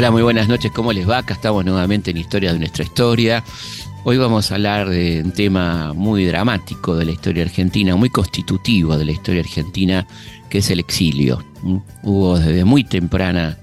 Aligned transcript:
Hola, 0.00 0.10
muy 0.10 0.22
buenas 0.22 0.48
noches, 0.48 0.72
¿cómo 0.72 0.94
les 0.94 1.06
va? 1.06 1.18
Acá 1.18 1.34
estamos 1.34 1.62
nuevamente 1.62 2.10
en 2.10 2.16
Historia 2.16 2.54
de 2.54 2.58
nuestra 2.58 2.82
historia. 2.82 3.44
Hoy 4.02 4.16
vamos 4.16 4.50
a 4.50 4.54
hablar 4.54 4.88
de 4.88 5.20
un 5.22 5.32
tema 5.32 5.92
muy 5.92 6.24
dramático 6.24 6.96
de 6.96 7.04
la 7.04 7.10
historia 7.10 7.42
argentina, 7.42 7.94
muy 7.96 8.08
constitutivo 8.08 8.96
de 8.96 9.04
la 9.04 9.12
historia 9.12 9.42
argentina, 9.42 10.06
que 10.48 10.56
es 10.56 10.70
el 10.70 10.80
exilio. 10.80 11.44
¿Mm? 11.60 11.76
Hubo 12.02 12.38
desde 12.38 12.64
muy 12.64 12.82
temprana 12.82 13.58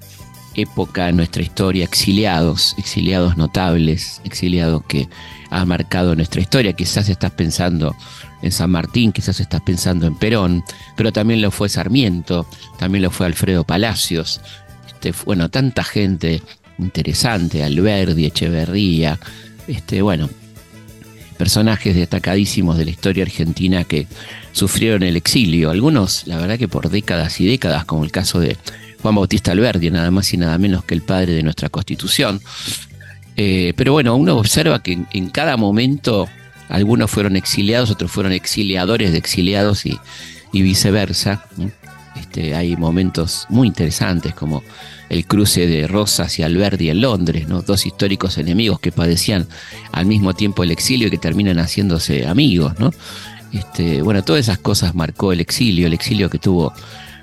época 0.54 1.10
en 1.10 1.18
nuestra 1.18 1.42
historia 1.42 1.84
exiliados, 1.84 2.76
exiliados 2.78 3.36
notables, 3.36 4.22
exiliados 4.24 4.84
que 4.88 5.10
han 5.50 5.68
marcado 5.68 6.16
nuestra 6.16 6.40
historia. 6.40 6.74
Quizás 6.74 7.10
estás 7.10 7.32
pensando 7.32 7.96
en 8.44 8.52
San 8.52 8.70
Martín, 8.70 9.12
quizás 9.12 9.40
estás 9.40 9.62
pensando 9.62 10.06
en 10.06 10.14
Perón, 10.14 10.64
pero 10.96 11.12
también 11.12 11.42
lo 11.42 11.50
fue 11.50 11.68
Sarmiento, 11.68 12.46
también 12.78 13.02
lo 13.02 13.10
fue 13.10 13.26
Alfredo 13.26 13.64
Palacios, 13.64 14.40
este, 15.10 15.26
bueno, 15.26 15.50
tanta 15.50 15.84
gente 15.84 16.42
interesante, 16.80 17.64
Alberdi, 17.64 18.26
Echeverría, 18.26 19.20
este, 19.68 20.02
bueno, 20.02 20.30
personajes 21.38 21.96
destacadísimos 21.96 22.78
de 22.78 22.86
la 22.86 22.92
historia 22.92 23.24
argentina 23.24 23.84
que 23.84 24.08
sufrieron 24.52 25.04
el 25.04 25.16
exilio, 25.16 25.70
algunos 25.70 26.26
la 26.26 26.38
verdad 26.38 26.58
que 26.58 26.68
por 26.68 26.90
décadas 26.90 27.40
y 27.40 27.48
décadas, 27.48 27.86
como 27.86 28.04
el 28.04 28.12
caso 28.12 28.40
de 28.40 28.58
Juan 29.02 29.16
Bautista 29.16 29.52
Alberdi, 29.52 29.92
nada 29.92 30.12
más 30.12 30.34
y 30.34 30.38
nada 30.38 30.58
menos 30.58 30.84
que 30.84 30.96
el 30.96 31.02
padre 31.02 31.34
de 31.34 31.44
nuestra 31.44 31.70
constitución. 31.70 32.42
Eh, 33.36 33.74
pero 33.76 33.94
bueno, 33.94 34.16
uno 34.16 34.36
observa 34.36 34.82
que 34.82 34.98
en, 35.14 35.30
cada 35.30 35.58
momento 35.58 36.28
algunos 36.70 37.12
fueron 37.12 37.36
exiliados, 37.36 37.92
otros 37.92 38.12
fueron 38.12 38.32
exiliadores 38.32 39.12
de 39.12 39.20
exiliados 39.20 39.86
y, 39.86 40.00
viceversa. 40.52 41.46
Este, 42.20 42.56
hay 42.56 42.76
momentos 42.76 43.46
muy 43.48 43.68
interesantes 43.68 44.34
como 44.34 44.64
el 45.10 45.26
cruce 45.26 45.68
de 45.68 45.88
Rosas 45.88 46.38
y 46.40 46.44
Alberdi 46.44 46.90
en 46.90 47.02
Londres, 47.02 47.48
¿no? 47.48 47.62
dos 47.62 47.86
históricos 47.86 48.38
enemigos 48.38 48.80
que 48.80 48.92
padecían 48.92 49.48
al 49.92 50.06
mismo 50.06 50.34
tiempo 50.34 50.64
el 50.64 50.72
exilio 50.72 51.08
y 51.08 51.12
que 51.12 51.18
terminan 51.18 51.58
haciéndose 51.60 52.28
amigos. 52.28 52.74
¿no? 52.80 52.92
Este, 53.54 54.02
bueno, 54.02 54.24
todas 54.24 54.42
esas 54.42 54.58
cosas 54.58 54.96
marcó 54.96 55.32
el 55.32 55.40
exilio, 55.40 55.88
el 55.88 55.94
exilio 55.94 56.30
que 56.30 56.40
tuvo 56.40 56.74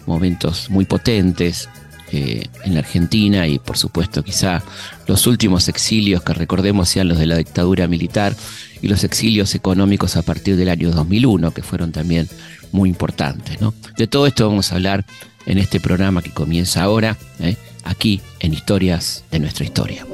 momentos 0.06 0.70
muy 0.70 0.84
potentes 0.84 1.68
eh, 2.12 2.46
en 2.64 2.74
la 2.74 2.80
Argentina 2.80 3.46
y 3.48 3.58
por 3.58 3.76
supuesto 3.76 4.22
quizá 4.22 4.62
los 5.06 5.26
últimos 5.26 5.68
exilios 5.68 6.22
que 6.22 6.34
recordemos 6.34 6.88
sean 6.88 7.08
los 7.08 7.18
de 7.18 7.26
la 7.26 7.36
dictadura 7.36 7.88
militar 7.88 8.36
y 8.80 8.88
los 8.88 9.04
exilios 9.04 9.54
económicos 9.54 10.16
a 10.16 10.22
partir 10.22 10.56
del 10.56 10.68
año 10.68 10.90
2001 10.90 11.52
que 11.52 11.62
fueron 11.62 11.92
también 11.92 12.28
muy 12.72 12.88
importantes. 12.88 13.60
¿no? 13.60 13.74
De 13.96 14.06
todo 14.06 14.26
esto 14.26 14.48
vamos 14.48 14.70
a 14.70 14.76
hablar 14.76 15.04
en 15.46 15.58
este 15.58 15.80
programa 15.80 16.22
que 16.22 16.30
comienza 16.30 16.82
ahora. 16.82 17.16
¿eh? 17.40 17.56
Aquí 17.84 18.20
en 18.40 18.54
Historias 18.54 19.24
de 19.30 19.38
nuestra 19.38 19.64
historia. 19.64 20.06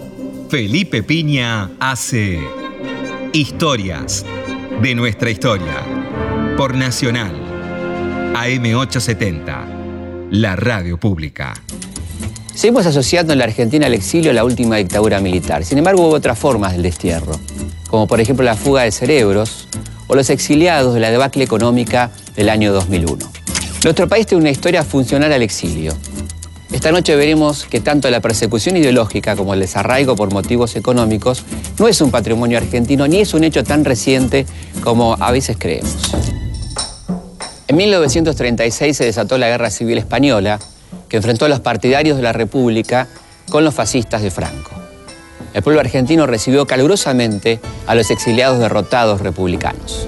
Felipe 0.49 1.03
Piña 1.03 1.71
hace 1.79 2.41
Historias 3.33 4.25
de 4.83 4.95
nuestra 4.95 5.31
historia 5.31 5.85
por 6.57 6.75
Nacional 6.75 7.33
AM870, 8.35 10.31
la 10.31 10.57
radio 10.57 10.99
pública. 10.99 11.55
Seguimos 12.55 12.87
asociando 12.87 13.33
en 13.33 13.39
la 13.39 13.45
Argentina 13.47 13.87
al 13.87 13.95
exilio 13.95 14.31
a 14.31 14.35
la 14.35 14.45
última 14.45 14.77
dictadura 14.77 15.21
militar. 15.21 15.65
Sin 15.65 15.79
embargo, 15.79 16.07
hubo 16.07 16.15
otras 16.15 16.39
formas 16.39 16.73
del 16.73 16.83
destierro, 16.83 17.39
como 17.89 18.07
por 18.07 18.21
ejemplo 18.21 18.45
la 18.45 18.57
fuga 18.57 18.83
de 18.83 18.93
cerebros 18.93 19.69
o 20.09 20.15
los 20.15 20.29
exiliados 20.31 20.93
de 20.95 21.01
la 21.01 21.11
debacle 21.11 21.45
económica 21.45 22.11
del 22.37 22.49
año 22.49 22.73
2001. 22.73 23.31
Nuestro 23.85 24.09
país 24.09 24.27
tiene 24.27 24.43
una 24.43 24.51
historia 24.51 24.85
funcional 24.85 25.33
al 25.33 25.43
exilio. 25.43 25.95
Esta 26.73 26.93
noche 26.93 27.17
veremos 27.17 27.65
que 27.65 27.81
tanto 27.81 28.09
la 28.11 28.21
persecución 28.21 28.77
ideológica 28.77 29.35
como 29.35 29.55
el 29.55 29.61
desarraigo 29.61 30.15
por 30.15 30.33
motivos 30.33 30.77
económicos 30.77 31.45
no 31.79 31.89
es 31.89 32.01
un 32.01 32.11
patrimonio 32.11 32.59
argentino 32.59 33.09
ni 33.09 33.21
es 33.21 33.35
un 33.35 33.43
hecho 33.43 33.65
tan 33.65 33.85
reciente 33.85 34.47
como 34.83 35.17
a 35.19 35.33
veces 35.33 35.57
creemos. 35.59 35.97
En 37.67 37.77
1936 37.77 38.97
se 38.97 39.05
desató 39.05 39.37
la 39.37 39.49
Guerra 39.49 39.71
Civil 39.71 39.99
Española, 39.99 40.59
que 41.09 41.17
enfrentó 41.17 41.45
a 41.45 41.49
los 41.49 41.61
partidarios 41.61 42.17
de 42.17 42.23
la 42.23 42.33
República 42.33 43.09
con 43.49 43.65
los 43.65 43.75
fascistas 43.75 44.23
de 44.23 44.31
Franco. 44.31 44.71
El 45.53 45.63
pueblo 45.63 45.81
argentino 45.81 46.27
recibió 46.27 46.67
calurosamente 46.67 47.61
a 47.87 47.95
los 47.95 48.11
exiliados 48.11 48.61
derrotados 48.61 49.21
republicanos. 49.21 50.07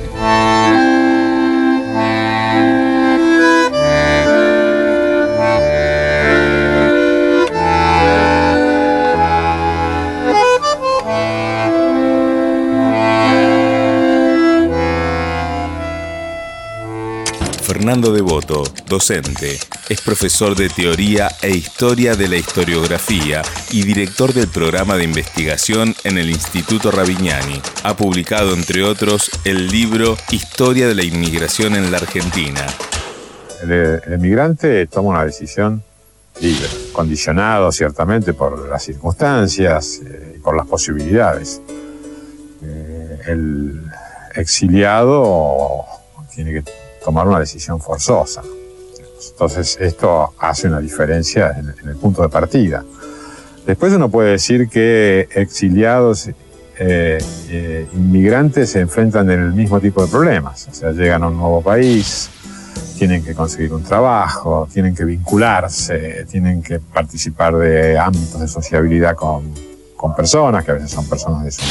Fernando 17.82 18.12
Devoto, 18.12 18.62
docente, 18.86 19.58
es 19.88 20.00
profesor 20.02 20.54
de 20.54 20.68
Teoría 20.68 21.28
e 21.42 21.50
Historia 21.50 22.14
de 22.14 22.28
la 22.28 22.36
Historiografía 22.36 23.42
y 23.72 23.82
director 23.82 24.32
del 24.32 24.46
programa 24.46 24.96
de 24.96 25.02
investigación 25.02 25.92
en 26.04 26.16
el 26.16 26.30
Instituto 26.30 26.92
Ravignani. 26.92 27.60
Ha 27.82 27.96
publicado, 27.96 28.54
entre 28.54 28.84
otros, 28.84 29.32
el 29.44 29.66
libro 29.66 30.16
Historia 30.30 30.86
de 30.86 30.94
la 30.94 31.02
Inmigración 31.02 31.74
en 31.74 31.90
la 31.90 31.98
Argentina. 31.98 32.64
El, 33.64 34.00
emigrante 34.12 34.86
toma 34.86 35.08
una 35.08 35.24
decisión 35.24 35.82
libre, 36.40 36.68
condicionado 36.92 37.72
ciertamente 37.72 38.32
por 38.32 38.68
las 38.68 38.84
circunstancias 38.84 40.00
eh, 40.06 40.34
y 40.36 40.38
por 40.38 40.56
las 40.56 40.68
posibilidades. 40.68 41.60
Eh, 42.62 43.18
el 43.26 43.82
exiliado 44.36 45.84
tiene 46.32 46.52
que 46.52 46.81
tomar 47.04 47.26
una 47.26 47.40
decisión 47.40 47.80
forzosa. 47.80 48.42
Entonces 49.30 49.78
esto 49.80 50.34
hace 50.38 50.68
una 50.68 50.80
diferencia 50.80 51.54
en, 51.58 51.88
el 51.88 51.96
punto 51.96 52.22
de 52.22 52.28
partida. 52.28 52.84
Después 53.66 53.92
uno 53.92 54.10
puede 54.10 54.32
decir 54.32 54.68
que 54.68 55.28
exiliados, 55.34 56.28
eh, 56.78 57.18
eh, 57.48 57.86
inmigrantes 57.92 58.70
se 58.70 58.80
enfrentan 58.80 59.30
en 59.30 59.40
el 59.40 59.52
mismo 59.52 59.80
tipo 59.80 60.04
de 60.04 60.10
problemas. 60.10 60.68
O 60.70 60.74
sea, 60.74 60.90
llegan 60.92 61.22
a 61.22 61.28
un 61.28 61.36
nuevo 61.36 61.62
país, 61.62 62.28
tienen 62.98 63.24
que 63.24 63.34
conseguir 63.34 63.72
un 63.72 63.82
trabajo, 63.82 64.68
tienen 64.72 64.94
que 64.94 65.04
vincularse, 65.04 66.26
tienen 66.30 66.62
que 66.62 66.78
participar 66.80 67.56
de 67.56 67.98
ámbitos 67.98 68.40
de 68.40 68.48
sociabilidad 68.48 69.16
con, 69.16 69.52
personas, 70.16 70.64
que 70.64 70.72
a 70.72 70.74
veces 70.74 70.90
son 70.90 71.08
personas 71.08 71.44
de 71.44 71.52
su, 71.52 71.62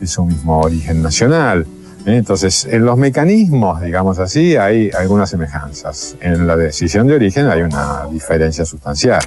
de 0.00 0.06
su 0.06 0.24
mismo 0.24 0.60
origen 0.60 1.02
nacional. 1.02 1.66
Entonces, 2.14 2.66
en 2.66 2.84
los 2.84 2.96
mecanismos, 2.96 3.80
digamos 3.80 4.20
así, 4.20 4.56
hay 4.56 4.90
algunas 4.96 5.28
semejanzas. 5.28 6.16
En 6.20 6.46
la 6.46 6.56
decisión 6.56 7.08
de 7.08 7.14
origen 7.16 7.48
hay 7.48 7.62
una 7.62 8.06
diferencia 8.10 8.64
sustancial. 8.64 9.20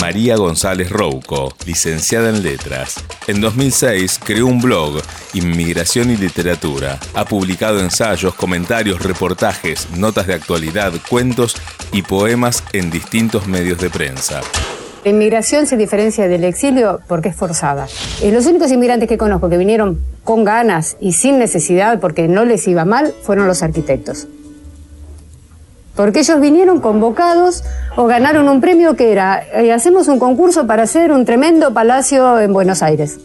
María 0.00 0.36
González 0.36 0.90
Rouco, 0.90 1.52
licenciada 1.66 2.30
en 2.30 2.44
Letras. 2.44 3.02
En 3.26 3.40
2006 3.40 4.20
creó 4.24 4.46
un 4.46 4.60
blog, 4.60 5.02
Inmigración 5.34 6.10
y 6.10 6.16
Literatura. 6.16 7.00
Ha 7.14 7.24
publicado 7.24 7.80
ensayos, 7.80 8.34
comentarios, 8.34 9.02
reportajes, 9.02 9.88
notas 9.96 10.28
de 10.28 10.34
actualidad, 10.34 10.92
cuentos 11.08 11.56
y 11.92 12.02
poemas 12.02 12.62
en 12.72 12.90
distintos 12.90 13.48
medios 13.48 13.78
de 13.80 13.90
prensa. 13.90 14.40
La 15.04 15.10
inmigración 15.10 15.66
se 15.66 15.78
diferencia 15.78 16.28
del 16.28 16.44
exilio 16.44 17.00
porque 17.08 17.30
es 17.30 17.36
forzada. 17.36 17.86
Eh, 18.22 18.30
los 18.32 18.44
únicos 18.46 18.70
inmigrantes 18.70 19.08
que 19.08 19.16
conozco 19.16 19.48
que 19.48 19.56
vinieron 19.56 19.98
con 20.24 20.44
ganas 20.44 20.98
y 21.00 21.12
sin 21.12 21.38
necesidad 21.38 22.00
porque 22.00 22.28
no 22.28 22.44
les 22.44 22.68
iba 22.68 22.84
mal 22.84 23.14
fueron 23.22 23.46
los 23.46 23.62
arquitectos. 23.62 24.28
Porque 25.96 26.20
ellos 26.20 26.38
vinieron 26.40 26.80
convocados 26.80 27.64
o 27.96 28.06
ganaron 28.06 28.48
un 28.48 28.60
premio 28.60 28.94
que 28.94 29.10
era, 29.10 29.42
eh, 29.54 29.72
hacemos 29.72 30.06
un 30.08 30.18
concurso 30.18 30.66
para 30.66 30.82
hacer 30.82 31.12
un 31.12 31.24
tremendo 31.24 31.72
palacio 31.72 32.38
en 32.38 32.52
Buenos 32.52 32.82
Aires. 32.82 33.20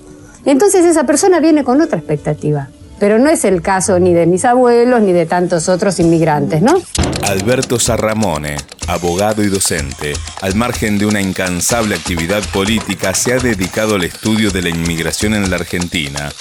Entonces 0.46 0.86
esa 0.86 1.06
persona 1.06 1.42
viene 1.42 1.66
con 1.66 1.82
otra 1.82 1.98
expectativa. 1.98 2.70
Pero 3.00 3.20
no 3.20 3.30
es 3.30 3.46
el 3.46 3.62
caso 3.62 4.00
ni 4.00 4.14
de 4.14 4.26
mis 4.26 4.46
abuelos 4.46 5.02
ni 5.02 5.14
de 5.14 5.26
tantos 5.26 5.70
otros 5.70 6.00
inmigrantes, 6.00 6.62
¿no? 6.62 6.82
Alberto 7.28 7.80
Sarramone, 7.80 8.56
abogado 8.88 9.44
y 9.44 9.48
docente, 9.48 10.14
al 10.42 10.56
margen 10.56 10.98
de 10.98 11.06
una 11.06 11.22
incansable 11.22 11.96
actividad 11.96 12.44
política, 12.54 13.14
se 13.14 13.34
ha 13.34 13.38
dedicado 13.38 13.96
al 13.96 14.04
estudio 14.04 14.52
de 14.52 14.62
la 14.62 14.70
inmigración 14.70 15.34
en 15.34 15.50
la 15.50 15.58
Argentina. 15.58 16.32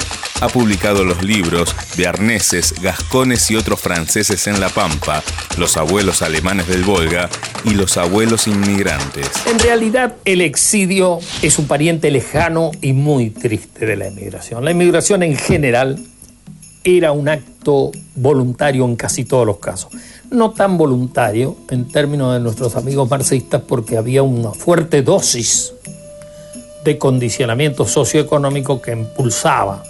Ha 0.40 0.48
publicado 0.48 1.04
los 1.04 1.22
libros 1.22 1.74
de 1.96 2.06
arneses, 2.06 2.74
gascones 2.82 3.50
y 3.50 3.56
otros 3.56 3.80
franceses 3.80 4.46
en 4.46 4.60
La 4.60 4.68
Pampa, 4.68 5.22
Los 5.56 5.76
abuelos 5.76 6.22
alemanes 6.22 6.66
del 6.66 6.84
Volga 6.84 7.30
y 7.64 7.70
Los 7.70 7.96
abuelos 7.96 8.46
inmigrantes. 8.46 9.30
En 9.46 9.58
realidad, 9.58 10.16
el 10.24 10.40
exilio 10.42 11.20
es 11.40 11.58
un 11.58 11.66
pariente 11.66 12.10
lejano 12.10 12.72
y 12.82 12.92
muy 12.92 13.30
triste 13.30 13.86
de 13.86 13.96
la 13.96 14.08
inmigración. 14.08 14.64
La 14.64 14.72
inmigración 14.72 15.22
en 15.22 15.36
general 15.36 15.98
era 16.84 17.12
un 17.12 17.28
acto 17.28 17.90
voluntario 18.14 18.84
en 18.84 18.94
casi 18.94 19.25
todos 19.25 19.46
los 19.46 19.56
casos. 19.56 19.90
No 20.31 20.50
tan 20.50 20.76
voluntario 20.76 21.56
en 21.70 21.88
términos 21.88 22.34
de 22.34 22.40
nuestros 22.40 22.76
amigos 22.76 23.10
marxistas 23.10 23.62
porque 23.66 23.96
había 23.96 24.22
una 24.22 24.52
fuerte 24.52 25.02
dosis 25.02 25.72
de 26.84 26.98
condicionamiento 26.98 27.86
socioeconómico 27.86 28.82
que 28.82 28.92
impulsaba 28.92 29.82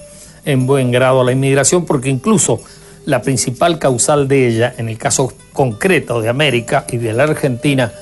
en 0.45 0.67
buen 0.67 0.93
grado 0.93 1.25
la 1.25 1.33
inmigración, 1.33 1.85
porque 1.85 2.09
incluso 2.09 2.61
la 3.05 3.23
principal 3.23 3.79
causal 3.81 4.29
de 4.29 4.47
ella, 4.47 4.75
en 4.79 4.89
el 4.89 4.97
caso 4.97 5.33
concreto 5.53 6.21
de 6.21 6.29
América 6.29 6.87
y 6.91 6.99
de 6.99 7.13
la 7.13 7.25
Argentina, 7.25 7.93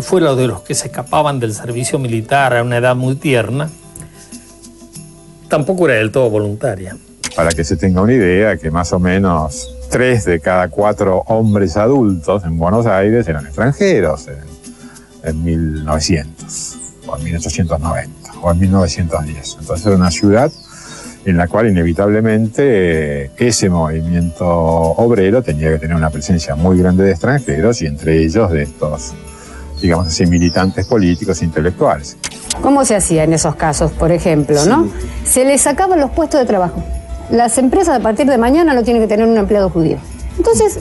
fue 0.00 0.20
lo 0.20 0.34
de 0.34 0.48
los 0.48 0.62
que 0.62 0.74
se 0.74 0.88
escapaban 0.88 1.38
del 1.38 1.54
servicio 1.54 1.98
militar 1.98 2.56
a 2.56 2.62
una 2.62 2.78
edad 2.78 2.96
muy 2.96 3.14
tierna, 3.14 3.70
tampoco 5.48 5.86
era 5.86 5.98
del 5.98 6.10
todo 6.10 6.30
voluntaria. 6.30 6.96
Para 7.36 7.50
que 7.50 7.64
se 7.64 7.76
tenga 7.76 8.02
una 8.02 8.12
idea, 8.12 8.56
que 8.56 8.70
más 8.70 8.92
o 8.92 8.98
menos 8.98 9.74
tres 9.90 10.24
de 10.24 10.40
cada 10.40 10.68
cuatro 10.68 11.22
hombres 11.26 11.76
adultos 11.76 12.44
en 12.44 12.58
Buenos 12.58 12.86
Aires 12.86 13.26
eran 13.28 13.46
extranjeros 13.46 14.26
en, 15.22 15.44
1900, 15.44 16.78
o 17.06 17.16
en 17.16 17.24
1890, 17.24 18.32
o 18.42 18.52
en 18.52 18.58
1910. 18.58 19.56
Entonces 19.60 19.86
era 19.86 19.96
una 19.96 20.10
ciudad 20.10 20.50
en 21.24 21.36
la 21.36 21.46
cual 21.46 21.68
inevitablemente 21.68 23.24
eh, 23.24 23.30
ese 23.36 23.70
movimiento 23.70 24.46
obrero 24.46 25.42
tenía 25.42 25.70
que 25.70 25.78
tener 25.78 25.96
una 25.96 26.10
presencia 26.10 26.54
muy 26.54 26.78
grande 26.78 27.04
de 27.04 27.12
extranjeros 27.12 27.80
y 27.80 27.86
entre 27.86 28.24
ellos 28.24 28.50
de 28.50 28.62
estos, 28.62 29.12
digamos 29.80 30.08
así, 30.08 30.26
militantes 30.26 30.86
políticos 30.86 31.40
e 31.40 31.44
intelectuales. 31.44 32.16
¿Cómo 32.60 32.84
se 32.84 32.96
hacía 32.96 33.24
en 33.24 33.32
esos 33.32 33.54
casos, 33.54 33.92
por 33.92 34.10
ejemplo, 34.10 34.64
no? 34.66 34.90
Se 35.24 35.44
les 35.44 35.62
sacaban 35.62 36.00
los 36.00 36.10
puestos 36.10 36.40
de 36.40 36.46
trabajo 36.46 36.82
las 37.32 37.56
empresas 37.56 37.98
a 37.98 38.00
partir 38.00 38.26
de 38.26 38.36
mañana 38.36 38.74
no 38.74 38.84
tienen 38.84 39.02
que 39.02 39.08
tener 39.08 39.26
un 39.26 39.36
empleado 39.36 39.70
judío. 39.70 39.96
Entonces, 40.36 40.80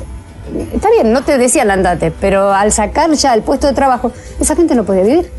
está 0.73 0.89
bien, 0.91 1.13
no 1.13 1.23
te 1.23 1.37
decían 1.37 1.71
andate, 1.71 2.11
pero 2.11 2.51
al 2.53 2.73
sacar 2.73 3.09
ya 3.13 3.33
el 3.33 3.41
puesto 3.41 3.67
de 3.67 3.73
trabajo, 3.73 4.11
esa 4.39 4.55
gente 4.55 4.75
no 4.75 4.83
podía 4.83 5.03
vivir. 5.03 5.31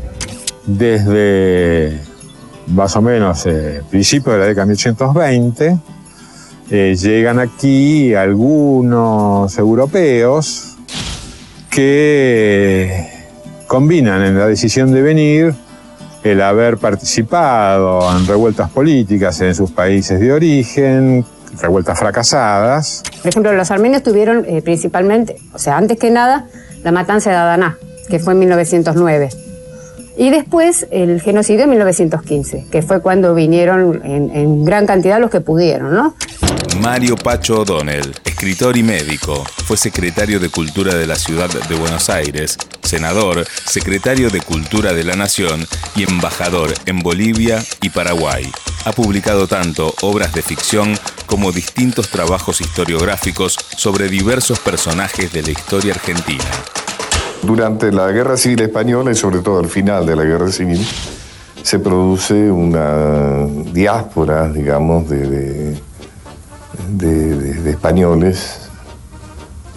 Desde 0.65 2.01
más 2.67 2.95
o 2.95 3.01
menos 3.01 3.45
eh, 3.45 3.83
principios 3.91 4.35
de 4.35 4.39
la 4.39 4.45
década 4.47 4.65
de 4.65 4.71
1820, 4.71 5.77
eh, 6.71 6.95
llegan 6.99 7.39
aquí 7.39 8.15
algunos 8.15 9.55
europeos 9.57 10.77
que 11.69 13.07
combinan 13.67 14.23
en 14.23 14.39
la 14.39 14.47
decisión 14.47 14.91
de 14.91 15.01
venir 15.03 15.53
el 16.23 16.41
haber 16.41 16.77
participado 16.77 18.15
en 18.17 18.25
revueltas 18.25 18.69
políticas 18.69 19.39
en 19.41 19.53
sus 19.53 19.71
países 19.71 20.19
de 20.19 20.31
origen, 20.31 21.25
revueltas 21.61 21.99
fracasadas. 21.99 23.03
Por 23.21 23.29
ejemplo, 23.29 23.53
los 23.53 23.71
armenios 23.71 24.03
tuvieron 24.03 24.45
eh, 24.47 24.61
principalmente, 24.61 25.37
o 25.53 25.59
sea, 25.59 25.77
antes 25.77 25.97
que 25.97 26.09
nada, 26.09 26.47
la 26.83 26.91
matanza 26.91 27.29
de 27.29 27.35
Adana, 27.35 27.77
que 28.09 28.19
fue 28.19 28.33
en 28.33 28.39
1909. 28.39 29.29
Y 30.15 30.29
después 30.29 30.87
el 30.91 31.21
genocidio 31.21 31.63
en 31.63 31.71
1915, 31.71 32.67
que 32.71 32.81
fue 32.83 33.01
cuando 33.01 33.33
vinieron 33.33 34.01
en, 34.03 34.29
en 34.35 34.63
gran 34.63 34.85
cantidad 34.85 35.19
los 35.19 35.31
que 35.31 35.41
pudieron, 35.41 35.93
¿no? 35.93 36.15
Mario 36.81 37.15
Pacho 37.15 37.61
O'Donnell, 37.61 38.13
escritor 38.43 38.75
y 38.75 38.83
médico, 38.83 39.41
fue 39.63 39.77
secretario 39.77 40.37
de 40.37 40.49
Cultura 40.49 40.95
de 40.95 41.07
la 41.07 41.15
Ciudad 41.15 41.49
de 41.49 41.75
Buenos 41.75 42.09
Aires, 42.09 42.57
senador, 42.81 43.45
secretario 43.65 44.29
de 44.29 44.41
Cultura 44.41 44.91
de 44.91 45.05
la 45.05 45.15
Nación 45.15 45.65
y 45.95 46.03
embajador 46.03 46.73
en 46.85 46.99
Bolivia 46.99 47.63
y 47.81 47.89
Paraguay. 47.89 48.51
Ha 48.83 48.91
publicado 48.91 49.47
tanto 49.47 49.95
obras 50.01 50.33
de 50.33 50.41
ficción 50.41 50.93
como 51.25 51.53
distintos 51.53 52.09
trabajos 52.09 52.59
historiográficos 52.59 53.57
sobre 53.77 54.09
diversos 54.09 54.59
personajes 54.59 55.31
de 55.31 55.41
la 55.41 55.51
historia 55.51 55.93
argentina. 55.93 56.43
Durante 57.43 57.93
la 57.93 58.11
Guerra 58.11 58.35
Civil 58.35 58.59
Española 58.63 59.11
y 59.11 59.15
sobre 59.15 59.39
todo 59.39 59.59
al 59.59 59.69
final 59.69 60.05
de 60.05 60.17
la 60.17 60.25
Guerra 60.25 60.51
Civil, 60.51 60.85
se 61.61 61.79
produce 61.79 62.51
una 62.51 63.47
diáspora, 63.71 64.49
digamos, 64.49 65.09
de 65.09 65.81
españoles 67.65 68.69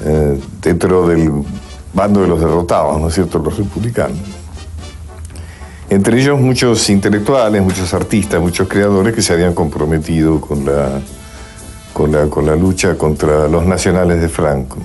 eh, 0.05 0.38
dentro 0.61 1.08
del 1.08 1.31
bando 1.93 2.20
de 2.20 2.29
los 2.29 2.41
derrotados, 2.41 3.00
¿no 3.00 3.08
es 3.08 3.14
cierto?, 3.14 3.38
los 3.38 3.56
republicanos. 3.56 4.19
Entre 5.88 6.20
ellos 6.20 6.41
muchos 6.41 6.91
intelectuales, 6.91 7.62
muchos 7.62 7.94
artistas, 7.94 8.41
muchos 8.41 8.69
creadores 8.69 9.14
que 9.14 9.23
se 9.23 9.32
habían 9.32 9.55
comprometido 9.55 10.41
con 10.41 10.64
la, 10.64 11.00
con 11.93 12.11
la, 12.12 12.26
con 12.26 12.44
la 12.44 12.56
lucha 12.56 12.99
contra 12.99 13.49
los 13.49 13.64
nacionales 13.64 14.20
de 14.20 14.29
Franco. 14.29 14.79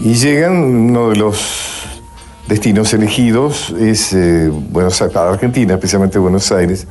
Y 0.00 0.14
llegan 0.14 0.56
uno 0.56 1.10
de 1.10 1.16
los 1.16 1.81
destinos 2.52 2.92
elegidos 2.92 3.74
es 3.80 4.12
eh, 4.12 4.50
Buenos 4.52 5.00
Aires, 5.00 5.16
Argentina, 5.16 5.72
especialmente 5.72 6.18
Buenos 6.18 6.52
Aires, 6.52 6.86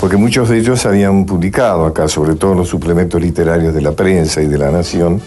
porque 0.00 0.18
muchos 0.18 0.50
de 0.50 0.58
ellos 0.58 0.84
habían 0.84 1.24
publicado 1.24 1.86
acá, 1.86 2.08
sobre 2.08 2.34
todo 2.34 2.54
los 2.54 2.68
suplementos 2.68 3.18
literarios 3.18 3.72
de 3.72 3.80
la 3.80 3.92
prensa 3.92 4.42
y 4.42 4.48
de 4.48 4.58
la 4.58 4.70
Nación, 4.70 5.22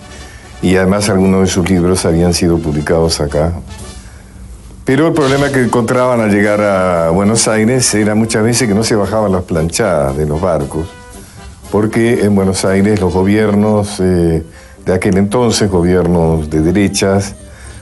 y 0.62 0.75
además 0.75 1.10
algunos 1.10 1.42
de 1.42 1.48
sus 1.48 1.68
libros 1.68 2.06
habían 2.06 2.36
sido 2.36 2.60
publicados 2.60 3.22
acá. 3.22 3.54
Pero 4.86 5.07
el 5.07 5.13
problema 5.13 5.50
que 5.50 5.63
encontraban 5.63 6.22
al 6.22 6.30
llegar 6.30 6.62
a 6.62 7.10
Buenos 7.10 7.48
Aires 7.48 7.92
era 7.95 8.13
muchas 8.13 8.44
veces 8.44 8.68
que 8.68 8.75
no 8.75 8.83
se 8.83 8.95
bajaban 8.95 9.31
las 9.31 9.45
planchadas 9.45 10.16
de 10.16 10.28
los 10.28 10.39
barcos, 10.39 10.86
porque 11.72 12.24
en 12.24 12.36
Buenos 12.36 12.66
Aires 12.66 13.01
los 13.01 13.12
gobiernos 13.12 14.00
eh, 14.00 14.44
de 14.86 14.94
aquel 14.94 15.18
entonces, 15.18 15.72
gobiernos 15.72 16.51
de 16.51 16.62
derechas, 16.62 17.33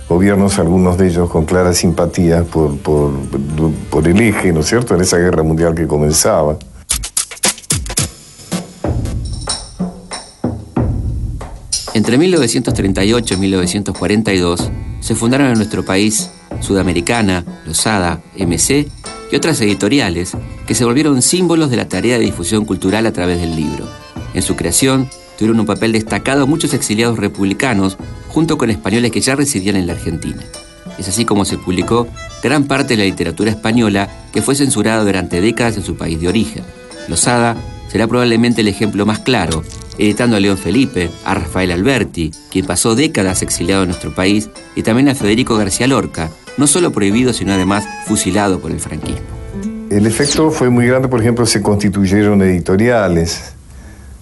gobiernos, 0.10 0.58
algunos 0.58 0.98
de 0.98 1.08
ellos 1.08 1.30
con 1.30 1.46
clara 1.46 1.72
simpatía 1.72 2.44
por, 2.44 2.76
por, 2.80 4.08
el 4.08 4.20
eje, 4.20 4.52
¿no 4.52 4.62
es 4.62 4.66
cierto?, 4.66 4.96
en 4.96 5.02
esa 5.02 5.18
guerra 5.18 5.44
mundial 5.44 5.76
que 5.76 5.88
comenzaba. 5.88 6.58
Entre 11.94 12.18
1938 12.18 13.34
y 13.36 13.38
1942 13.38 14.72
se 15.00 15.16
fundaron 15.16 15.48
en 15.48 15.54
nuestro 15.54 15.86
país 15.86 16.32
Sudamericana, 16.60 17.46
Losada, 17.66 18.22
MC 18.36 18.88
y 19.32 19.36
otras 19.36 19.62
editoriales 19.62 20.32
que 20.66 20.74
se 20.74 20.86
volvieron 20.86 21.22
símbolos 21.22 21.70
de 21.70 21.78
la 21.78 21.88
tarea 21.88 22.18
de 22.18 22.26
difusión 22.26 22.66
cultural 22.66 23.06
a 23.06 23.14
través 23.14 23.40
del 23.40 23.56
libro. 23.56 23.88
En 24.34 24.42
su 24.42 24.56
creación 24.56 25.08
tuvieron 25.38 25.60
un 25.60 25.66
papel 25.66 25.92
destacado 25.92 26.48
muchos 26.48 26.74
exiliados 26.74 27.20
republicanos 27.20 27.98
junto 28.30 28.58
con 28.58 28.70
españoles 28.70 29.12
que 29.12 29.22
ya 29.22 29.36
residían 29.36 29.76
en 29.76 29.88
la 29.88 29.94
Argentina. 29.94 30.42
Es 30.98 31.08
así 31.08 31.26
como 31.26 31.46
se 31.46 31.58
publicó 31.58 32.08
gran 32.42 32.66
parte 32.66 32.96
de 32.96 32.98
la 32.98 33.04
literatura 33.06 33.52
española 33.52 34.10
que 34.32 34.42
fue 34.42 34.56
censurada 34.56 35.04
durante 35.04 35.42
décadas 35.42 35.78
en 35.78 35.84
su 35.84 35.96
país 35.96 36.20
de 36.22 36.28
origen. 36.28 36.64
Losada 37.08 37.58
será 37.90 38.08
probablemente 38.08 38.62
el 38.62 38.68
ejemplo 38.68 39.06
más 39.06 39.20
claro, 39.20 39.64
editando 39.98 40.36
a 40.36 40.40
León 40.40 40.58
Felipe, 40.58 41.10
a 41.26 41.34
Rafael 41.34 41.72
Alberti, 41.72 42.32
quien 42.52 42.66
pasó 42.66 42.96
décadas 42.96 43.42
exiliado 43.42 43.84
en 43.84 43.90
nuestro 43.90 44.14
país, 44.14 44.50
y 44.76 44.84
también 44.84 45.10
a 45.10 45.16
Federico 45.16 45.58
García 45.58 45.88
Lorca, 45.88 46.30
no 46.58 46.68
solo 46.68 46.92
prohibido, 46.92 47.34
sino 47.34 47.54
además 47.54 47.86
fusilado 48.06 48.60
por 48.60 48.72
el 48.72 48.80
franquismo. 48.80 49.40
El 49.90 50.06
efecto 50.06 50.52
fue 50.52 50.70
muy 50.70 50.86
grande, 50.86 51.08
por 51.08 51.20
ejemplo, 51.20 51.46
se 51.46 51.62
constituyeron 51.62 52.42
editoriales, 52.44 53.54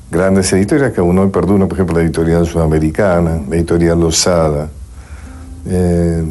grandes 0.10 0.52
editoriales 0.54 0.94
que 0.94 1.02
aún 1.02 1.18
hoy 1.20 1.30
perduran, 1.30 1.68
por 1.68 1.78
ejemplo, 1.78 1.98
la 1.98 2.04
editorial 2.04 2.46
sudamericana, 2.46 3.42
la 3.50 3.56
editorial 3.56 4.00
Losada. 4.00 4.70
Eh, 5.66 6.24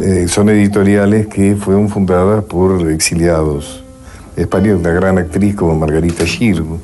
eh, 0.00 0.28
son 0.28 0.50
editoriales 0.50 1.26
que 1.26 1.56
fueron 1.56 1.88
fundadas 1.88 2.44
por 2.44 2.90
exiliados 2.90 3.82
españoles, 4.36 4.80
una 4.80 4.90
gran 4.90 5.16
actriz 5.16 5.54
como 5.54 5.74
Margarita 5.74 6.26
Girgo, 6.26 6.78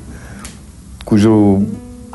cuyo 1.05 1.59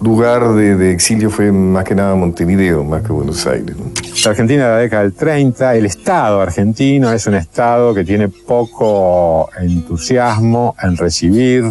lugar 0.02 0.54
de, 0.54 0.92
exilio 0.92 1.30
fue 1.30 1.52
más 1.52 1.84
que 1.84 1.94
nada 1.94 2.14
Montevideo, 2.16 2.82
más 2.84 3.02
que 3.02 3.12
Buenos 3.12 3.46
Aires. 3.46 3.76
La 4.24 4.30
Argentina 4.30 4.64
de 4.64 4.70
la 4.70 4.78
década 4.78 5.02
del 5.02 5.12
30, 5.12 5.76
el 5.76 5.86
Estado 5.86 6.40
argentino 6.40 7.12
es 7.12 7.26
un 7.26 7.34
Estado 7.34 7.94
que 7.94 8.04
tiene 8.04 8.28
poco 8.28 9.48
entusiasmo 9.60 10.74
en 10.82 10.96
recibir 10.96 11.64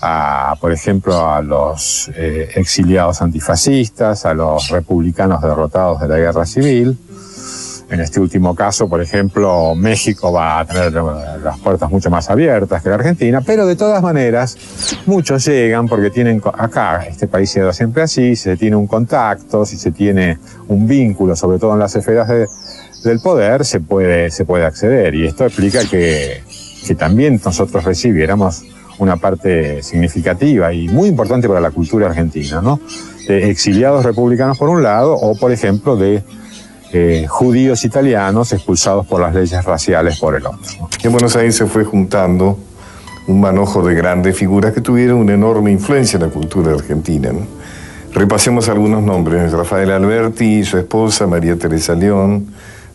a, 0.00 0.54
por 0.60 0.72
ejemplo, 0.72 1.30
a 1.30 1.42
los 1.42 2.10
eh, 2.14 2.50
exiliados 2.54 3.20
antifascistas, 3.22 4.24
a 4.26 4.34
los 4.34 4.68
republicanos 4.68 5.42
derrotados 5.42 6.00
de 6.00 6.08
la 6.08 6.16
guerra 6.18 6.46
civil. 6.46 6.98
En 7.90 8.00
este 8.00 8.20
último 8.20 8.54
caso, 8.54 8.86
por 8.86 9.00
ejemplo, 9.00 9.74
México 9.74 10.30
va 10.30 10.60
a 10.60 10.64
tener 10.66 10.92
las 10.92 11.58
puertas 11.58 11.90
mucho 11.90 12.10
más 12.10 12.28
abiertas 12.28 12.82
que 12.82 12.90
la 12.90 12.96
Argentina, 12.96 13.40
pero 13.40 13.64
de 13.66 13.76
todas 13.76 14.02
maneras, 14.02 14.58
muchos 15.06 15.46
llegan 15.46 15.88
porque 15.88 16.10
tienen 16.10 16.42
acá, 16.58 17.06
este 17.08 17.26
país 17.26 17.50
se 17.50 17.60
da 17.60 17.72
siempre 17.72 18.02
así, 18.02 18.36
se 18.36 18.58
tiene 18.58 18.76
un 18.76 18.86
contacto, 18.86 19.64
si 19.64 19.78
se 19.78 19.90
tiene 19.90 20.38
un 20.68 20.86
vínculo, 20.86 21.34
sobre 21.34 21.58
todo 21.58 21.72
en 21.72 21.78
las 21.78 21.96
esferas 21.96 22.28
del 22.28 23.20
poder, 23.20 23.64
se 23.64 23.80
puede, 23.80 24.30
se 24.30 24.44
puede 24.44 24.66
acceder. 24.66 25.14
Y 25.14 25.26
esto 25.26 25.46
explica 25.46 25.82
que, 25.90 26.42
que 26.86 26.94
también 26.94 27.40
nosotros 27.42 27.84
recibiéramos 27.84 28.64
una 28.98 29.16
parte 29.16 29.82
significativa 29.82 30.72
y 30.72 30.88
muy 30.88 31.08
importante 31.08 31.48
para 31.48 31.60
la 31.60 31.70
cultura 31.70 32.08
argentina, 32.08 32.60
¿no? 32.60 32.80
De 33.26 33.50
exiliados 33.50 34.04
republicanos 34.04 34.58
por 34.58 34.68
un 34.68 34.82
lado, 34.82 35.14
o 35.14 35.36
por 35.36 35.52
ejemplo 35.52 35.96
de 35.96 36.22
eh, 36.92 37.26
judíos 37.28 37.84
italianos 37.84 38.52
expulsados 38.52 39.06
por 39.06 39.20
las 39.20 39.34
leyes 39.34 39.64
raciales 39.64 40.18
por 40.18 40.34
el 40.34 40.46
otro. 40.46 40.88
En 41.02 41.12
Buenos 41.12 41.36
Aires 41.36 41.54
se 41.56 41.66
fue 41.66 41.84
juntando 41.84 42.58
un 43.26 43.40
manojo 43.40 43.82
de 43.82 43.94
grandes 43.94 44.36
figuras 44.36 44.72
que 44.72 44.80
tuvieron 44.80 45.18
una 45.18 45.34
enorme 45.34 45.70
influencia 45.70 46.16
en 46.16 46.22
la 46.22 46.30
cultura 46.30 46.72
argentina. 46.72 47.30
Repasemos 48.14 48.70
algunos 48.70 49.02
nombres. 49.02 49.52
Rafael 49.52 49.90
Alberti, 49.90 50.64
su 50.64 50.78
esposa 50.78 51.26
María 51.26 51.56
Teresa 51.56 51.94
León, 51.94 52.46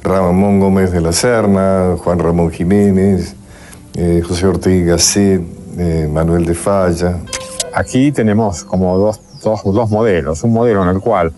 Ramón 0.03 0.59
Gómez 0.59 0.91
de 0.91 0.99
la 0.99 1.13
Serna, 1.13 1.95
Juan 1.97 2.17
Ramón 2.17 2.49
Jiménez, 2.49 3.35
eh, 3.95 4.23
José 4.27 4.47
Ortega 4.47 4.93
Gasset, 4.93 5.41
Manuel 6.09 6.45
de 6.45 6.53
Falla. 6.53 7.17
Aquí 7.73 8.11
tenemos 8.11 8.63
como 8.63 8.97
dos, 8.97 9.19
dos, 9.43 9.61
dos 9.63 9.89
modelos. 9.89 10.43
Un 10.43 10.53
modelo 10.53 10.83
en 10.83 10.89
el 10.89 10.99
cual 10.99 11.31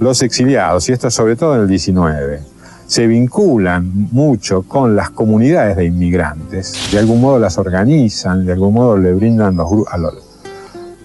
los 0.00 0.22
exiliados, 0.22 0.88
y 0.88 0.92
esto 0.92 1.10
sobre 1.10 1.36
todo 1.36 1.54
en 1.56 1.62
el 1.62 1.68
19, 1.68 2.40
se 2.86 3.06
vinculan 3.06 4.08
mucho 4.10 4.62
con 4.62 4.96
las 4.96 5.10
comunidades 5.10 5.76
de 5.76 5.84
inmigrantes, 5.84 6.90
de 6.90 6.98
algún 6.98 7.20
modo 7.20 7.38
las 7.38 7.56
organizan, 7.58 8.44
de 8.44 8.52
algún 8.52 8.74
modo 8.74 8.96
le 8.96 9.12
brindan 9.12 9.56
los, 9.56 9.68
a, 9.88 9.96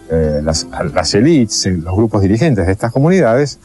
eh, 0.10 0.42
las, 0.44 0.66
a 0.72 0.84
las 0.84 1.14
élites, 1.14 1.66
eh, 1.68 1.78
los 1.78 1.96
grupos 1.96 2.22
dirigentes 2.24 2.66
de 2.66 2.72
estas 2.72 2.92
comunidades, 2.92 3.60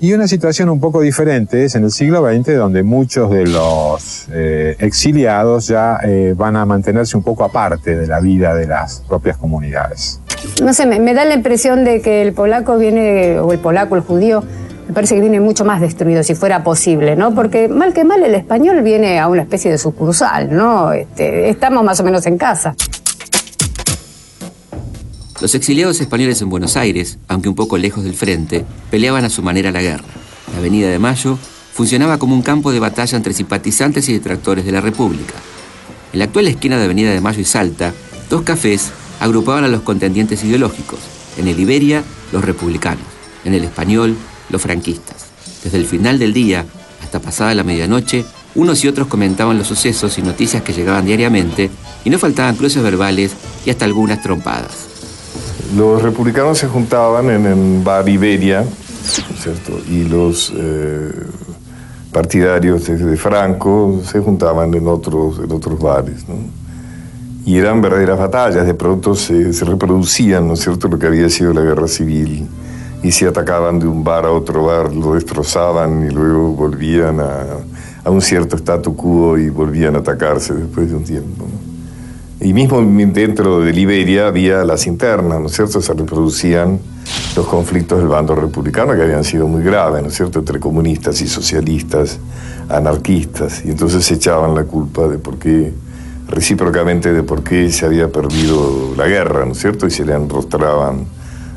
y 0.00 0.14
una 0.14 0.26
situación 0.26 0.70
un 0.70 0.80
poco 0.80 1.02
diferente 1.02 1.64
es 1.64 1.74
en 1.74 1.84
el 1.84 1.90
siglo 1.90 2.26
XX, 2.26 2.56
donde 2.56 2.82
muchos 2.82 3.30
de 3.30 3.46
los 3.46 4.28
eh, 4.32 4.74
exiliados 4.78 5.66
ya 5.68 5.98
eh, 6.02 6.34
van 6.36 6.56
a 6.56 6.64
mantenerse 6.64 7.18
un 7.18 7.22
poco 7.22 7.44
aparte 7.44 7.96
de 7.96 8.06
la 8.06 8.18
vida 8.20 8.54
de 8.54 8.66
las 8.66 9.02
propias 9.06 9.36
comunidades. 9.36 10.20
No 10.62 10.72
sé, 10.72 10.86
me, 10.86 11.12
da 11.12 11.26
la 11.26 11.34
impresión 11.34 11.84
de 11.84 12.00
que 12.00 12.22
el 12.22 12.32
polaco 12.32 12.78
viene, 12.78 13.38
o 13.40 13.52
el 13.52 13.58
polaco, 13.58 13.94
el 13.94 14.00
judío, 14.00 14.42
me 14.88 14.94
parece 14.94 15.14
que 15.14 15.20
viene 15.20 15.38
mucho 15.38 15.66
más 15.66 15.82
destruido, 15.82 16.22
si 16.22 16.34
fuera 16.34 16.64
posible, 16.64 17.14
¿no? 17.14 17.34
Porque 17.34 17.68
mal 17.68 17.92
que 17.92 18.04
mal 18.04 18.22
el 18.22 18.34
español 18.34 18.82
viene 18.82 19.20
a 19.20 19.28
una 19.28 19.42
especie 19.42 19.70
de 19.70 19.76
sucursal, 19.76 20.52
¿no? 20.52 20.92
Este, 20.92 21.50
estamos 21.50 21.84
más 21.84 22.00
o 22.00 22.04
menos 22.04 22.26
en 22.26 22.38
casa. 22.38 22.74
Los 25.40 25.54
exiliados 25.54 26.02
españoles 26.02 26.42
en 26.42 26.50
Buenos 26.50 26.76
Aires, 26.76 27.16
aunque 27.26 27.48
un 27.48 27.54
poco 27.54 27.78
lejos 27.78 28.04
del 28.04 28.12
frente, 28.12 28.66
peleaban 28.90 29.24
a 29.24 29.30
su 29.30 29.42
manera 29.42 29.72
la 29.72 29.80
guerra. 29.80 30.04
La 30.52 30.58
Avenida 30.58 30.90
de 30.90 30.98
Mayo 30.98 31.38
funcionaba 31.72 32.18
como 32.18 32.34
un 32.34 32.42
campo 32.42 32.72
de 32.72 32.78
batalla 32.78 33.16
entre 33.16 33.32
simpatizantes 33.32 34.06
y 34.10 34.12
detractores 34.12 34.66
de 34.66 34.72
la 34.72 34.82
República. 34.82 35.32
En 36.12 36.18
la 36.18 36.26
actual 36.26 36.46
esquina 36.46 36.76
de 36.76 36.84
Avenida 36.84 37.10
de 37.10 37.22
Mayo 37.22 37.40
y 37.40 37.46
Salta, 37.46 37.94
dos 38.28 38.42
cafés 38.42 38.90
agrupaban 39.18 39.64
a 39.64 39.68
los 39.68 39.80
contendientes 39.80 40.44
ideológicos. 40.44 40.98
En 41.38 41.48
el 41.48 41.58
Iberia, 41.58 42.04
los 42.32 42.44
republicanos. 42.44 43.06
En 43.46 43.54
el 43.54 43.64
Español, 43.64 44.18
los 44.50 44.60
franquistas. 44.60 45.28
Desde 45.64 45.78
el 45.78 45.86
final 45.86 46.18
del 46.18 46.34
día 46.34 46.66
hasta 47.02 47.18
pasada 47.18 47.54
la 47.54 47.64
medianoche, 47.64 48.26
unos 48.56 48.84
y 48.84 48.88
otros 48.88 49.08
comentaban 49.08 49.56
los 49.56 49.68
sucesos 49.68 50.18
y 50.18 50.22
noticias 50.22 50.62
que 50.62 50.74
llegaban 50.74 51.06
diariamente, 51.06 51.70
y 52.04 52.10
no 52.10 52.18
faltaban 52.18 52.56
cruces 52.56 52.82
verbales 52.82 53.32
y 53.64 53.70
hasta 53.70 53.86
algunas 53.86 54.20
trompadas. 54.20 54.89
Los 55.76 56.02
republicanos 56.02 56.58
se 56.58 56.66
juntaban 56.66 57.30
en 57.30 57.46
el 57.46 57.82
bar 57.82 58.08
Iberia, 58.08 58.64
¿cierto? 59.38 59.72
y 59.88 60.04
los 60.04 60.52
eh, 60.56 61.12
partidarios 62.12 62.86
de, 62.86 62.96
de, 62.96 63.16
Franco 63.16 64.00
se 64.04 64.18
juntaban 64.20 64.74
en 64.74 64.88
otros, 64.88 65.38
en 65.38 65.52
otros 65.52 65.78
bares. 65.78 66.28
¿no? 66.28 66.34
Y 67.46 67.56
eran 67.56 67.80
verdaderas 67.80 68.18
batallas, 68.18 68.66
de 68.66 68.74
pronto 68.74 69.14
se, 69.14 69.52
se 69.52 69.64
reproducían, 69.64 70.48
¿no 70.48 70.54
es 70.54 70.60
cierto?, 70.60 70.88
lo 70.88 70.98
que 70.98 71.06
había 71.06 71.28
sido 71.30 71.52
la 71.52 71.62
guerra 71.62 71.86
civil 71.86 72.48
y 73.02 73.12
se 73.12 73.28
atacaban 73.28 73.78
de 73.78 73.86
un 73.86 74.02
bar 74.02 74.26
a 74.26 74.32
otro 74.32 74.64
bar, 74.64 74.92
lo 74.92 75.14
destrozaban 75.14 76.06
y 76.06 76.10
luego 76.12 76.52
volvían 76.52 77.20
a, 77.20 77.44
a 78.04 78.10
un 78.10 78.20
cierto 78.20 78.56
statu 78.56 78.94
quo 78.96 79.38
y 79.38 79.48
volvían 79.50 79.94
a 79.94 80.00
atacarse 80.00 80.52
después 80.52 80.90
de 80.90 80.96
un 80.96 81.04
tiempo. 81.04 81.44
¿no? 81.44 81.69
Y 82.40 82.54
mismo 82.54 82.80
dentro 82.80 83.60
de 83.60 83.72
Liberia 83.72 84.28
había 84.28 84.64
las 84.64 84.86
internas, 84.86 85.40
¿no 85.40 85.46
es 85.46 85.52
cierto? 85.52 85.82
Se 85.82 85.92
reproducían 85.92 86.78
los 87.36 87.46
conflictos 87.46 87.98
del 87.98 88.08
bando 88.08 88.34
republicano 88.34 88.94
que 88.94 89.02
habían 89.02 89.24
sido 89.24 89.46
muy 89.46 89.62
graves, 89.62 90.02
¿no 90.02 90.08
es 90.08 90.14
cierto? 90.14 90.38
Entre 90.38 90.58
comunistas 90.58 91.20
y 91.20 91.28
socialistas, 91.28 92.18
anarquistas, 92.68 93.62
y 93.64 93.70
entonces 93.70 94.04
se 94.04 94.14
echaban 94.14 94.54
la 94.54 94.64
culpa 94.64 95.06
de 95.06 95.18
por 95.18 95.38
qué, 95.38 95.72
recíprocamente 96.28 97.12
de 97.12 97.22
por 97.22 97.42
qué 97.42 97.70
se 97.70 97.84
había 97.84 98.08
perdido 98.08 98.94
la 98.96 99.06
guerra, 99.06 99.44
¿no 99.44 99.52
es 99.52 99.58
cierto? 99.58 99.86
Y 99.86 99.90
se 99.90 100.06
le 100.06 100.14
enrostraban 100.14 101.04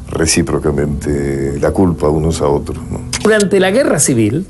recíprocamente 0.09 1.59
la 1.61 1.71
culpa 1.71 2.09
unos 2.09 2.41
a 2.41 2.47
otros. 2.47 2.77
¿no? 2.91 2.99
Durante 3.23 3.59
la 3.59 3.71
guerra 3.71 3.99
civil, 3.99 4.45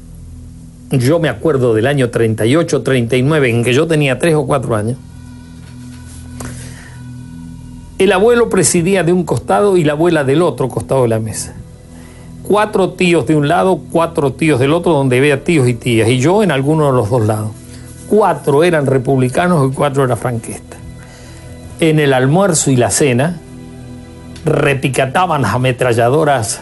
yo 0.89 1.19
me 1.19 1.29
acuerdo 1.29 1.75
del 1.75 1.85
año 1.85 2.09
38, 2.09 2.81
39, 2.81 3.49
en 3.49 3.63
que 3.63 3.73
yo 3.73 3.85
tenía 3.85 4.17
tres 4.17 4.35
o 4.35 4.45
cuatro 4.45 4.75
años, 4.75 4.97
el 8.03 8.11
abuelo 8.11 8.49
presidía 8.49 9.03
de 9.03 9.13
un 9.13 9.23
costado 9.23 9.77
y 9.77 9.83
la 9.83 9.93
abuela 9.93 10.23
del 10.23 10.41
otro 10.41 10.67
costado 10.67 11.03
de 11.03 11.07
la 11.07 11.19
mesa. 11.19 11.53
Cuatro 12.43 12.91
tíos 12.91 13.25
de 13.25 13.35
un 13.35 13.47
lado, 13.47 13.79
cuatro 13.91 14.33
tíos 14.33 14.59
del 14.59 14.73
otro, 14.73 14.91
donde 14.91 15.17
había 15.17 15.43
tíos 15.43 15.67
y 15.67 15.73
tías, 15.73 16.09
y 16.09 16.19
yo 16.19 16.43
en 16.43 16.51
alguno 16.51 16.87
de 16.87 16.93
los 16.93 17.09
dos 17.09 17.25
lados. 17.25 17.51
Cuatro 18.09 18.63
eran 18.63 18.85
republicanos 18.85 19.71
y 19.71 19.73
cuatro 19.73 20.03
eran 20.03 20.17
franquistas. 20.17 20.79
En 21.79 21.99
el 21.99 22.13
almuerzo 22.13 22.71
y 22.71 22.75
la 22.75 22.91
cena, 22.91 23.39
repicataban 24.45 25.45
ametralladoras 25.45 26.61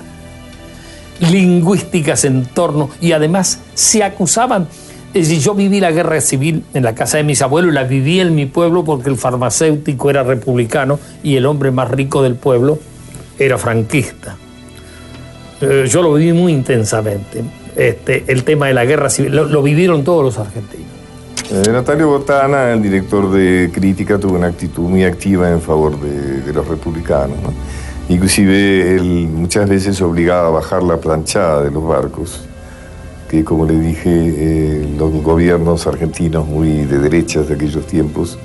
lingüísticas 1.20 2.26
en 2.26 2.46
torno 2.46 2.90
y 3.00 3.14
además 3.14 3.60
se 3.74 4.04
acusaban. 4.04 4.68
Es 5.14 5.28
decir, 5.28 5.44
yo 5.44 5.54
viví 5.54 5.82
la 5.82 5.92
guerra 5.92 6.22
civil 6.22 6.64
en 6.74 6.84
la 6.84 6.96
casa 6.96 7.18
de 7.18 7.24
mis 7.24 7.42
abuelos 7.42 7.72
y 7.72 7.76
la 7.76 7.84
viví 7.84 8.22
en 8.22 8.34
mi 8.34 8.46
pueblo 8.46 8.86
porque 8.86 9.10
el 9.10 9.18
farmacéutico 9.18 10.10
era 10.10 10.24
republicano 10.24 11.00
y 11.22 11.36
el 11.36 11.46
hombre 11.46 11.72
más 11.72 11.92
rico 11.92 12.24
del 12.24 12.36
pueblo 12.36 12.80
era 13.38 13.58
franquista. 13.58 14.38
Eh, 15.60 15.86
yo 15.90 16.02
lo 16.02 16.14
viví 16.14 16.32
muy 16.32 16.54
intensamente. 16.54 17.44
Este, 17.76 18.24
el 18.28 18.44
tema 18.46 18.68
de 18.68 18.74
la 18.74 18.86
guerra 18.86 19.10
civil, 19.10 19.36
lo, 19.36 19.62
vivieron 19.62 20.04
todos 20.04 20.24
los 20.24 20.38
argentinos. 20.38 20.88
Eh, 21.52 21.70
Natalio 21.72 22.08
Botana, 22.08 22.72
el 22.72 22.82
director 22.82 23.30
de 23.32 23.70
crítica, 23.74 24.18
tuvo 24.18 24.36
una 24.36 24.48
actitud 24.48 24.84
muy 24.84 25.04
activa 25.04 25.50
en 25.50 25.62
favor 25.62 26.00
de, 26.00 26.42
de 26.42 26.54
los 26.54 26.66
republicanos. 26.66 27.38
¿no? 27.42 27.54
Inclusive 28.08 28.96
él 28.96 29.30
muchas 29.34 29.70
veces 29.70 30.02
obligaba 30.02 30.48
a 30.48 30.52
bajar 30.52 30.84
la 30.84 30.98
planchada 30.98 31.64
de 31.64 31.72
los 31.72 31.86
barcos, 31.86 32.46
que 33.32 33.46
como 33.46 33.66
le 33.66 33.80
dije, 33.80 34.10
eh, 34.10 34.86
los 34.98 35.10
gobiernos 35.24 35.88
argentinos 35.88 36.46
muy 36.46 36.84
de 36.84 37.00
derechas 37.00 37.48
de 37.48 37.56
aquellos 37.56 37.88
tiempos 37.88 38.38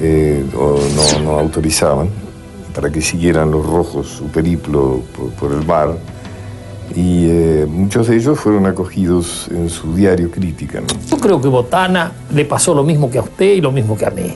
eh, 0.00 0.44
no, 0.52 1.22
no, 1.22 1.38
autorizaban 1.38 2.08
para 2.74 2.90
que 2.90 3.00
siguieran 3.00 3.52
los 3.52 3.64
rojos 3.64 4.08
su 4.08 4.24
periplo 4.24 5.02
por, 5.16 5.30
por 5.30 5.52
el 5.52 5.64
mar. 5.64 5.96
Y 6.96 7.26
eh, 7.28 7.66
muchos 7.70 8.08
de 8.08 8.16
ellos 8.16 8.40
fueron 8.40 8.66
acogidos 8.66 9.46
en 9.52 9.70
su 9.70 9.94
diario 9.94 10.32
crítica. 10.32 10.80
¿no? 10.80 10.86
Yo 11.08 11.16
creo 11.18 11.40
que 11.40 11.46
Botana 11.46 12.10
le 12.34 12.44
pasó 12.44 12.74
lo 12.74 12.82
mismo 12.82 13.08
que 13.08 13.18
a 13.18 13.22
usted 13.22 13.52
y 13.52 13.60
lo 13.60 13.70
mismo 13.70 13.96
que 13.96 14.06
a 14.06 14.10
mí. 14.10 14.34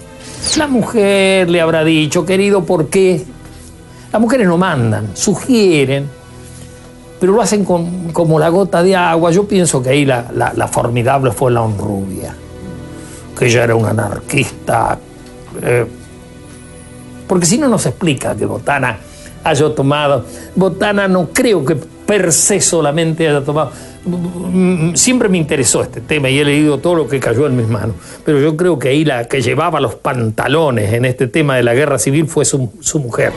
La 0.58 0.68
mujer 0.68 1.50
le 1.50 1.60
habrá 1.60 1.82
dicho, 1.82 2.24
querido, 2.24 2.64
¿por 2.64 2.86
qué? 2.86 3.24
Las 4.12 4.22
mujeres 4.22 4.46
no 4.46 4.58
mandan, 4.58 5.08
sugieren, 5.14 6.08
pero 7.22 7.34
lo 7.34 7.40
hacen 7.40 7.64
con, 7.64 8.10
como 8.12 8.36
la 8.40 8.48
gota 8.48 8.82
de 8.82 8.96
agua. 8.96 9.30
Yo 9.30 9.46
pienso 9.46 9.80
que 9.80 9.90
ahí 9.90 10.04
la, 10.04 10.68
formidable 10.68 11.30
fue 11.30 11.52
la 11.52 11.62
Honrubia, 11.62 12.34
que 13.38 13.46
ella 13.46 13.62
era 13.62 13.76
una 13.76 13.90
anarquista. 13.90 14.98
Eh, 15.62 15.86
porque 17.28 17.46
si 17.46 17.58
no, 17.58 17.68
no 17.68 17.78
se 17.78 17.90
explica 17.90 18.34
que 18.34 18.44
Botana 18.44 18.98
haya 19.44 19.72
tomado. 19.72 20.24
Botana 20.56 21.06
no 21.06 21.28
creo 21.28 21.64
que 21.64 21.76
per 21.76 22.32
se 22.32 22.60
solamente 22.60 23.28
haya 23.28 23.44
tomado. 23.44 23.70
Siempre 24.94 25.28
me 25.28 25.38
interesó 25.38 25.80
este 25.80 26.00
tema 26.00 26.28
y 26.28 26.40
he 26.40 26.44
leído 26.44 26.78
todo 26.78 26.96
lo 26.96 27.06
que 27.06 27.20
cayó 27.20 27.46
en 27.46 27.56
mis 27.56 27.68
manos. 27.68 27.94
Pero 28.24 28.40
yo 28.40 28.56
creo 28.56 28.80
que 28.80 28.88
ahí 28.88 29.04
la 29.04 29.26
que 29.26 29.40
llevaba 29.40 29.78
los 29.78 29.94
pantalones 29.94 30.92
en 30.92 31.04
este 31.04 31.28
tema 31.28 31.54
de 31.54 31.62
la 31.62 31.74
guerra 31.74 32.00
civil 32.00 32.26
fue 32.26 32.44
su, 32.44 32.72
su 32.80 32.98
mujer. 32.98 33.32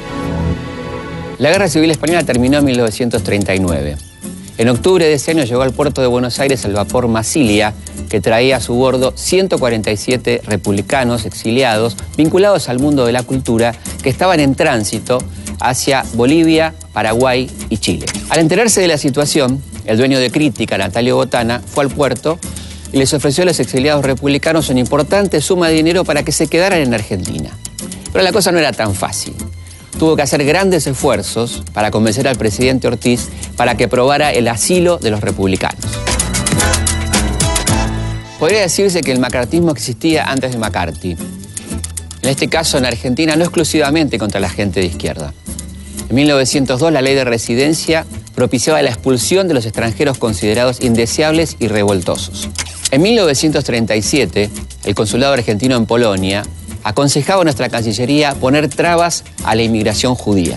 La 1.38 1.50
Guerra 1.50 1.68
Civil 1.68 1.92
Española 1.92 2.24
terminó 2.24 2.60
en 2.60 2.66
1939. 2.66 3.98
En 4.58 4.70
octubre 4.70 5.06
de 5.06 5.14
ese 5.16 5.32
año 5.32 5.44
llegó 5.44 5.64
al 5.64 5.74
puerto 5.74 6.00
de 6.00 6.08
Buenos 6.08 6.40
Aires 6.40 6.64
el 6.64 6.72
vapor 6.72 7.10
Masilia, 7.10 7.74
que 8.08 8.22
traía 8.22 8.56
a 8.56 8.62
su 8.62 8.74
bordo 8.74 9.12
147 9.18 10.44
republicanos 10.46 11.26
exiliados 11.26 11.98
vinculados 12.16 12.70
al 12.70 12.80
mundo 12.80 13.06
de 13.06 13.12
la 13.12 13.24
cultura 13.24 13.76
que 14.02 14.10
estaban 14.10 14.40
en 14.40 14.56
tránsito 14.56 15.18
hacia 15.60 16.06
Bolivia, 16.14 16.74
Paraguay 16.94 17.52
y 17.70 17.80
Chile. 17.80 18.06
Al 18.30 18.40
enterarse 18.40 18.80
de 18.80 18.88
la 18.88 18.98
situación, 18.98 19.62
el 19.84 19.98
dueño 19.98 20.20
de 20.20 20.32
Crítica, 20.32 20.78
Natalio 20.78 21.18
Botana, 21.18 21.62
fue 21.66 21.84
al 21.84 21.90
puerto 21.90 22.40
y 22.94 22.98
les 22.98 23.14
ofreció 23.14 23.44
a 23.44 23.48
los 23.48 23.60
exiliados 23.60 24.06
republicanos 24.06 24.70
una 24.70 24.80
importante 24.80 25.42
suma 25.42 25.68
de 25.68 25.74
dinero 25.74 26.06
para 26.06 26.24
que 26.24 26.32
se 26.32 26.48
quedaran 26.48 26.80
en 26.80 26.94
Argentina. 26.94 27.50
Pero 28.14 28.24
la 28.24 28.32
cosa 28.32 28.54
no 28.54 28.60
era 28.60 28.72
tan 28.72 28.96
fácil 28.96 29.34
tuvo 29.98 30.16
que 30.16 30.22
hacer 30.22 30.44
grandes 30.46 30.88
esfuerzos 30.88 31.64
para 31.74 31.92
convencer 31.92 32.28
al 32.28 32.38
presidente 32.38 32.88
Ortiz 32.88 33.30
para 33.56 33.76
que 33.76 33.86
aprobara 33.86 34.32
el 34.32 34.48
asilo 34.48 34.98
de 34.98 35.12
los 35.12 35.22
republicanos. 35.22 35.86
Podría 38.40 38.62
decirse 38.62 39.02
que 39.02 39.12
el 39.12 39.20
macartismo 39.20 39.72
existía 39.72 40.26
antes 40.26 40.52
de 40.52 40.58
McCarthy. 40.58 41.16
En 42.22 42.30
este 42.30 42.48
caso, 42.48 42.78
en 42.78 42.86
Argentina, 42.86 43.36
no 43.36 43.44
exclusivamente 43.44 44.18
contra 44.18 44.40
la 44.40 44.50
gente 44.50 44.80
de 44.82 44.88
izquierda. 44.88 45.34
En 46.10 46.16
1902, 46.16 46.92
la 46.92 47.02
ley 47.02 47.16
de 47.16 47.24
residencia 47.24 48.06
propiciaba 48.36 48.82
la 48.82 48.90
expulsión 48.90 49.48
de 49.48 49.54
los 49.54 49.66
extranjeros 49.66 50.18
considerados 50.18 50.82
indeseables 50.82 51.56
y 51.60 51.68
revoltosos. 51.68 52.50
En 52.92 53.02
1937, 53.02 54.50
el 54.84 54.96
consulado 54.96 55.34
argentino 55.34 55.76
en 55.76 55.86
Polonia 55.86 56.44
aconsejaba 56.86 57.42
a 57.42 57.44
nuestra 57.44 57.68
Cancillería 57.68 58.36
poner 58.36 58.70
trabas 58.70 59.24
a 59.44 59.56
la 59.56 59.64
inmigración 59.64 60.14
judía. 60.14 60.56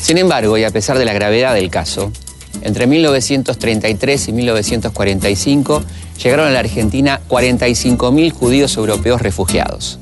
Sin 0.00 0.18
embargo, 0.18 0.58
y 0.58 0.64
a 0.64 0.70
pesar 0.70 0.98
de 0.98 1.06
la 1.06 1.14
gravedad 1.14 1.54
del 1.54 1.70
caso, 1.70 2.12
entre 2.60 2.86
1933 2.86 4.28
y 4.28 4.32
1945 4.32 5.82
llegaron 6.22 6.46
a 6.46 6.50
la 6.50 6.60
Argentina 6.60 7.20
45.000 7.28 8.32
judíos 8.32 8.76
europeos 8.76 9.22
refugiados. 9.22 9.98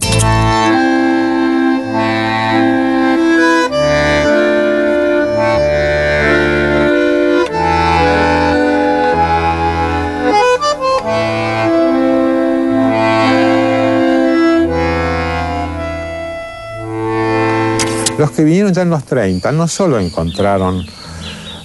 Los 18.21 18.33
que 18.33 18.45
vinieron 18.45 18.75
ya 18.75 18.83
en 18.83 18.91
los 18.91 19.05
30 19.05 19.51
no 19.53 19.67
solo 19.67 19.99
encontraron 19.99 20.85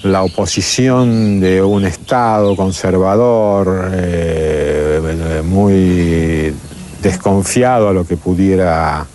la 0.03 0.23
oposición 0.23 1.41
de 1.41 1.61
un 1.61 1.83
Estado 1.83 2.55
conservador 2.55 3.91
eh, 3.91 5.41
muy 5.43 6.55
desconfiado 7.01 7.89
a 7.89 7.93
lo 7.93 8.07
que 8.07 8.15
pudiera 8.15 9.05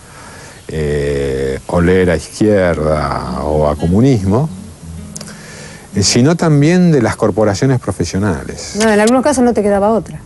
eh, 0.67 1.57
oler 1.65 2.11
a 2.11 2.15
izquierda 2.15 3.41
o 3.41 3.67
a 3.67 3.75
comunismo, 3.75 4.47
eh, 5.95 6.03
sino 6.03 6.35
también 6.35 6.91
de 6.91 7.01
las 7.01 7.15
corporaciones 7.15 7.79
profesionales. 7.79 8.75
No, 8.75 8.87
en 8.87 8.99
algunos 8.99 9.23
casos 9.23 9.43
no 9.43 9.53
te 9.53 9.63
quedaba 9.63 9.89
otra. 9.89 10.21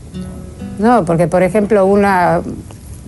No, 0.80 1.06
porque 1.06 1.30
por 1.30 1.44
ejemplo 1.44 1.86
una, 1.86 2.42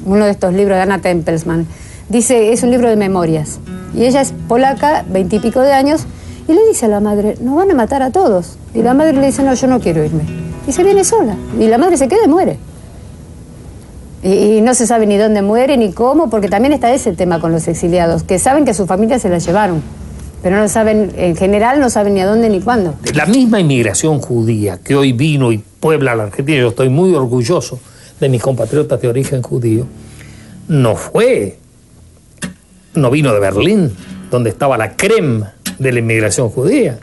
uno 0.06 0.24
de 0.24 0.32
estos 0.32 0.54
libros 0.54 0.78
de 0.78 0.84
Anna 0.84 1.02
Tempelsman 1.02 1.68
dice, 2.10 2.52
es 2.54 2.64
un 2.64 2.72
libro 2.72 2.90
de 2.90 2.96
memorias. 2.96 3.60
Y 3.96 4.06
ella 4.06 4.22
es 4.22 4.34
polaca, 4.48 5.06
veintipico 5.10 5.62
de 5.62 5.72
años, 5.74 6.06
y 6.48 6.54
le 6.54 6.66
dice 6.68 6.86
a 6.86 6.90
la 6.90 7.00
madre, 7.00 7.36
nos 7.42 7.56
van 7.56 7.72
a 7.72 7.74
matar 7.74 8.02
a 8.02 8.12
todos. 8.12 8.58
Y 8.74 8.82
la 8.82 8.94
madre 8.94 9.14
le 9.14 9.26
dice, 9.26 9.44
no, 9.44 9.54
yo 9.54 9.68
no 9.68 9.80
quiero 9.80 10.04
irme. 10.04 10.24
Y 10.68 10.72
se 10.72 10.84
viene 10.84 11.04
sola. 11.04 11.36
Y 11.60 11.68
la 11.68 11.78
madre 11.78 11.98
se 11.98 12.08
queda 12.08 12.20
y 12.26 12.28
muere. 12.28 12.58
Y, 14.24 14.62
no 14.62 14.74
se 14.74 14.88
sabe 14.88 15.06
ni 15.06 15.18
dónde 15.18 15.42
muere 15.42 15.78
ni 15.78 15.92
cómo, 15.92 16.30
porque 16.30 16.48
también 16.48 16.74
está 16.74 16.94
ese 16.94 17.14
tema 17.14 17.40
con 17.40 17.52
los 17.52 17.68
exiliados, 17.68 18.24
que 18.24 18.40
saben 18.40 18.66
que 18.66 18.72
a 18.72 18.74
su 18.74 18.86
familia 18.86 19.20
se 19.20 19.30
la 19.30 19.38
llevaron. 19.38 19.82
Pero 20.42 20.58
no 20.58 20.68
saben, 20.70 21.12
en 21.18 21.36
general 21.36 21.80
no 21.80 21.90
saben 21.90 22.14
ni 22.14 22.22
a 22.22 22.28
dónde 22.28 22.50
ni 22.50 22.62
cuándo. 22.62 22.94
La 23.14 23.26
misma 23.26 23.60
inmigración 23.60 24.20
judía 24.20 24.80
que 24.84 24.96
hoy 24.96 25.14
vino 25.14 25.52
y 25.52 25.58
puebla 25.58 26.16
la 26.16 26.24
Argentina, 26.24 26.60
yo 26.60 26.70
estoy 26.70 26.90
muy 26.90 27.14
orgulloso 27.14 27.80
de 28.20 28.30
mis 28.30 28.42
compatriotas 28.42 29.02
de 29.02 29.08
origen 29.08 29.42
judío, 29.42 29.86
no 30.68 30.96
fue 30.96 31.58
no 32.98 33.10
vino 33.10 33.34
de 33.34 33.40
Berlín, 33.40 33.92
donde 34.30 34.50
estaba 34.50 34.78
la 34.78 34.96
crema 34.96 35.54
de 35.80 35.92
la 35.92 36.00
inmigración 36.00 36.50
judía. 36.50 37.00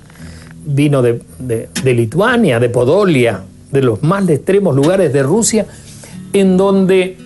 Vino 0.67 1.03
de, 1.03 1.21
Lituania, 1.85 2.59
de 2.59 2.69
Podolia, 2.69 3.43
de 3.71 3.83
los 3.83 4.03
más 4.03 4.29
extremos 4.29 4.75
lugares 4.75 5.13
de 5.13 5.23
Rusia, 5.23 5.67
en 6.33 6.57
donde 6.57 7.19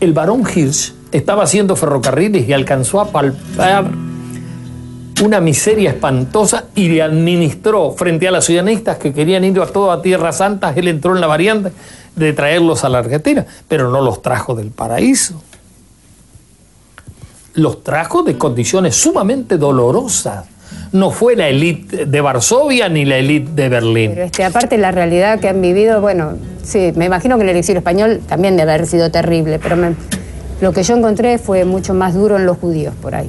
el 0.00 0.12
barón 0.12 0.42
Hirsch 0.42 0.94
estaba 1.10 1.44
haciendo 1.44 1.74
ferrocarriles 1.74 2.48
y 2.48 2.52
alcanzó 2.52 3.00
a 3.00 3.10
palpar 3.10 3.90
una 5.24 5.40
miseria 5.40 5.90
espantosa 5.90 6.66
y 6.76 6.88
le 6.88 7.02
administró 7.02 7.92
frente 7.92 8.28
a 8.28 8.30
las 8.30 8.44
ciudadanistas 8.44 8.98
que 8.98 9.12
querían 9.12 9.42
ir 9.44 9.60
a 9.60 9.66
toda 9.66 10.00
Tierra 10.00 10.32
Santa, 10.32 10.72
él 10.76 10.86
entró 10.86 11.14
en 11.14 11.20
la 11.20 11.26
variante 11.26 11.72
de 12.14 12.32
traerlos 12.32 12.84
a 12.84 12.88
la 12.88 12.98
Argentina, 12.98 13.44
pero 13.66 13.90
no 13.90 14.00
los 14.00 14.22
trajo 14.22 14.54
del 14.54 14.70
paraíso 14.70 15.42
los 17.58 17.82
trajo 17.82 18.22
de 18.22 18.38
condiciones 18.38 18.94
sumamente 18.96 19.58
dolorosas. 19.58 20.46
No 20.92 21.10
fue 21.10 21.36
la 21.36 21.48
élite 21.48 22.06
de 22.06 22.20
Varsovia 22.20 22.88
ni 22.88 23.04
la 23.04 23.18
élite 23.18 23.50
de 23.52 23.68
Berlín. 23.68 24.10
Pero 24.14 24.24
este, 24.24 24.44
aparte 24.44 24.78
la 24.78 24.90
realidad 24.90 25.38
que 25.38 25.48
han 25.48 25.60
vivido, 25.60 26.00
bueno, 26.00 26.34
sí, 26.62 26.92
me 26.94 27.04
imagino 27.04 27.36
que 27.36 27.42
el 27.42 27.56
exilio 27.56 27.78
español 27.78 28.20
también 28.26 28.56
debe 28.56 28.72
haber 28.72 28.86
sido 28.86 29.10
terrible, 29.10 29.58
pero 29.58 29.76
lo 30.60 30.72
que 30.72 30.82
yo 30.82 30.96
encontré 30.96 31.38
fue 31.38 31.64
mucho 31.64 31.94
más 31.94 32.14
duro 32.14 32.36
en 32.36 32.46
los 32.46 32.56
judíos 32.58 32.94
por 33.02 33.14
ahí. 33.14 33.28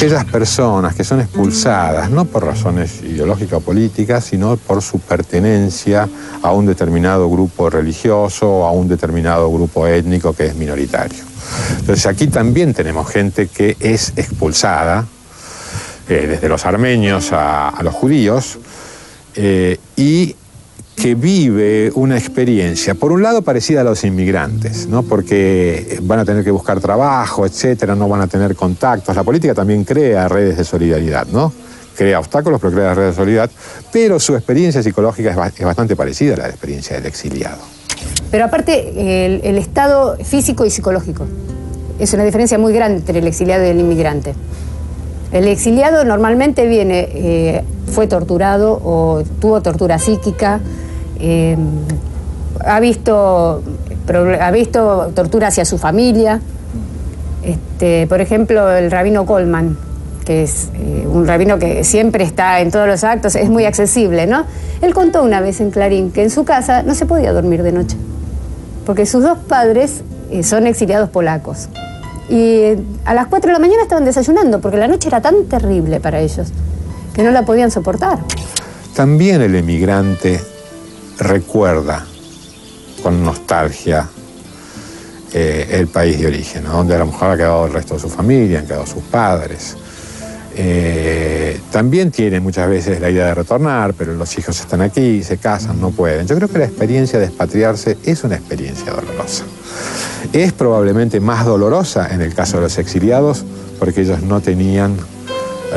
Aquellas 0.00 0.24
personas 0.24 0.94
que 0.94 1.04
son 1.04 1.20
expulsadas, 1.20 2.08
no 2.08 2.24
por 2.24 2.46
razones 2.46 3.02
ideológicas 3.02 3.58
o 3.58 3.60
políticas, 3.60 4.24
sino 4.24 4.56
por 4.56 4.80
su 4.80 4.98
pertenencia 4.98 6.08
a 6.40 6.52
un 6.52 6.64
determinado 6.64 7.28
grupo 7.28 7.68
religioso 7.68 8.50
o 8.50 8.64
a 8.64 8.72
un 8.72 8.88
determinado 8.88 9.52
grupo 9.52 9.86
étnico 9.86 10.32
que 10.32 10.46
es 10.46 10.54
minoritario. 10.54 11.22
Entonces 11.80 12.06
aquí 12.06 12.28
también 12.28 12.72
tenemos 12.72 13.10
gente 13.10 13.48
que 13.48 13.76
es 13.78 14.14
expulsada, 14.16 15.04
eh, 16.08 16.26
desde 16.26 16.48
los 16.48 16.64
armenios 16.64 17.28
a, 17.32 17.78
los 17.82 17.92
judíos, 17.92 18.58
eh, 19.34 19.76
y 19.98 20.34
que 21.00 21.14
vive 21.14 21.90
una 21.94 22.18
experiencia, 22.18 22.94
por 22.94 23.10
un 23.10 23.22
lado 23.22 23.40
parecida 23.40 23.80
a 23.80 23.84
los 23.84 24.04
inmigrantes, 24.04 24.86
¿no? 24.86 25.02
porque 25.02 25.98
van 26.02 26.18
a 26.18 26.24
tener 26.26 26.44
que 26.44 26.50
buscar 26.50 26.78
trabajo, 26.78 27.46
etcétera, 27.46 27.94
no 27.94 28.06
van 28.06 28.20
a 28.20 28.26
tener 28.26 28.54
contactos. 28.54 29.16
La 29.16 29.24
política 29.24 29.54
también 29.54 29.84
crea 29.84 30.28
redes 30.28 30.58
de 30.58 30.64
solidaridad, 30.64 31.26
¿no? 31.28 31.52
Crea 31.96 32.18
obstáculos, 32.18 32.60
pero 32.60 32.74
crea 32.74 32.94
redes 32.94 33.16
de 33.16 33.22
solidaridad, 33.22 33.50
pero 33.90 34.20
su 34.20 34.34
experiencia 34.34 34.82
psicológica 34.82 35.30
es, 35.30 35.64
bastante 35.64 35.96
parecida 35.96 36.34
a 36.34 36.38
la 36.38 36.48
experiencia 36.48 36.96
del 36.96 37.06
exiliado. 37.06 37.62
Pero 38.30 38.44
aparte, 38.44 39.24
el, 39.26 39.56
estado 39.56 40.18
físico 40.22 40.66
y 40.66 40.70
psicológico. 40.70 41.26
Es 41.98 42.12
una 42.12 42.24
diferencia 42.24 42.58
muy 42.58 42.74
grande 42.74 42.98
entre 42.98 43.20
el 43.20 43.26
exiliado 43.26 43.64
y 43.64 43.68
el 43.68 43.80
inmigrante. 43.80 44.34
El 45.32 45.48
exiliado 45.48 46.04
normalmente 46.04 46.66
viene, 46.66 47.08
eh, 47.14 47.64
fue 47.86 48.06
torturado 48.06 48.80
o 48.84 49.22
tuvo 49.40 49.62
tortura 49.62 49.98
psíquica, 49.98 50.60
eh, 51.20 51.56
ha, 52.64 52.80
visto, 52.80 53.62
ha 54.40 54.50
visto 54.50 55.12
tortura 55.14 55.48
hacia 55.48 55.64
su 55.64 55.78
familia. 55.78 56.40
Este, 57.42 58.06
por 58.06 58.20
ejemplo, 58.20 58.70
el 58.70 58.90
rabino 58.90 59.26
Coleman, 59.26 59.76
que 60.24 60.42
es 60.42 60.68
eh, 60.74 61.06
un 61.06 61.26
rabino 61.26 61.58
que 61.58 61.84
siempre 61.84 62.24
está 62.24 62.60
en 62.60 62.70
todos 62.70 62.86
los 62.86 63.04
actos, 63.04 63.34
es 63.34 63.48
muy 63.48 63.64
accesible, 63.64 64.26
¿no? 64.26 64.44
Él 64.82 64.94
contó 64.94 65.22
una 65.22 65.40
vez 65.40 65.60
en 65.60 65.70
Clarín 65.70 66.12
que 66.12 66.22
en 66.22 66.30
su 66.30 66.44
casa 66.44 66.82
no 66.82 66.94
se 66.94 67.06
podía 67.06 67.32
dormir 67.32 67.62
de 67.62 67.72
noche, 67.72 67.96
porque 68.84 69.06
sus 69.06 69.22
dos 69.22 69.38
padres 69.38 70.02
eh, 70.30 70.42
son 70.42 70.66
exiliados 70.66 71.08
polacos. 71.10 71.68
Y 72.28 72.76
a 73.04 73.14
las 73.14 73.26
4 73.26 73.48
de 73.48 73.52
la 73.54 73.58
mañana 73.58 73.82
estaban 73.82 74.04
desayunando, 74.04 74.60
porque 74.60 74.76
la 74.76 74.86
noche 74.86 75.08
era 75.08 75.20
tan 75.20 75.46
terrible 75.46 75.98
para 75.98 76.20
ellos, 76.20 76.48
que 77.12 77.24
no 77.24 77.30
la 77.30 77.44
podían 77.44 77.70
soportar. 77.70 78.18
También 78.94 79.40
el 79.40 79.56
emigrante 79.56 80.40
recuerda 81.20 82.04
con 83.02 83.22
nostalgia 83.24 84.08
eh, 85.32 85.68
el 85.70 85.86
país 85.86 86.18
de 86.18 86.26
origen, 86.26 86.64
donde 86.64 86.94
a 86.94 86.98
lo 86.98 87.06
mejor 87.06 87.30
ha 87.30 87.36
quedado 87.36 87.66
el 87.66 87.72
resto 87.72 87.94
de 87.94 88.00
su 88.00 88.08
familia, 88.08 88.58
han 88.58 88.66
quedado 88.66 88.86
sus 88.86 89.02
padres. 89.04 89.76
Eh, 90.56 91.60
también 91.70 92.10
tiene 92.10 92.40
muchas 92.40 92.68
veces 92.68 93.00
la 93.00 93.10
idea 93.10 93.26
de 93.26 93.34
retornar, 93.34 93.94
pero 93.94 94.14
los 94.14 94.36
hijos 94.36 94.58
están 94.58 94.80
aquí, 94.80 95.22
se 95.22 95.36
casan, 95.38 95.80
no 95.80 95.90
pueden. 95.90 96.26
Yo 96.26 96.34
creo 96.36 96.48
que 96.48 96.58
la 96.58 96.64
experiencia 96.64 97.18
de 97.18 97.26
expatriarse 97.26 97.96
es 98.04 98.24
una 98.24 98.36
experiencia 98.36 98.92
dolorosa. 98.92 99.44
Es 100.32 100.52
probablemente 100.52 101.20
más 101.20 101.46
dolorosa 101.46 102.12
en 102.12 102.22
el 102.22 102.34
caso 102.34 102.56
de 102.56 102.64
los 102.64 102.78
exiliados 102.78 103.44
porque 103.78 104.02
ellos 104.02 104.22
no 104.22 104.40
tenían 104.40 104.96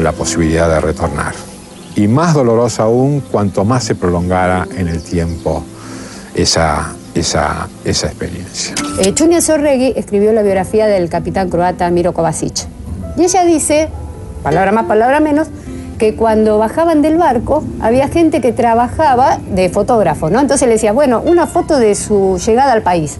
la 0.02 0.12
posibilidad 0.12 0.68
de 0.68 0.82
retornar 0.82 1.53
y 1.96 2.08
más 2.08 2.34
dolorosa 2.34 2.84
aún 2.84 3.22
cuanto 3.22 3.66
más 3.66 3.84
se 3.84 3.96
prolongara 3.96 4.68
en 4.78 4.88
el 4.88 5.02
tiempo 5.02 5.64
esa, 6.36 6.94
esa, 7.16 7.68
esa 7.86 8.08
experiencia. 8.08 8.76
Eh, 9.00 9.14
Chunia 9.14 9.42
Sorregui 9.42 9.94
escribió 9.96 10.34
la 10.34 10.42
biografía 10.42 10.88
del 10.88 11.10
capitán 11.10 11.50
croata 11.50 11.90
Miro 11.90 12.14
Kovacic. 12.14 12.68
Y 13.18 13.24
ella 13.24 13.46
dice, 13.46 13.90
palabra 14.42 14.72
más, 14.72 14.86
palabra 14.86 15.20
menos, 15.20 15.48
que 15.98 16.16
cuando 16.16 16.58
bajaban 16.58 17.02
del 17.02 17.18
barco 17.18 17.64
había 17.80 18.08
gente 18.08 18.42
que 18.42 18.52
trabajaba 18.52 19.40
de 19.52 19.70
fotógrafo, 19.70 20.30
¿no? 20.30 20.40
Entonces 20.40 20.68
le 20.68 20.74
decía, 20.74 20.92
bueno, 20.92 21.22
una 21.24 21.48
foto 21.48 21.78
de 21.78 21.96
su 21.96 22.40
llegada 22.44 22.74
al 22.74 22.82
país. 22.82 23.18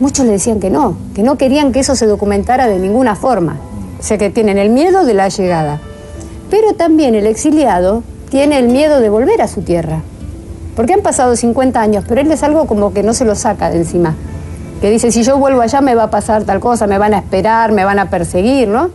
Muchos 0.00 0.26
le 0.26 0.32
decían 0.32 0.60
que 0.60 0.68
no, 0.68 0.96
que 1.14 1.22
no 1.22 1.38
querían 1.38 1.72
que 1.72 1.80
eso 1.80 1.96
se 1.96 2.06
documentara 2.06 2.66
de 2.66 2.78
ninguna 2.78 3.14
forma. 3.14 3.56
O 3.98 4.02
sea 4.02 4.18
que 4.18 4.28
tienen 4.28 4.58
el 4.58 4.68
miedo 4.68 5.04
de 5.04 5.14
la 5.14 5.28
llegada. 5.28 5.80
Pero 6.50 6.74
también 6.74 7.14
el 7.14 7.26
exiliado 7.26 8.02
tiene 8.30 8.58
el 8.58 8.68
miedo 8.68 9.00
de 9.00 9.10
volver 9.10 9.42
a 9.42 9.48
su 9.48 9.62
tierra. 9.62 10.02
Porque 10.76 10.92
han 10.92 11.00
pasado 11.00 11.34
50 11.34 11.80
años, 11.80 12.04
pero 12.06 12.20
él 12.20 12.30
es 12.30 12.42
algo 12.42 12.66
como 12.66 12.92
que 12.92 13.02
no 13.02 13.14
se 13.14 13.24
lo 13.24 13.34
saca 13.34 13.70
de 13.70 13.78
encima. 13.78 14.14
Que 14.80 14.90
dice, 14.90 15.10
si 15.10 15.22
yo 15.22 15.38
vuelvo 15.38 15.62
allá 15.62 15.80
me 15.80 15.94
va 15.94 16.04
a 16.04 16.10
pasar 16.10 16.44
tal 16.44 16.60
cosa, 16.60 16.86
me 16.86 16.98
van 16.98 17.14
a 17.14 17.18
esperar, 17.18 17.72
me 17.72 17.84
van 17.84 17.98
a 17.98 18.10
perseguir, 18.10 18.68
¿no? 18.68 18.90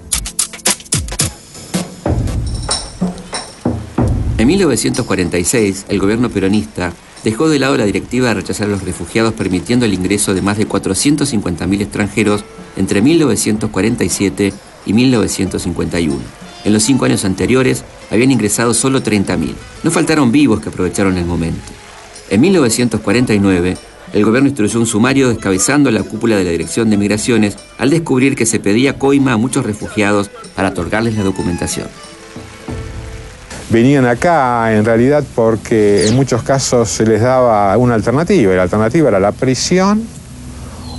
En 4.37 4.47
1946, 4.47 5.85
el 5.89 5.99
gobierno 5.99 6.29
peronista 6.29 6.93
dejó 7.23 7.49
de 7.49 7.59
lado 7.59 7.77
la 7.77 7.85
directiva 7.85 8.29
de 8.29 8.35
rechazar 8.35 8.67
a 8.67 8.71
los 8.71 8.83
refugiados 8.83 9.33
permitiendo 9.33 9.85
el 9.85 9.93
ingreso 9.93 10.33
de 10.33 10.41
más 10.41 10.57
de 10.57 10.67
450.000 10.67 11.81
extranjeros 11.81 12.43
entre 12.75 13.01
1947 13.01 14.53
y 14.85 14.93
1951. 14.93 16.50
En 16.63 16.73
los 16.73 16.83
cinco 16.83 17.05
años 17.05 17.25
anteriores 17.25 17.83
habían 18.09 18.31
ingresado 18.31 18.73
solo 18.73 19.01
30.000. 19.01 19.53
No 19.83 19.91
faltaron 19.91 20.31
vivos 20.31 20.61
que 20.61 20.69
aprovecharon 20.69 21.17
el 21.17 21.25
momento. 21.25 21.61
En 22.29 22.41
1949, 22.41 23.77
el 24.13 24.25
gobierno 24.25 24.49
instruyó 24.49 24.79
un 24.79 24.85
sumario 24.85 25.29
descabezando 25.29 25.89
la 25.91 26.03
cúpula 26.03 26.35
de 26.35 26.43
la 26.43 26.51
Dirección 26.51 26.89
de 26.89 26.97
Migraciones 26.97 27.57
al 27.77 27.89
descubrir 27.89 28.35
que 28.35 28.45
se 28.45 28.59
pedía 28.59 28.99
coima 28.99 29.33
a 29.33 29.37
muchos 29.37 29.65
refugiados 29.65 30.29
para 30.55 30.69
otorgarles 30.69 31.15
la 31.15 31.23
documentación 31.23 31.87
venían 33.71 34.05
acá 34.05 34.73
en 34.73 34.83
realidad 34.83 35.23
porque 35.33 36.07
en 36.07 36.15
muchos 36.15 36.43
casos 36.43 36.89
se 36.89 37.05
les 37.05 37.21
daba 37.21 37.75
una 37.77 37.95
alternativa, 37.95 38.51
y 38.51 38.55
la 38.55 38.63
alternativa 38.63 39.09
era 39.09 39.19
la 39.19 39.31
prisión 39.31 40.03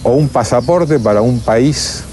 o 0.03 0.13
un 0.13 0.29
pasaporte 0.29 0.99
para 0.99 1.21
un 1.21 1.41
país 1.41 2.05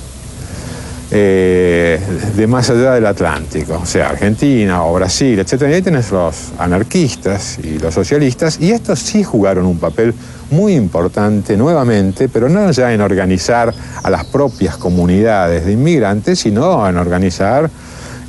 eh, 1.12 2.00
de 2.36 2.48
más 2.48 2.70
allá 2.70 2.94
del 2.94 3.06
Atlántico, 3.06 3.80
o 3.82 3.86
sea, 3.86 4.10
Argentina 4.10 4.84
o 4.84 4.94
Brasil, 4.94 5.40
etc. 5.40 5.62
Y 5.62 5.74
ahí 5.74 5.82
tenés 5.82 6.12
los 6.12 6.52
anarquistas 6.60 7.58
y 7.64 7.80
los 7.80 7.94
socialistas, 7.94 8.60
y 8.60 8.72
estos 8.72 9.00
sí 9.00 9.24
jugaron 9.24 9.66
un 9.66 9.80
papel 9.80 10.14
muy 10.52 10.74
importante 10.74 11.58
nuevamente, 11.58 12.30
pero 12.30 12.50
no 12.50 12.72
ya 12.72 12.94
en 12.94 13.02
organizar 13.02 13.74
a 14.04 14.10
las 14.10 14.26
propias 14.26 14.78
comunidades 14.78 15.66
de 15.66 15.74
inmigrantes, 15.74 16.40
sino 16.40 16.88
en 16.88 16.98
organizar 16.98 17.70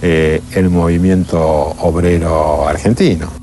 eh, 0.02 0.40
el 0.52 0.70
movimiento 0.70 1.40
obrero 1.40 2.66
argentino. 2.66 3.39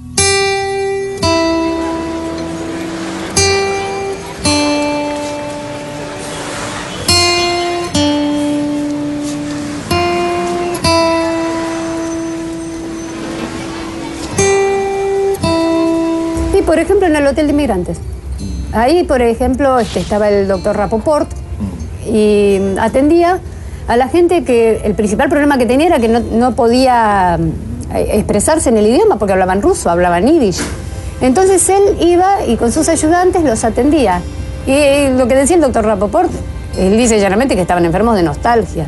El 17.27 17.33
Hotel 17.33 17.47
de 17.47 17.53
Inmigrantes. 17.53 17.97
Ahí, 18.73 19.03
por 19.03 19.21
ejemplo, 19.21 19.79
este, 19.79 19.99
estaba 19.99 20.29
el 20.29 20.47
doctor 20.47 20.75
Rapoport 20.75 21.29
y 22.05 22.59
atendía 22.79 23.39
a 23.87 23.97
la 23.97 24.07
gente 24.07 24.43
que 24.43 24.81
el 24.83 24.93
principal 24.93 25.29
problema 25.29 25.57
que 25.57 25.65
tenía 25.65 25.87
era 25.87 25.99
que 25.99 26.07
no, 26.07 26.55
podía 26.55 27.37
eh, 27.93 28.09
expresarse 28.13 28.69
en 28.69 28.77
el 28.77 28.87
idioma 28.87 29.17
porque 29.17 29.33
hablaban 29.33 29.61
ruso, 29.61 29.89
hablaban 29.89 30.25
yiddish. 30.25 30.59
Entonces 31.21 31.67
él 31.69 31.97
iba 32.01 32.45
y 32.45 32.57
con 32.57 32.71
sus 32.71 32.89
ayudantes 32.89 33.43
los 33.43 33.63
atendía. 33.63 34.21
Y 34.65 35.17
lo 35.17 35.27
que 35.27 35.35
decía 35.35 35.55
el 35.55 35.61
doctor 35.61 35.85
Rapoport, 35.85 36.29
él 36.77 36.97
dice 36.97 37.19
llanamente 37.19 37.55
que 37.55 37.61
estaban 37.61 37.85
enfermos 37.85 38.15
de 38.15 38.23
nostalgia, 38.23 38.87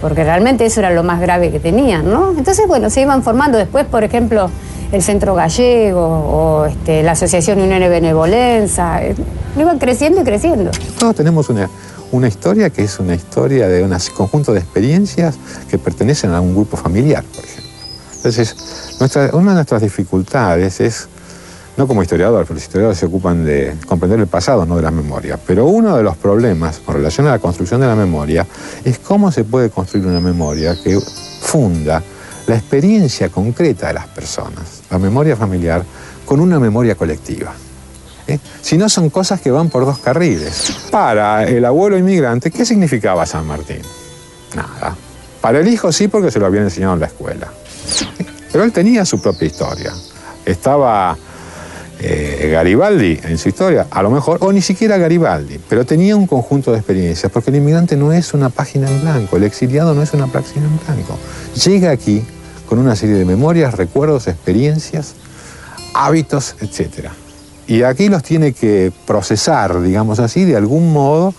porque 0.00 0.24
realmente 0.24 0.66
eso 0.66 0.80
era 0.80 0.90
lo 0.90 1.02
más 1.04 1.20
grave 1.20 1.50
que 1.50 1.60
tenían, 1.60 2.10
¿no? 2.10 2.30
Entonces, 2.36 2.66
bueno, 2.66 2.90
se 2.90 3.02
iban 3.02 3.22
formando 3.22 3.56
después, 3.56 3.86
por 3.86 4.04
ejemplo, 4.04 4.50
el 4.92 5.02
Centro 5.02 5.34
Gallego 5.34 6.00
o 6.00 6.66
este, 6.66 7.02
la 7.02 7.12
Asociación 7.12 7.60
Unión 7.60 7.80
de 7.80 7.88
Benevolencia, 7.88 9.04
eh, 9.04 9.14
iban 9.58 9.78
creciendo 9.78 10.20
y 10.20 10.24
creciendo. 10.24 10.70
Todos 10.98 11.16
tenemos 11.16 11.48
una, 11.48 11.68
una 12.12 12.28
historia 12.28 12.70
que 12.70 12.82
es 12.82 12.98
una 12.98 13.14
historia 13.14 13.68
de 13.68 13.82
un 13.82 13.96
conjunto 14.14 14.52
de 14.52 14.60
experiencias 14.60 15.36
que 15.68 15.78
pertenecen 15.78 16.32
a 16.32 16.40
un 16.40 16.54
grupo 16.54 16.76
familiar, 16.76 17.24
por 17.24 17.44
ejemplo. 17.44 17.66
Entonces, 18.16 18.56
una 19.32 19.50
de 19.50 19.54
nuestras 19.56 19.82
dificultades 19.82 20.80
es, 20.80 21.08
no 21.76 21.86
como 21.86 22.02
historiador, 22.02 22.40
porque 22.40 22.54
los 22.54 22.62
historiadores 22.62 22.98
se 22.98 23.06
ocupan 23.06 23.44
de 23.44 23.76
comprender 23.86 24.18
el 24.18 24.26
pasado, 24.26 24.64
no 24.66 24.76
de 24.76 24.82
la 24.82 24.90
memoria, 24.90 25.38
pero 25.46 25.66
uno 25.66 25.96
de 25.96 26.02
los 26.02 26.16
problemas 26.16 26.78
con 26.78 26.96
relación 26.96 27.26
a 27.26 27.32
la 27.32 27.38
construcción 27.38 27.80
de 27.80 27.86
la 27.86 27.94
memoria 27.94 28.46
es 28.84 28.98
cómo 28.98 29.30
se 29.30 29.44
puede 29.44 29.70
construir 29.70 30.06
una 30.06 30.20
memoria 30.20 30.76
que 30.82 30.98
funda 30.98 32.02
la 32.46 32.56
experiencia 32.56 33.28
concreta 33.28 33.88
de 33.88 33.94
las 33.94 34.06
personas, 34.08 34.82
la 34.90 34.98
memoria 34.98 35.36
familiar, 35.36 35.84
con 36.24 36.40
una 36.40 36.58
memoria 36.58 36.94
colectiva. 36.94 37.52
¿eh? 38.26 38.38
Si 38.62 38.76
no 38.76 38.88
son 38.88 39.10
cosas 39.10 39.40
que 39.40 39.50
van 39.50 39.68
por 39.68 39.84
dos 39.84 39.98
carriles. 39.98 40.72
Para 40.90 41.44
el 41.44 41.64
abuelo 41.64 41.98
inmigrante, 41.98 42.50
¿qué 42.50 42.64
significaba 42.64 43.26
San 43.26 43.46
Martín? 43.46 43.82
Nada. 44.54 44.96
Para 45.40 45.60
el 45.60 45.68
hijo 45.68 45.92
sí, 45.92 46.08
porque 46.08 46.30
se 46.30 46.38
lo 46.38 46.46
habían 46.46 46.64
enseñado 46.64 46.94
en 46.94 47.00
la 47.00 47.06
escuela. 47.06 47.48
Pero 48.50 48.64
él 48.64 48.72
tenía 48.72 49.04
su 49.04 49.20
propia 49.20 49.46
historia. 49.46 49.92
Estaba 50.44 51.16
eh, 52.00 52.50
Garibaldi 52.52 53.20
en 53.22 53.38
su 53.38 53.48
historia, 53.48 53.86
a 53.90 54.02
lo 54.02 54.10
mejor, 54.10 54.38
o 54.40 54.52
ni 54.52 54.60
siquiera 54.60 54.98
Garibaldi, 54.98 55.58
pero 55.68 55.86
tenía 55.86 56.14
un 56.14 56.26
conjunto 56.26 56.72
de 56.72 56.78
experiencias, 56.78 57.32
porque 57.32 57.50
el 57.50 57.56
inmigrante 57.56 57.96
no 57.96 58.12
es 58.12 58.34
una 58.34 58.50
página 58.50 58.88
en 58.90 59.00
blanco, 59.00 59.36
el 59.36 59.44
exiliado 59.44 59.94
no 59.94 60.02
es 60.02 60.12
una 60.12 60.26
página 60.26 60.66
en 60.66 60.78
blanco. 60.86 61.18
Llega 61.64 61.90
aquí 61.90 62.22
con 62.66 62.78
una 62.78 62.96
serie 62.96 63.16
de 63.16 63.24
memorias, 63.24 63.74
recuerdos, 63.74 64.28
experiencias, 64.28 65.14
hábitos, 65.94 66.56
etcétera. 66.60 67.12
Y 67.66 67.82
aquí 67.82 68.08
los 68.08 68.22
tiene 68.22 68.52
que 68.52 68.92
procesar, 69.06 69.80
digamos 69.80 70.20
así, 70.20 70.44
de 70.44 70.56
algún 70.56 70.92
modo, 70.92 71.34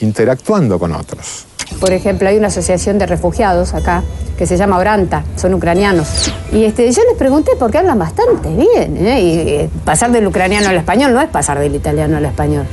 interactuando 0.00 0.78
con 0.78 0.92
otros. 0.92 1.46
Por 1.78 1.92
ejemplo, 1.92 2.28
hay 2.28 2.36
una 2.36 2.48
asociación 2.48 2.98
de 2.98 3.06
refugiados 3.06 3.74
acá 3.74 4.02
que 4.36 4.46
se 4.46 4.56
llama 4.56 4.78
Oranta, 4.78 5.22
son 5.36 5.54
ucranianos. 5.54 6.32
Y 6.52 6.64
este, 6.64 6.90
yo 6.90 7.02
les 7.08 7.16
pregunté 7.16 7.52
por 7.58 7.70
qué 7.70 7.78
hablan 7.78 7.98
bastante 7.98 8.48
bien. 8.48 9.06
¿eh? 9.06 9.20
Y 9.20 9.38
eh, 9.38 9.70
pasar 9.84 10.10
del 10.10 10.26
ucraniano 10.26 10.68
al 10.68 10.76
español 10.76 11.12
no 11.12 11.20
es 11.20 11.28
pasar 11.28 11.58
del 11.58 11.74
italiano 11.74 12.16
al 12.16 12.24
español. 12.24 12.64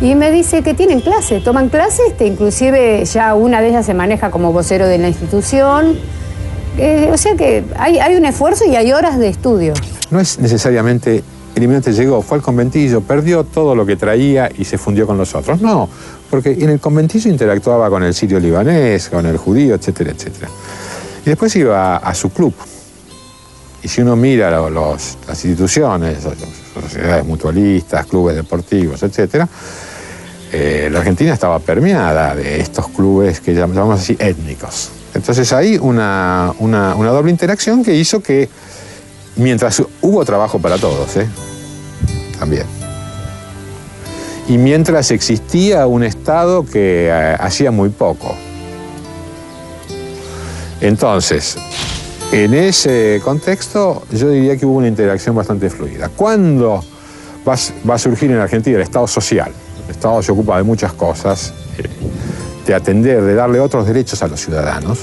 Y 0.00 0.14
me 0.14 0.30
dice 0.30 0.62
que 0.62 0.74
tienen 0.74 1.00
clase, 1.00 1.40
toman 1.40 1.68
clase, 1.68 2.02
este, 2.08 2.26
inclusive 2.26 3.04
ya 3.06 3.34
una 3.34 3.60
de 3.60 3.68
ellas 3.68 3.86
se 3.86 3.94
maneja 3.94 4.30
como 4.30 4.52
vocero 4.52 4.86
de 4.86 4.98
la 4.98 5.08
institución. 5.08 5.98
O 6.76 7.16
sea 7.16 7.36
que 7.36 7.64
hay, 7.76 8.16
un 8.16 8.24
esfuerzo 8.24 8.64
y 8.64 8.74
hay 8.74 8.92
horas 8.92 9.18
de 9.18 9.28
estudio. 9.28 9.74
No 10.10 10.20
es 10.20 10.38
necesariamente 10.38 11.22
el 11.54 11.62
inmigrante 11.62 11.92
llegó, 11.92 12.20
fue 12.20 12.38
al 12.38 12.42
conventillo, 12.42 13.00
perdió 13.00 13.44
todo 13.44 13.76
lo 13.76 13.86
que 13.86 13.94
traía 13.94 14.50
y 14.58 14.64
se 14.64 14.76
fundió 14.76 15.06
con 15.06 15.16
los 15.16 15.36
otros. 15.36 15.60
No, 15.60 15.88
porque 16.28 16.50
en 16.50 16.70
el 16.70 16.80
conventillo 16.80 17.30
interactuaba 17.30 17.88
con 17.88 18.02
el 18.02 18.12
sirio 18.12 18.40
libanés, 18.40 19.08
con 19.08 19.24
el 19.24 19.36
judío, 19.36 19.76
etcétera, 19.76 20.10
etcétera. 20.10 20.48
Y 21.24 21.28
después 21.28 21.54
iba 21.54 21.98
a, 21.98 22.14
su 22.14 22.30
club. 22.30 22.52
Y 23.84 23.88
si 23.88 24.02
uno 24.02 24.16
mira 24.16 24.50
las 24.50 25.16
instituciones, 25.44 26.18
sociedades 26.74 27.24
mutualistas, 27.24 28.04
clubes 28.06 28.34
deportivos, 28.34 29.00
etcétera, 29.04 29.48
eh, 30.50 30.88
la 30.90 30.98
Argentina 30.98 31.32
estaba 31.32 31.60
permeada 31.60 32.34
de 32.34 32.60
estos 32.60 32.88
clubes 32.88 33.40
que 33.40 33.54
llamamos 33.54 34.00
así 34.00 34.16
étnicos. 34.18 34.90
Entonces 35.14 35.52
hay 35.52 35.78
una, 35.78 36.52
una 36.58 37.10
doble 37.10 37.30
interacción 37.30 37.84
que 37.84 37.94
hizo 37.94 38.20
que 38.20 38.48
Mientras 39.36 39.82
hubo 40.00 40.24
trabajo 40.24 40.60
para 40.60 40.78
todos, 40.78 41.16
¿eh? 41.16 41.26
También. 42.38 42.66
Y 44.48 44.58
mientras 44.58 45.10
existía 45.10 45.86
un 45.86 46.04
Estado 46.04 46.64
que 46.64 47.08
eh, 47.08 47.36
hacía 47.40 47.70
muy 47.70 47.88
poco. 47.88 48.36
Entonces, 50.80 51.56
en 52.30 52.54
ese 52.54 53.20
contexto, 53.24 54.04
yo 54.12 54.28
diría 54.28 54.56
que 54.56 54.66
hubo 54.66 54.76
una 54.76 54.88
interacción 54.88 55.34
bastante 55.34 55.68
fluida. 55.70 56.10
¿Cuándo 56.10 56.84
va, 57.48 57.54
a 57.94 57.98
surgir 57.98 58.30
en 58.30 58.38
Argentina 58.38 58.76
el 58.76 58.82
Estado 58.82 59.08
social? 59.08 59.50
El 59.86 59.90
Estado 59.90 60.22
se 60.22 60.30
ocupa 60.30 60.58
de 60.58 60.62
muchas 60.62 60.92
cosas, 60.92 61.52
eh, 61.78 61.88
de 62.66 62.74
atender, 62.74 63.22
de 63.22 63.34
darle 63.34 63.60
otros 63.60 63.86
derechos 63.86 64.22
a 64.22 64.28
los 64.28 64.40
ciudadanos 64.40 64.98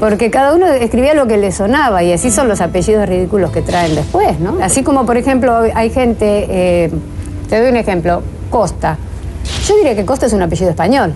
porque 0.00 0.30
cada 0.30 0.54
uno 0.54 0.66
escribía 0.66 1.14
lo 1.14 1.26
que 1.26 1.36
le 1.36 1.52
sonaba 1.52 2.02
y 2.02 2.12
así 2.12 2.30
son 2.30 2.48
los 2.48 2.60
apellidos 2.60 3.08
ridículos 3.08 3.50
que 3.50 3.62
traen 3.62 3.94
después, 3.94 4.38
¿no? 4.40 4.58
Así 4.62 4.82
como, 4.82 5.06
por 5.06 5.16
ejemplo, 5.16 5.60
hay 5.74 5.90
gente, 5.90 6.46
eh, 6.48 6.90
te 7.48 7.60
doy 7.60 7.70
un 7.70 7.76
ejemplo, 7.76 8.22
Costa. 8.50 8.98
Yo 9.66 9.76
diría 9.76 9.94
que 9.94 10.04
Costa 10.04 10.26
es 10.26 10.32
un 10.32 10.42
apellido 10.42 10.70
español. 10.70 11.14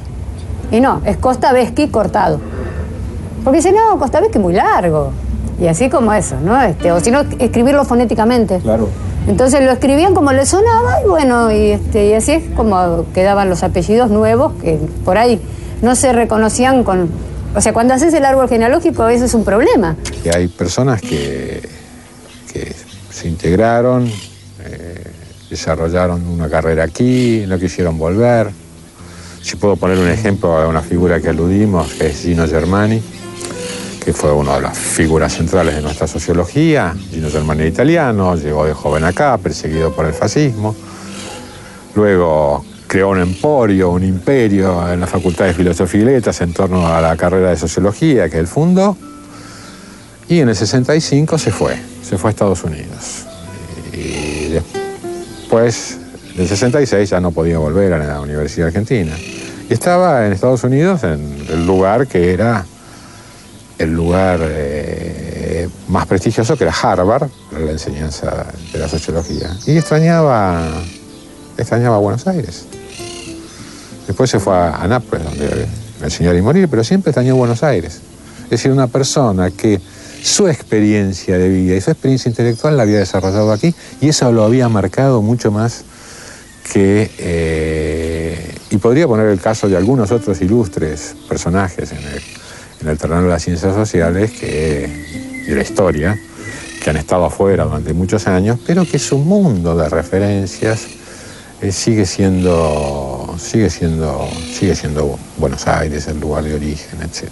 Y 0.70 0.80
no, 0.80 1.02
es 1.04 1.16
Costa 1.16 1.52
Vesqui 1.52 1.88
cortado. 1.88 2.40
Porque 3.44 3.58
dice, 3.58 3.72
no, 3.72 3.98
Costa 3.98 4.20
Vesqui 4.20 4.38
muy 4.38 4.54
largo. 4.54 5.12
Y 5.60 5.66
así 5.66 5.88
como 5.88 6.12
eso, 6.12 6.36
¿no? 6.42 6.60
Este, 6.62 6.92
o 6.92 7.00
si 7.00 7.10
no, 7.10 7.22
escribirlo 7.38 7.84
fonéticamente. 7.84 8.58
Claro. 8.58 8.88
Entonces 9.26 9.62
lo 9.62 9.72
escribían 9.72 10.14
como 10.14 10.32
le 10.32 10.46
sonaba 10.46 11.02
y 11.04 11.08
bueno, 11.08 11.52
y, 11.52 11.72
este, 11.72 12.06
y 12.06 12.14
así 12.14 12.32
es 12.32 12.44
como 12.56 13.04
quedaban 13.12 13.50
los 13.50 13.62
apellidos 13.62 14.10
nuevos 14.10 14.52
que 14.62 14.78
por 15.04 15.18
ahí 15.18 15.38
no 15.82 15.94
se 15.96 16.12
reconocían 16.12 16.84
con... 16.84 17.10
O 17.54 17.60
sea, 17.60 17.72
cuando 17.72 17.94
haces 17.94 18.12
el 18.14 18.24
árbol 18.24 18.48
genealógico 18.48 19.08
eso 19.08 19.24
es 19.24 19.34
un 19.34 19.44
problema. 19.44 19.96
Hay 20.34 20.48
personas 20.48 21.00
que, 21.00 21.66
que 22.52 22.74
se 23.10 23.28
integraron, 23.28 24.06
eh, 24.06 25.04
desarrollaron 25.50 26.26
una 26.26 26.48
carrera 26.48 26.84
aquí, 26.84 27.44
no 27.48 27.58
quisieron 27.58 27.98
volver. 27.98 28.50
Si 29.42 29.56
puedo 29.56 29.76
poner 29.76 29.98
un 29.98 30.08
ejemplo 30.08 30.60
de 30.60 30.66
una 30.66 30.82
figura 30.82 31.20
que 31.20 31.28
aludimos, 31.30 31.92
que 31.94 32.08
es 32.08 32.20
Gino 32.20 32.46
Germani, 32.46 33.02
que 34.04 34.12
fue 34.12 34.32
una 34.32 34.56
de 34.56 34.62
las 34.62 34.76
figuras 34.76 35.32
centrales 35.32 35.74
de 35.74 35.82
nuestra 35.82 36.06
sociología. 36.06 36.94
Gino 37.10 37.30
Germani 37.30 37.64
italiano, 37.64 38.36
llegó 38.36 38.66
de 38.66 38.74
joven 38.74 39.04
acá, 39.04 39.38
perseguido 39.38 39.92
por 39.92 40.06
el 40.06 40.12
fascismo. 40.12 40.74
Luego 41.94 42.64
creó 42.88 43.10
un 43.10 43.20
emporio, 43.20 43.90
un 43.90 44.02
imperio 44.02 44.90
en 44.90 45.00
la 45.00 45.06
Facultad 45.06 45.44
de 45.44 45.54
Filosofía 45.54 46.00
y 46.00 46.04
Letras 46.04 46.40
en 46.40 46.52
torno 46.52 46.88
a 46.88 47.00
la 47.00 47.16
carrera 47.16 47.50
de 47.50 47.56
Sociología 47.56 48.28
que 48.28 48.38
él 48.38 48.48
fundó. 48.48 48.96
Y 50.28 50.40
en 50.40 50.48
el 50.48 50.56
65 50.56 51.38
se 51.38 51.52
fue, 51.52 51.76
se 52.02 52.18
fue 52.18 52.30
a 52.30 52.32
Estados 52.32 52.64
Unidos. 52.64 53.26
Y 53.92 54.48
después, 54.48 55.98
en 56.34 56.40
el 56.42 56.48
66 56.48 57.10
ya 57.10 57.20
no 57.20 57.30
podía 57.30 57.58
volver 57.58 57.92
a 57.92 57.98
la 57.98 58.20
Universidad 58.20 58.68
Argentina. 58.68 59.12
Y 59.68 59.72
estaba 59.72 60.26
en 60.26 60.32
Estados 60.32 60.64
Unidos 60.64 61.04
en 61.04 61.46
el 61.50 61.66
lugar 61.66 62.06
que 62.06 62.32
era 62.32 62.64
el 63.78 63.92
lugar 63.94 64.40
eh, 64.42 65.68
más 65.88 66.06
prestigioso, 66.06 66.56
que 66.56 66.64
era 66.64 66.72
Harvard, 66.72 67.28
para 67.50 67.64
la 67.64 67.72
enseñanza 67.72 68.46
de 68.72 68.78
la 68.78 68.88
sociología. 68.88 69.56
Y 69.66 69.76
extrañaba, 69.76 70.68
extrañaba 71.58 71.98
Buenos 71.98 72.26
Aires. 72.26 72.64
Después 74.06 74.30
se 74.30 74.40
fue 74.40 74.54
a, 74.54 74.86
Nápoles, 74.88 75.24
donde 75.24 75.66
me 76.00 76.06
enseñó 76.06 76.30
a 76.30 76.42
morir, 76.42 76.68
pero 76.68 76.82
siempre 76.82 77.10
extrañó 77.10 77.36
Buenos 77.36 77.62
Aires. 77.62 78.00
Es 78.44 78.50
decir, 78.50 78.72
una 78.72 78.86
persona 78.86 79.50
que 79.50 79.80
su 80.22 80.48
experiencia 80.48 81.36
de 81.36 81.48
vida 81.48 81.76
y 81.76 81.80
su 81.80 81.90
experiencia 81.90 82.28
intelectual 82.28 82.76
la 82.76 82.84
había 82.84 82.98
desarrollado 82.98 83.52
aquí 83.52 83.74
y 84.00 84.08
eso 84.08 84.32
lo 84.32 84.44
había 84.44 84.68
marcado 84.68 85.20
mucho 85.20 85.50
más 85.50 85.84
que... 86.72 87.10
Eh, 87.18 88.54
y 88.70 88.76
podría 88.78 89.06
poner 89.06 89.26
el 89.26 89.40
caso 89.40 89.68
de 89.68 89.76
algunos 89.76 90.10
otros 90.10 90.40
ilustres 90.40 91.14
personajes 91.28 91.92
en 91.92 91.98
el, 91.98 92.22
en 92.80 92.88
el 92.88 92.98
terreno 92.98 93.22
de 93.22 93.28
las 93.28 93.42
ciencias 93.42 93.74
sociales 93.74 94.30
y 94.42 95.50
la 95.50 95.62
historia, 95.62 96.18
que 96.82 96.90
han 96.90 96.96
estado 96.96 97.24
afuera 97.24 97.64
durante 97.64 97.92
muchos 97.94 98.26
años, 98.26 98.58
pero 98.66 98.84
que 98.84 98.98
su 98.98 99.18
mundo 99.18 99.74
de 99.76 99.88
referencias 99.88 100.86
eh, 101.60 101.72
sigue 101.72 102.06
siendo, 102.06 103.34
sigue 103.38 103.68
siendo, 103.68 104.28
sigue 104.52 104.74
siendo 104.76 105.18
Buenos 105.38 105.66
Aires, 105.66 106.06
el 106.06 106.20
lugar 106.20 106.44
de 106.44 106.54
origen, 106.54 107.02
etc. 107.02 107.30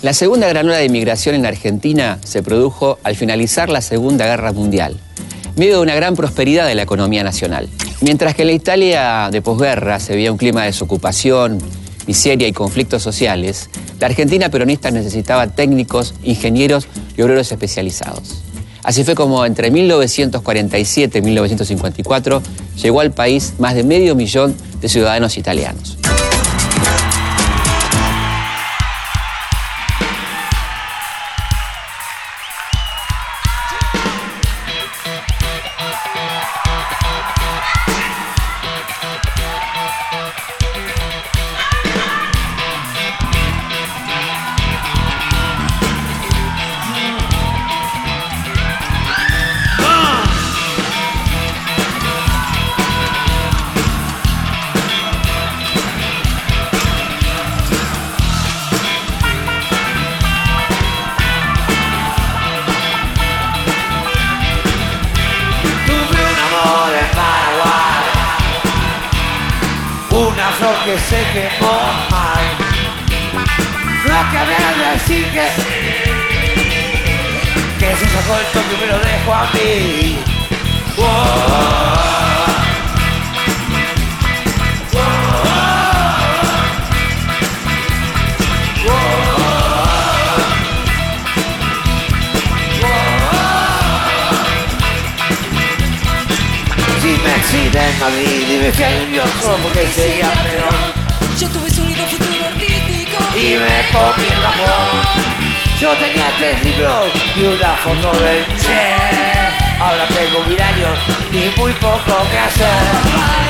La 0.00 0.14
segunda 0.14 0.48
gran 0.48 0.66
ola 0.66 0.78
de 0.78 0.86
inmigración 0.86 1.34
en 1.34 1.44
Argentina 1.44 2.18
se 2.24 2.42
produjo 2.42 2.98
al 3.04 3.16
finalizar 3.16 3.68
la 3.68 3.82
Segunda 3.82 4.26
Guerra 4.26 4.52
Mundial, 4.52 4.98
medio 5.56 5.76
de 5.76 5.82
una 5.82 5.94
gran 5.94 6.16
prosperidad 6.16 6.66
de 6.66 6.74
la 6.74 6.82
economía 6.82 7.22
nacional. 7.22 7.68
Mientras 8.00 8.34
que 8.34 8.42
en 8.42 8.48
la 8.48 8.54
Italia 8.54 9.28
de 9.30 9.42
posguerra 9.42 10.00
se 10.00 10.14
veía 10.14 10.32
un 10.32 10.38
clima 10.38 10.62
de 10.62 10.68
desocupación, 10.68 11.58
miseria 12.06 12.48
y 12.48 12.52
conflictos 12.52 13.02
sociales, 13.02 13.68
la 14.00 14.06
Argentina 14.06 14.48
peronista 14.48 14.90
necesitaba 14.90 15.48
técnicos, 15.48 16.14
ingenieros 16.24 16.88
y 17.16 17.22
obreros 17.22 17.52
especializados. 17.52 18.42
Así 18.82 19.04
fue 19.04 19.14
como 19.14 19.44
entre 19.46 19.70
1947 19.70 21.18
y 21.18 21.22
1954 21.22 22.42
llegó 22.82 23.00
al 23.00 23.12
país 23.12 23.54
más 23.58 23.74
de 23.74 23.84
medio 23.84 24.14
millón 24.14 24.54
de 24.80 24.88
ciudadanos 24.88 25.38
italianos. 25.38 25.98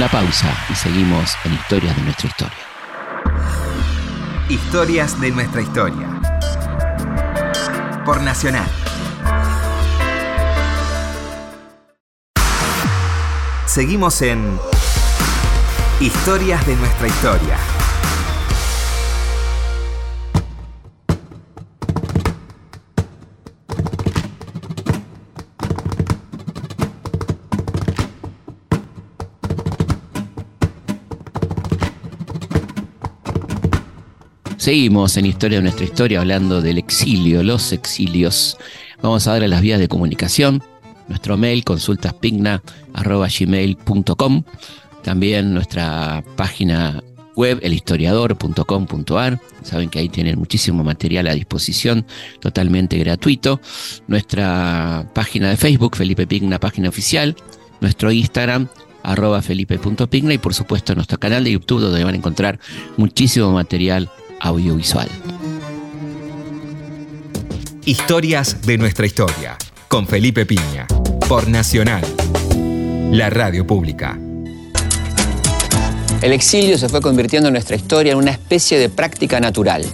pausa 0.09 0.55
y 0.69 0.75
seguimos 0.75 1.35
en 1.43 1.53
Historias 1.53 1.95
de 1.97 2.03
nuestra 2.03 2.29
historia. 2.29 2.57
Historias 4.47 5.19
de 5.19 5.31
nuestra 5.31 5.61
historia. 5.61 6.21
Por 8.05 8.21
Nacional. 8.21 8.65
Seguimos 13.65 14.21
en 14.21 14.57
Historias 15.99 16.65
de 16.65 16.75
nuestra 16.77 17.07
historia. 17.07 17.72
Seguimos 34.63 35.17
en 35.17 35.25
Historia 35.25 35.57
de 35.57 35.63
nuestra 35.63 35.83
historia 35.83 36.21
hablando 36.21 36.61
del 36.61 36.77
exilio, 36.77 37.43
los 37.43 37.73
exilios. 37.73 38.55
Vamos 39.01 39.27
a 39.27 39.33
darle 39.33 39.49
las 39.49 39.61
vías 39.61 39.77
de 39.77 39.89
comunicación. 39.89 40.63
Nuestro 41.09 41.35
mail 41.35 41.65
consultaspigna.gmail.com 41.65 44.43
También 45.03 45.53
nuestra 45.53 46.23
página 46.37 47.03
web 47.35 47.59
elhistoriador.com.ar. 47.61 49.41
Saben 49.63 49.89
que 49.89 49.99
ahí 49.99 50.07
tienen 50.07 50.39
muchísimo 50.39 50.81
material 50.81 51.27
a 51.27 51.33
disposición, 51.33 52.05
totalmente 52.39 52.97
gratuito. 52.99 53.59
Nuestra 54.07 55.09
página 55.13 55.49
de 55.49 55.57
Facebook, 55.57 55.97
Felipe 55.97 56.25
Pigna, 56.25 56.57
página 56.57 56.87
oficial. 56.87 57.35
Nuestro 57.81 58.13
Instagram, 58.13 58.69
arroba 59.03 59.41
felipe.pigna 59.41 60.33
y 60.33 60.37
por 60.37 60.53
supuesto 60.53 60.95
nuestro 60.95 61.19
canal 61.19 61.43
de 61.43 61.51
YouTube 61.51 61.81
donde 61.81 62.01
van 62.01 62.13
a 62.13 62.17
encontrar 62.17 62.61
muchísimo 62.95 63.51
material 63.51 64.09
audiovisual. 64.43 65.07
Historias 67.85 68.61
de 68.61 68.77
nuestra 68.77 69.05
historia, 69.05 69.57
con 69.87 70.05
Felipe 70.05 70.45
Piña, 70.45 70.85
por 71.27 71.47
Nacional, 71.47 72.03
la 73.11 73.29
radio 73.29 73.65
pública. 73.65 74.19
El 76.21 76.31
exilio 76.33 76.77
se 76.77 76.89
fue 76.89 77.01
convirtiendo 77.01 77.47
en 77.49 77.53
nuestra 77.53 77.75
historia 77.75 78.13
en 78.13 78.17
una 78.17 78.31
especie 78.31 78.77
de 78.79 78.89
práctica 78.89 79.39
natural. 79.39 79.85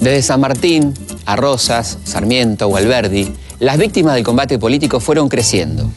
Desde 0.00 0.22
San 0.22 0.40
Martín 0.40 0.94
a 1.26 1.36
Rosas, 1.36 1.98
Sarmiento 2.04 2.66
o 2.66 2.76
Alberdi, 2.76 3.32
las 3.58 3.76
víctimas 3.76 4.14
del 4.14 4.24
combate 4.24 4.58
político 4.58 5.00
fueron 5.00 5.28
creciendo. 5.28 5.90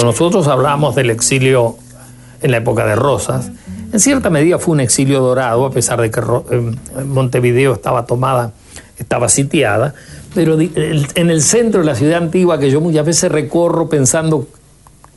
Cuando 0.00 0.12
nosotros 0.12 0.48
hablamos 0.48 0.94
del 0.94 1.10
exilio 1.10 1.76
en 2.40 2.52
la 2.52 2.56
época 2.56 2.86
de 2.86 2.96
Rosas, 2.96 3.50
en 3.92 4.00
cierta 4.00 4.30
medida 4.30 4.58
fue 4.58 4.72
un 4.72 4.80
exilio 4.80 5.20
dorado, 5.20 5.66
a 5.66 5.70
pesar 5.70 6.00
de 6.00 6.10
que 6.10 6.20
eh, 6.20 7.04
Montevideo 7.04 7.74
estaba 7.74 8.06
tomada, 8.06 8.52
estaba 8.96 9.28
sitiada, 9.28 9.92
pero 10.34 10.58
en 10.58 11.30
el 11.30 11.42
centro 11.42 11.80
de 11.80 11.86
la 11.86 11.94
ciudad 11.94 12.16
antigua, 12.16 12.58
que 12.58 12.70
yo 12.70 12.80
muchas 12.80 13.04
veces 13.04 13.30
recorro 13.30 13.90
pensando 13.90 14.48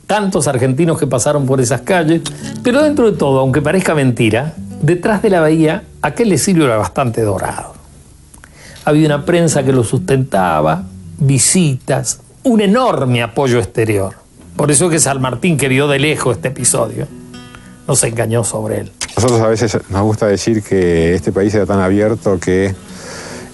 tantos 0.06 0.48
argentinos 0.48 0.98
que 0.98 1.06
pasaron 1.06 1.46
por 1.46 1.62
esas 1.62 1.80
calles, 1.80 2.20
pero 2.62 2.82
dentro 2.82 3.10
de 3.10 3.16
todo, 3.16 3.40
aunque 3.40 3.62
parezca 3.62 3.94
mentira, 3.94 4.52
detrás 4.82 5.22
de 5.22 5.30
la 5.30 5.40
bahía 5.40 5.84
aquel 6.02 6.30
exilio 6.30 6.66
era 6.66 6.76
bastante 6.76 7.22
dorado. 7.22 7.72
Había 8.84 9.06
una 9.06 9.24
prensa 9.24 9.62
que 9.62 9.72
lo 9.72 9.82
sustentaba, 9.82 10.84
visitas, 11.16 12.20
un 12.42 12.60
enorme 12.60 13.22
apoyo 13.22 13.58
exterior. 13.58 14.23
Por 14.56 14.70
eso 14.70 14.88
que 14.88 15.00
San 15.00 15.20
Martín, 15.20 15.56
que 15.56 15.68
de 15.68 15.98
lejos 15.98 16.36
este 16.36 16.48
episodio, 16.48 17.08
no 17.86 17.96
se 17.96 18.08
engañó 18.08 18.44
sobre 18.44 18.80
él. 18.80 18.92
Nosotros 19.16 19.40
a 19.40 19.48
veces 19.48 19.78
nos 19.88 20.02
gusta 20.02 20.26
decir 20.26 20.62
que 20.62 21.14
este 21.14 21.32
país 21.32 21.54
era 21.54 21.66
tan 21.66 21.80
abierto 21.80 22.38
que 22.38 22.74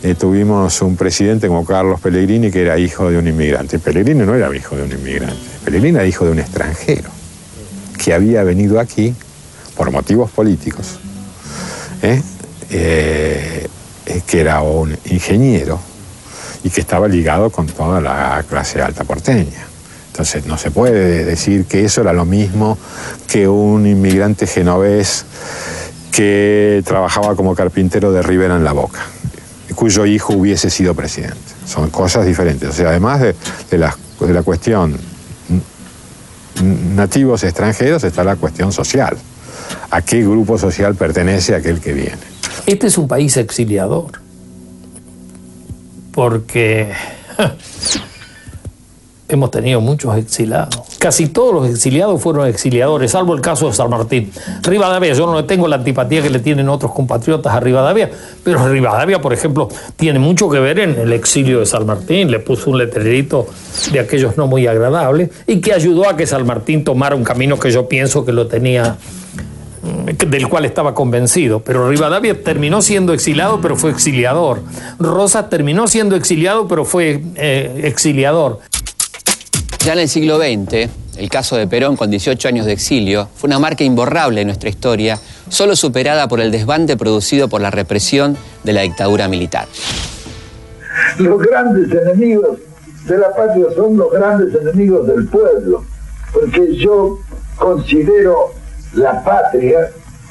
eh, 0.03 0.15
tuvimos 0.15 0.81
un 0.83 0.97
presidente 0.97 1.49
como 1.49 1.65
Carlos 1.65 2.01
Pellegrini 2.01 2.51
que 2.51 2.63
era 2.63 2.79
hijo 2.79 3.11
de 3.11 3.19
un 3.19 3.27
inmigrante. 3.27 3.79
Pellegrini 3.79 4.25
no 4.25 4.35
era 4.35 4.55
hijo 4.55 4.77
de 4.77 4.85
un 4.85 4.93
inmigrante, 4.93 5.37
Pellegrini 5.65 5.97
era 5.97 6.07
hijo 6.07 6.25
de 6.25 6.33
un 6.33 6.39
extranjero 6.39 7.11
que 8.03 8.15
había 8.15 8.43
venido 8.45 8.81
aquí 8.81 9.15
por 9.77 9.91
motivos 9.91 10.31
políticos, 10.31 10.99
¿eh? 12.03 12.23
Eh, 12.71 13.69
que 14.27 14.41
era 14.41 14.63
un 14.63 14.97
ingeniero 15.07 15.79
y 16.63 16.71
que 16.71 16.81
estaba 16.81 17.09
ligado 17.09 17.51
con 17.51 17.67
toda 17.67 18.01
la 18.01 18.45
clase 18.49 18.81
alta 18.81 19.05
porteña. 19.05 19.70
No 20.47 20.59
se 20.59 20.71
puede 20.71 21.25
decir 21.25 21.65
que 21.65 21.85
eso 21.85 22.03
era 22.03 22.13
lo 22.13 22.25
mismo 22.25 22.77
que 23.27 23.49
un 23.49 23.87
inmigrante 23.87 24.47
genovés 24.47 25.25
que 26.13 26.83
trabajaba 26.85 27.35
como 27.37 27.55
carpintero 27.55 28.13
de 28.13 28.23
Rivera 28.23 28.57
en 28.57 28.65
la 28.65 28.73
Boca, 28.73 29.01
cuyo 29.75 30.05
hijo 30.07 30.35
hubiese 30.35 30.69
sido 30.69 30.95
presidente. 30.95 31.39
Son 31.67 31.89
cosas 31.91 32.27
diferentes. 32.27 32.69
O 32.69 32.73
sea, 32.73 32.89
además 32.91 33.21
de, 33.21 33.79
la, 33.79 33.97
de 34.21 34.33
la 34.33 34.43
cuestión 34.43 34.99
nativos 36.63 37.45
extranjeros 37.45 38.05
está 38.05 38.25
la 38.25 38.37
cuestión 38.37 38.73
social. 38.73 39.17
¿A 39.91 40.03
qué 40.03 40.23
grupo 40.23 40.59
social 40.59 40.95
pertenece 40.95 41.55
aquel 41.55 41.81
que 41.81 41.93
viene? 41.93 42.19
Este 42.67 42.89
es 42.89 42.99
un 42.99 43.09
país 43.09 43.37
exiliador. 43.37 44.21
Porque 46.13 46.93
hemos 49.31 49.51
tenido 49.51 49.81
muchos 49.81 50.17
exiliados. 50.17 50.81
Casi 50.99 51.29
todos 51.29 51.55
los 51.55 51.71
exiliados 51.71 52.21
fueron 52.21 52.47
exiliadores, 52.47 53.13
salvo 53.13 53.35
el 53.35 53.41
caso 53.41 53.67
de 53.67 53.73
San 53.73 53.89
Martín. 53.91 54.31
Rivadavia, 54.63 55.13
yo 55.15 55.27
no 55.27 55.37
le 55.37 55.45
tengo 55.45 55.69
la 55.69 55.77
antipatía 55.77 56.23
que 56.23 56.31
le 56.31 56.41
tienen 56.41 56.69
otros 56.69 56.93
compatriotas 56.93 57.53
a 57.53 57.61
Rivadavia, 57.61 58.11
pero 58.45 58.69
Rivadavia, 58.69 59.21
por 59.21 59.33
ejemplo, 59.33 59.69
tiene 59.97 60.19
mucho 60.19 60.49
que 60.49 60.59
ver 60.59 60.79
en 60.79 60.99
el 60.99 61.13
exilio 61.13 61.61
de 61.61 61.67
San 61.67 61.87
Martín. 61.87 62.31
Le 62.31 62.41
puso 62.41 62.71
un 62.71 62.79
letrerito 62.79 63.47
de 63.93 64.01
aquellos 64.01 64.37
no 64.37 64.47
muy 64.47 64.67
agradables 64.67 65.31
y 65.47 65.61
que 65.61 65.73
ayudó 65.73 66.09
a 66.09 66.17
que 66.17 66.27
San 66.27 66.47
Martín 66.47 66.85
tomara 66.85 67.15
un 67.15 67.25
camino 67.25 67.59
que 67.59 67.71
yo 67.71 67.89
pienso 67.89 68.25
que 68.25 68.33
lo 68.33 68.47
tenía 68.47 68.97
mm, 69.83 70.29
del 70.29 70.49
cual 70.49 70.65
estaba 70.65 70.95
convencido. 70.95 71.61
Pero 71.61 71.89
Rivadavia 71.89 72.43
terminó 72.43 72.83
siendo 72.83 73.13
exiliado, 73.13 73.61
pero 73.61 73.77
fue 73.77 73.91
exiliador. 73.91 74.63
Rosas 74.99 75.49
terminó 75.49 75.87
siendo 75.87 76.17
exiliado, 76.17 76.69
pero 76.69 76.85
fue 76.85 77.23
eh, 77.37 77.83
exiliador. 77.85 78.61
Ya 79.83 79.95
en 79.95 80.01
el 80.01 80.11
siglo 80.11 80.37
XX, 80.37 80.91
el 81.17 81.31
caso 81.31 81.57
de 81.57 81.67
Perón 81.67 81.97
con 81.97 82.11
18 82.11 82.49
años 82.49 82.67
de 82.67 82.73
exilio 82.73 83.29
fue 83.35 83.49
una 83.49 83.59
marca 83.59 83.83
imborrable 83.83 84.43
en 84.43 84.49
nuestra 84.49 84.69
historia, 84.69 85.19
solo 85.49 85.75
superada 85.75 86.29
por 86.29 86.39
el 86.41 86.51
desbande 86.51 86.99
producido 86.99 87.49
por 87.49 87.63
la 87.63 87.71
represión 87.71 88.37
de 88.63 88.75
la 88.75 88.83
dictadura 88.83 89.27
militar. 89.27 89.67
Los 91.19 91.41
grandes 91.41 91.91
enemigos 91.91 92.59
de 93.07 93.17
la 93.17 93.35
patria 93.35 93.69
son 93.75 93.97
los 93.97 94.13
grandes 94.13 94.55
enemigos 94.55 95.07
del 95.07 95.27
pueblo, 95.29 95.83
porque 96.35 96.77
yo 96.77 97.19
considero 97.57 98.53
la 98.93 99.25
patria 99.25 99.89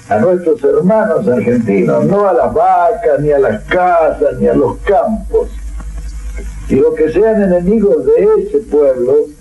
a 0.09 0.19
nuestros 0.19 0.63
hermanos 0.63 1.27
argentinos, 1.27 2.05
no 2.05 2.29
a 2.29 2.33
las 2.33 2.53
vacas, 2.53 3.19
ni 3.19 3.31
a 3.31 3.39
las 3.39 3.63
casas, 3.63 4.38
ni 4.39 4.47
a 4.47 4.53
los 4.53 4.77
campos. 4.81 5.49
Y 6.69 6.75
los 6.75 6.93
que 6.93 7.12
sean 7.12 7.41
enemigos 7.41 8.05
de 8.05 8.43
ese 8.43 8.59
pueblo 8.59 9.38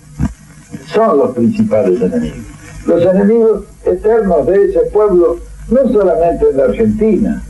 son 0.93 1.17
los 1.17 1.35
principales 1.35 2.01
enemigos. 2.01 2.39
Los 2.85 3.03
enemigos 3.03 3.63
eternos 3.85 4.47
de 4.47 4.65
ese 4.65 4.79
pueblo, 4.91 5.37
no 5.69 5.91
solamente 5.91 6.49
en 6.49 6.57
la 6.57 6.63
Argentina, 6.63 7.43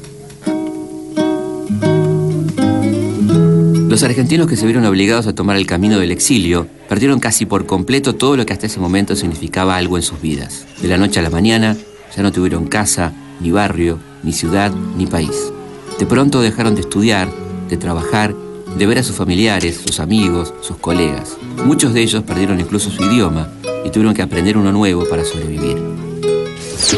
Los 3.87 4.03
argentinos 4.03 4.47
que 4.47 4.55
se 4.55 4.65
vieron 4.65 4.85
obligados 4.85 5.25
a 5.25 5.33
tomar 5.33 5.55
el 5.55 5.65
camino 5.65 5.99
del 5.99 6.11
exilio 6.11 6.67
perdieron 6.87 7.19
casi 7.19 7.45
por 7.45 7.65
completo 7.65 8.15
todo 8.15 8.35
lo 8.35 8.45
que 8.45 8.53
hasta 8.53 8.67
ese 8.67 8.79
momento 8.79 9.15
significaba 9.15 9.77
algo 9.77 9.97
en 9.97 10.03
sus 10.03 10.21
vidas. 10.21 10.65
De 10.81 10.87
la 10.87 10.97
noche 10.97 11.19
a 11.19 11.23
la 11.23 11.29
mañana 11.29 11.77
ya 12.15 12.23
no 12.23 12.31
tuvieron 12.31 12.67
casa, 12.67 13.13
ni 13.39 13.51
barrio, 13.51 13.99
ni 14.21 14.33
ciudad, 14.33 14.71
ni 14.97 15.07
país. 15.07 15.51
De 15.97 16.05
pronto 16.05 16.41
dejaron 16.41 16.75
de 16.75 16.81
estudiar, 16.81 17.29
de 17.69 17.77
trabajar, 17.77 18.35
de 18.77 18.85
ver 18.85 18.99
a 18.99 19.03
sus 19.03 19.15
familiares, 19.15 19.81
sus 19.85 19.99
amigos, 19.99 20.53
sus 20.61 20.77
colegas. 20.77 21.37
Muchos 21.65 21.93
de 21.93 22.01
ellos 22.01 22.23
perdieron 22.23 22.59
incluso 22.59 22.89
su 22.89 23.03
idioma 23.03 23.49
y 23.85 23.89
tuvieron 23.89 24.13
que 24.13 24.21
aprender 24.21 24.57
uno 24.57 24.71
nuevo 24.71 25.07
para 25.09 25.23
sobrevivir. 25.25 25.77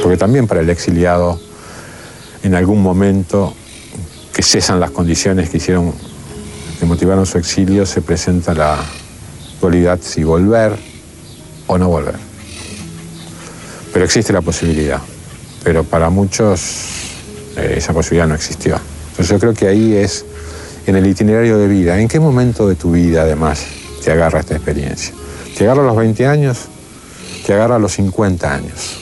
Porque 0.02 0.18
también 0.18 0.48
para 0.48 0.62
el 0.62 0.70
exiliado, 0.70 1.40
en 2.44 2.56
algún 2.56 2.82
momento 2.82 3.54
que 4.34 4.44
cesan 4.44 4.80
las 4.80 4.92
condiciones 4.92 5.50
que 5.50 5.58
hicieron 5.58 5.94
que 6.80 6.86
motivaron 6.86 7.26
su 7.26 7.38
exilio, 7.38 7.86
se 7.86 8.02
presenta 8.02 8.54
la 8.56 8.78
dualidad 9.60 10.00
si 10.02 10.24
volver 10.24 10.76
o 11.68 11.78
no 11.78 11.90
volver. 11.90 12.16
Pero 13.94 14.06
existe 14.06 14.34
la 14.34 14.42
posibilidad, 14.42 15.00
pero 15.64 15.84
para 15.84 16.10
muchos 16.10 16.86
eh, 17.56 17.76
esa 17.78 17.94
posibilidad 17.94 18.28
no 18.28 18.36
existió. 18.36 18.80
Entonces 19.12 19.30
yo 19.30 19.40
creo 19.40 19.54
que 19.54 19.68
ahí 19.68 19.94
es 19.94 20.26
en 20.86 20.96
el 20.96 21.08
itinerario 21.08 21.58
de 21.58 21.68
vida, 21.68 22.00
¿en 22.00 22.08
qué 22.08 22.20
momento 22.20 22.68
de 22.68 22.76
tu 22.76 22.92
vida 22.92 23.24
además 23.24 23.66
te 24.04 24.12
agarra 24.12 24.40
esta 24.40 24.56
experiencia? 24.56 25.14
¿Te 25.58 25.66
agarra 25.66 25.84
a 25.84 25.86
los 25.86 25.98
20 25.98 26.26
años? 26.26 26.58
¿Te 27.46 27.54
agarra 27.54 27.76
a 27.76 27.80
los 27.80 27.94
50 27.94 28.54
años? 28.54 28.98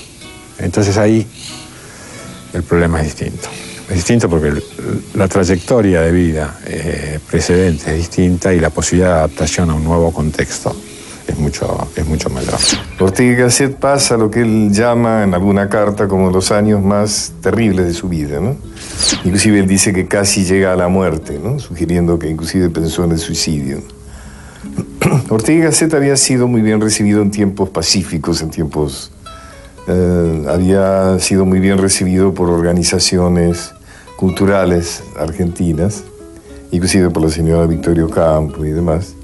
Entonces 0.57 0.97
ahí 0.97 1.25
el 2.53 2.63
problema 2.63 2.99
es 2.99 3.05
distinto. 3.05 3.47
Es 3.89 3.95
distinto 3.95 4.29
porque 4.29 4.61
la 5.15 5.27
trayectoria 5.27 6.01
de 6.01 6.11
vida 6.11 6.59
eh, 6.65 7.19
precedente 7.29 7.91
es 7.91 7.97
distinta 7.97 8.53
y 8.53 8.59
la 8.59 8.69
posibilidad 8.69 9.13
de 9.13 9.19
adaptación 9.19 9.69
a 9.71 9.73
un 9.73 9.83
nuevo 9.83 10.11
contexto 10.11 10.75
es 11.29 11.37
mucho, 11.37 11.87
es 11.95 12.07
mucho 12.07 12.29
mayor. 12.29 12.55
Ortega 12.99 13.43
Gasset 13.43 13.75
pasa 13.75 14.17
lo 14.17 14.29
que 14.29 14.41
él 14.41 14.71
llama 14.71 15.23
en 15.23 15.33
alguna 15.33 15.69
carta 15.69 16.07
como 16.07 16.29
los 16.31 16.51
años 16.51 16.83
más 16.83 17.33
terribles 17.41 17.85
de 17.85 17.93
su 17.93 18.09
vida. 18.09 18.39
¿no? 18.39 18.55
Inclusive 19.23 19.59
él 19.59 19.67
dice 19.67 19.93
que 19.93 20.07
casi 20.07 20.43
llega 20.43 20.73
a 20.73 20.75
la 20.75 20.87
muerte, 20.87 21.39
¿no? 21.41 21.59
sugiriendo 21.59 22.17
que 22.17 22.29
inclusive 22.29 22.69
pensó 22.69 23.03
en 23.03 23.11
el 23.11 23.19
suicidio. 23.19 23.81
Ortega 25.29 25.65
Gasset 25.65 25.93
había 25.93 26.17
sido 26.17 26.47
muy 26.47 26.61
bien 26.61 26.81
recibido 26.81 27.21
en 27.21 27.31
tiempos 27.31 27.69
pacíficos, 27.69 28.41
en 28.41 28.49
tiempos... 28.49 29.11
Eh, 29.87 30.45
había 30.47 31.17
sido 31.19 31.45
muy 31.45 31.59
bien 31.59 31.79
recibido 31.79 32.33
por 32.33 32.49
organizaciones 32.49 33.71
culturales 34.17 35.01
argentinas, 35.17 36.03
inclusive 36.71 37.09
por 37.09 37.23
la 37.23 37.29
señora 37.29 37.65
Victorio 37.65 38.07
Campo 38.09 38.65
y 38.65 38.69
demás. 38.69 39.15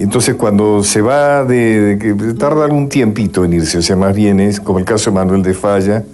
Entonces 0.00 0.36
cuando 0.36 0.84
se 0.84 1.02
va 1.02 1.44
de, 1.44 1.98
que 2.00 2.14
tarda 2.34 2.64
algún 2.64 2.88
tiempito 2.88 3.44
en 3.44 3.54
irse, 3.54 3.78
o 3.78 3.82
sea, 3.82 3.96
más 3.96 4.14
bien 4.14 4.38
es 4.38 4.60
como 4.60 4.78
el 4.78 4.84
caso 4.84 5.10
de 5.10 5.16
Manuel 5.16 5.42
de 5.42 5.54
Falla, 5.54 6.04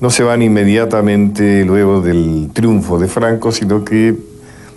no 0.00 0.08
se 0.08 0.22
van 0.22 0.40
inmediatamente 0.40 1.64
luego 1.64 2.00
del 2.00 2.48
triunfo 2.54 2.98
de 2.98 3.08
Franco, 3.08 3.52
sino 3.52 3.84
que 3.84 4.16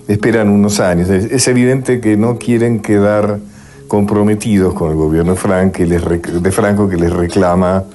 esperan 0.09 0.49
unos 0.49 0.81
años. 0.81 1.09
Es, 1.09 1.47
evidente 1.47 2.01
que 2.01 2.17
no 2.17 2.37
quieren 2.37 2.81
quedar 2.81 3.39
comprometidos 3.87 4.73
con 4.73 4.91
el 4.91 4.97
gobierno 4.97 5.35
de 5.35 6.51
Franco 6.51 6.89
que 6.89 6.97
les 6.97 7.13
reclama 7.13 7.85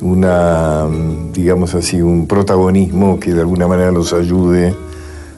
una, 0.00 0.86
digamos 1.34 1.74
así, 1.74 2.00
un 2.00 2.26
protagonismo 2.26 3.20
que 3.20 3.34
de 3.34 3.40
alguna 3.40 3.68
manera 3.68 3.90
los 3.90 4.12
ayude 4.14 4.74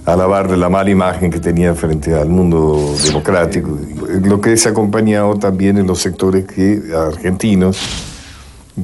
a 0.09 0.17
lavar 0.17 0.49
de 0.49 0.57
la 0.57 0.71
mala 0.71 0.89
imagen 0.89 1.31
que 1.31 1.39
tenía 1.39 1.75
frente 1.75 2.15
al 2.15 2.31
mundo 2.31 2.95
democrático. 3.05 3.79
Lo 4.23 4.41
que 4.41 4.55
es 4.55 4.67
acompañado 4.67 5.35
también 5.37 5.77
en 5.77 5.87
los 5.87 6.01
sectores 6.01 6.47
que, 6.47 6.81
argentinos 6.97 7.79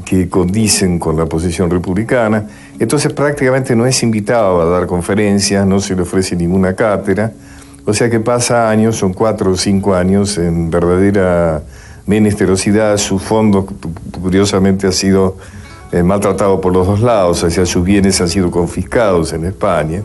que 0.04 0.28
condicen 0.28 0.98
con 0.98 1.16
la 1.16 1.24
posición 1.24 1.70
republicana. 1.70 2.46
Entonces 2.78 3.10
prácticamente 3.14 3.74
no 3.74 3.86
es 3.86 4.02
invitado 4.02 4.60
a 4.60 4.66
dar 4.66 4.86
conferencias, 4.86 5.66
no 5.66 5.80
se 5.80 5.96
le 5.96 6.02
ofrece 6.02 6.36
ninguna 6.36 6.74
cátedra. 6.74 7.32
O 7.86 7.94
sea 7.94 8.10
que 8.10 8.20
pasa 8.20 8.68
años, 8.68 8.96
son 8.96 9.14
cuatro 9.14 9.52
o 9.52 9.56
cinco 9.56 9.94
años 9.94 10.36
en 10.36 10.70
verdadera 10.70 11.62
menesterosidad. 12.06 12.98
Su 12.98 13.18
fondo, 13.18 13.66
curiosamente, 14.20 14.86
ha 14.86 14.92
sido 14.92 15.38
eh, 15.90 16.02
maltratado 16.02 16.60
por 16.60 16.74
los 16.74 16.86
dos 16.86 17.00
lados, 17.00 17.42
o 17.44 17.50
sea, 17.50 17.64
sus 17.64 17.82
bienes 17.82 18.20
han 18.20 18.28
sido 18.28 18.50
confiscados 18.50 19.32
en 19.32 19.46
España. 19.46 20.02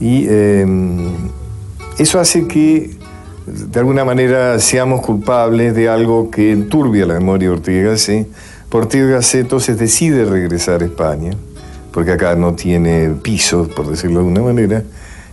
Y 0.00 0.26
em, 0.28 1.12
eso 1.98 2.18
hace 2.18 2.46
que, 2.46 2.90
de 3.46 3.78
alguna 3.78 4.04
manera, 4.04 4.58
seamos 4.58 5.02
culpables 5.02 5.74
de 5.74 5.88
algo 5.88 6.30
que 6.30 6.52
enturbia 6.52 7.04
la 7.06 7.14
memoria 7.14 7.48
de 7.48 7.54
Ortega 7.54 7.90
Gasset. 7.90 8.26
Ortega 8.72 9.06
Gasset 9.06 9.42
entonces 9.42 9.78
decide 9.78 10.24
regresar 10.24 10.82
a 10.82 10.86
España, 10.86 11.32
porque 11.92 12.12
acá 12.12 12.34
no 12.34 12.54
tiene 12.54 13.10
piso, 13.22 13.68
por 13.68 13.88
decirlo 13.88 14.20
de 14.20 14.26
alguna 14.26 14.42
manera, 14.42 14.82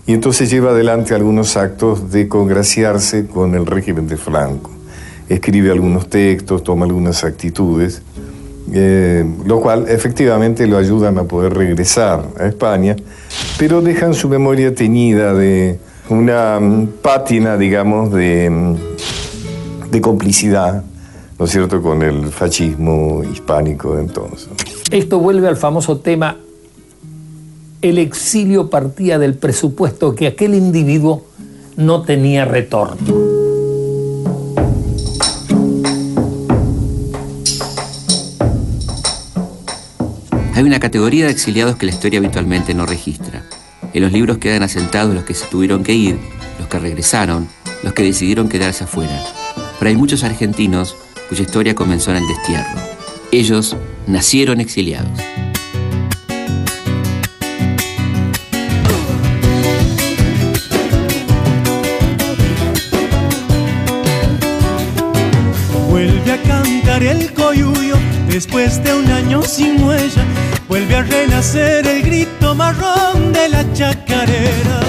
y 0.06 0.14
entonces 0.14 0.50
lleva 0.50 0.72
adelante 0.72 1.14
algunos 1.14 1.58
actos 1.58 2.12
de 2.12 2.28
congraciarse 2.28 3.28
con 3.28 3.56
el 3.56 3.66
régimen 3.66 4.08
de 4.08 4.18
Franco. 4.18 4.72
Escribe 5.30 5.72
algunos 5.72 6.10
textos, 6.10 6.64
toma 6.64 6.86
algunas 6.86 7.26
actitudes. 7.26 8.02
Eh, 8.74 9.24
lo 9.46 9.62
cual 9.62 9.86
efectivamente 9.88 10.68
lo 10.68 10.78
ayudan 10.78 11.18
a 11.18 11.24
poder 11.24 11.54
regresar 11.54 12.26
a 12.38 12.48
España, 12.48 12.98
pero 13.58 13.82
dejan 13.82 14.14
su 14.14 14.28
memoria 14.28 14.76
teñida 14.76 15.34
de 15.34 15.80
una 16.10 16.60
mm, 16.60 16.88
pátina, 17.02 17.58
digamos, 17.58 18.12
de, 18.12 18.50
mm, 18.50 18.76
de 19.90 20.02
complicidad, 20.02 20.84
¿no 21.40 21.46
es 21.46 21.52
cierto?, 21.52 21.82
con 21.82 22.02
el 22.04 22.28
fascismo 22.28 23.24
hispánico 23.24 23.98
entonces. 23.98 24.50
Esto 24.92 25.20
vuelve 25.20 25.48
al 25.48 25.56
famoso 25.56 26.00
tema, 26.00 26.38
el 27.82 27.98
exilio 28.00 28.70
partía 28.70 29.18
del 29.18 29.36
presupuesto 29.36 30.14
que 30.14 30.28
aquel 30.28 30.56
individuo 30.56 31.24
no 31.78 32.02
tenía 32.02 32.44
retorno. 32.44 33.27
Hay 40.58 40.64
una 40.64 40.80
categoría 40.80 41.26
de 41.26 41.32
exiliados 41.32 41.76
que 41.76 41.86
la 41.86 41.92
historia 41.92 42.18
habitualmente 42.18 42.74
no 42.74 42.88
registra. 42.88 43.44
En 43.94 44.02
los 44.02 44.12
libros 44.12 44.40
quedan 44.40 44.64
asentados 44.64 45.14
los 45.14 45.24
que 45.24 45.36
se 45.36 45.46
tuvieron 45.46 45.84
que 45.84 45.94
ir, 45.94 46.18
los 46.58 46.68
que 46.68 46.80
regresaron, 46.80 47.48
los 47.84 47.94
que 47.94 48.02
decidieron 48.02 48.50
quedarse 48.50 48.86
afuera. 48.86 49.24
Pero 49.78 49.90
hay 49.90 49.96
muchos 49.96 50.24
argentinos 50.24 50.96
cuya 51.30 51.44
historia 51.44 51.76
comenzó 51.76 52.10
en 52.10 52.18
el 52.18 52.28
destierro. 52.28 52.82
Ellos 53.32 53.78
nacieron 54.08 54.60
exiliados. 54.60 55.12
Vuelve 65.88 66.32
a 66.32 66.42
cantar 66.42 67.04
el 67.04 67.32
coyuyo 67.36 67.87
después 68.38 68.84
de 68.84 68.94
un 68.94 69.12
año 69.12 69.42
sin 69.42 69.84
huella 69.84 70.24
vuelve 70.68 70.96
a 70.96 71.02
renacer 71.02 71.88
el 71.88 72.04
grito 72.04 72.54
marrón 72.54 73.34
de 73.34 73.50
la 73.50 73.74
chacarera. 73.74 74.80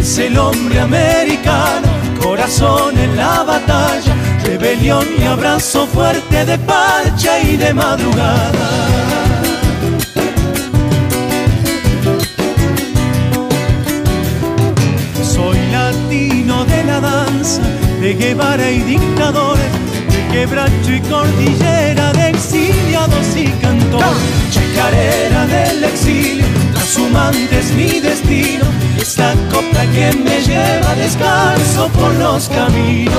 Es 0.00 0.18
el 0.18 0.38
hombre 0.38 0.78
americano, 0.78 1.88
corazón 2.22 2.96
en 2.96 3.16
la 3.16 3.42
batalla, 3.42 4.14
rebelión 4.44 5.08
y 5.18 5.24
abrazo 5.24 5.88
fuerte 5.88 6.44
de 6.44 6.56
parcha 6.56 7.40
y 7.40 7.56
de 7.56 7.74
madrugada. 7.74 8.99
Latino 16.40 16.64
de 16.64 16.84
la 16.84 17.00
danza 17.00 17.60
de 18.00 18.14
Guevara 18.14 18.70
y 18.70 18.80
dictadores, 18.80 19.62
de 20.10 20.28
quebracho 20.32 20.94
y 20.94 21.00
cordillera, 21.00 22.12
de 22.14 22.30
exiliados 22.30 23.36
y 23.36 23.46
cantores, 23.60 24.06
chacarera 24.50 25.46
del 25.46 25.84
exilio, 25.84 26.46
trashumante 26.72 27.58
es 27.58 27.72
mi 27.72 28.00
destino, 28.00 28.64
esta 28.98 29.34
copla 29.52 29.82
que 29.92 30.12
me 30.14 30.40
lleva 30.40 30.94
descalzo 30.94 31.88
por 31.88 32.14
los 32.14 32.48
caminos. 32.48 33.10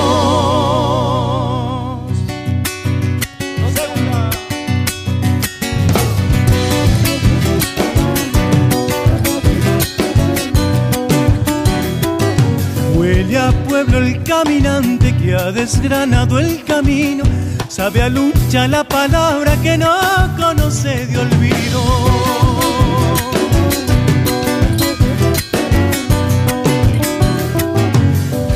El 14.02 14.24
caminante 14.24 15.16
que 15.18 15.36
ha 15.36 15.52
desgranado 15.52 16.40
el 16.40 16.64
camino, 16.64 17.24
sabe 17.68 18.02
a 18.02 18.10
lucha 18.10 18.68
la 18.68 18.84
palabra 18.84 19.56
que 19.62 19.78
no 19.78 19.96
conoce 20.38 21.08
de 21.08 21.18
olvido. 21.18 21.82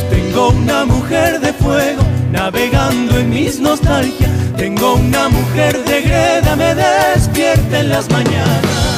Tengo 0.09 0.49
una 0.49 0.85
mujer 0.85 1.39
de 1.39 1.53
fuego 1.53 2.03
navegando 2.31 3.17
en 3.17 3.29
mis 3.29 3.59
nostalgias. 3.59 4.31
Tengo 4.57 4.95
una 4.95 5.29
mujer 5.29 5.83
de 5.85 6.01
greda, 6.01 6.55
me 6.55 6.75
despierta 6.75 7.79
en 7.79 7.89
las 7.89 8.09
mañanas. 8.09 8.94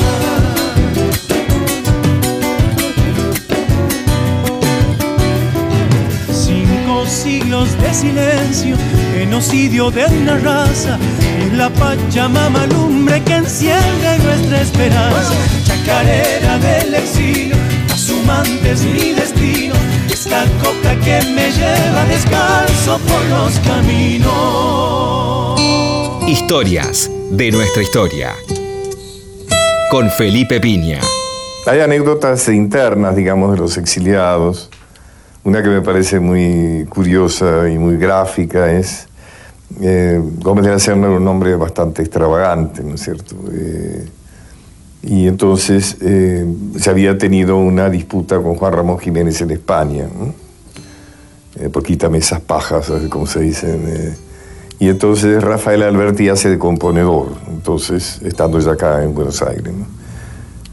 Siglos 7.28 7.70
de 7.82 7.94
silencio, 7.94 8.78
genocidio 9.14 9.92
de 9.92 10.06
una 10.06 10.38
raza, 10.38 10.98
es 11.40 11.52
la 11.54 11.70
Pachamama 11.70 12.66
lumbre 12.68 13.22
que 13.24 13.34
enciende 13.34 14.18
nuestra 14.24 14.62
esperanza, 14.62 15.34
chacarera 15.66 16.58
del 16.60 16.96
exilio, 16.96 17.56
asumantes 17.94 18.82
mi 18.86 19.12
destino, 19.12 19.76
esta 20.10 20.46
coca 20.64 20.96
que 21.04 21.22
me 21.36 21.52
lleva 21.52 22.06
descalzo 22.06 22.98
por 23.00 23.26
los 23.26 23.60
caminos. 23.60 24.30
Historias 26.28 27.12
de 27.32 27.52
nuestra 27.52 27.84
historia. 27.84 28.36
Con 29.92 30.10
Felipe 30.12 30.62
Piña. 30.62 31.02
Hay 31.66 31.82
anécdotas 31.82 32.48
internas, 32.48 33.18
digamos, 33.18 33.52
de 33.52 33.58
los 33.58 33.78
exiliados 33.78 34.70
una 35.48 35.64
que 35.64 35.70
me 35.70 35.82
parece 35.82 36.20
muy 36.20 36.86
curiosa 36.90 37.70
y 37.70 37.78
muy 37.78 37.96
gráfica 37.96 38.70
es 38.70 39.08
eh, 39.80 40.22
Gómez 40.42 40.66
de 40.66 40.72
la 40.72 40.80
Serna 40.80 41.08
era 41.08 41.16
un 41.16 41.26
hombre 41.26 41.56
bastante 41.56 42.02
extravagante, 42.02 42.84
¿no 42.84 42.96
es 42.96 43.02
cierto? 43.02 43.34
Eh, 43.54 44.10
y 45.04 45.26
entonces 45.26 45.96
eh, 46.02 46.46
se 46.78 46.90
había 46.90 47.18
tenido 47.18 47.56
una 47.56 47.90
disputa 47.90 48.42
con 48.42 48.56
Juan 48.56 48.74
Ramón 48.74 49.00
Jiménez 49.00 49.40
en 49.40 49.52
España, 49.52 50.08
¿no? 50.20 50.34
por 51.72 51.82
quítame 51.82 52.18
esas 52.18 52.42
pajas, 52.42 52.92
como 53.10 53.26
se 53.26 53.40
dicen. 53.40 54.16
y 54.80 54.90
entonces 54.90 55.42
Rafael 55.42 55.82
Alberti 55.82 56.28
hace 56.28 56.50
de 56.50 56.60
componedor, 56.60 57.30
entonces, 57.48 58.22
estando 58.22 58.60
ya 58.60 58.74
acá 58.74 59.02
en 59.02 59.16
Buenos 59.16 59.42
Aires. 59.42 59.74
¿no? 59.74 60.07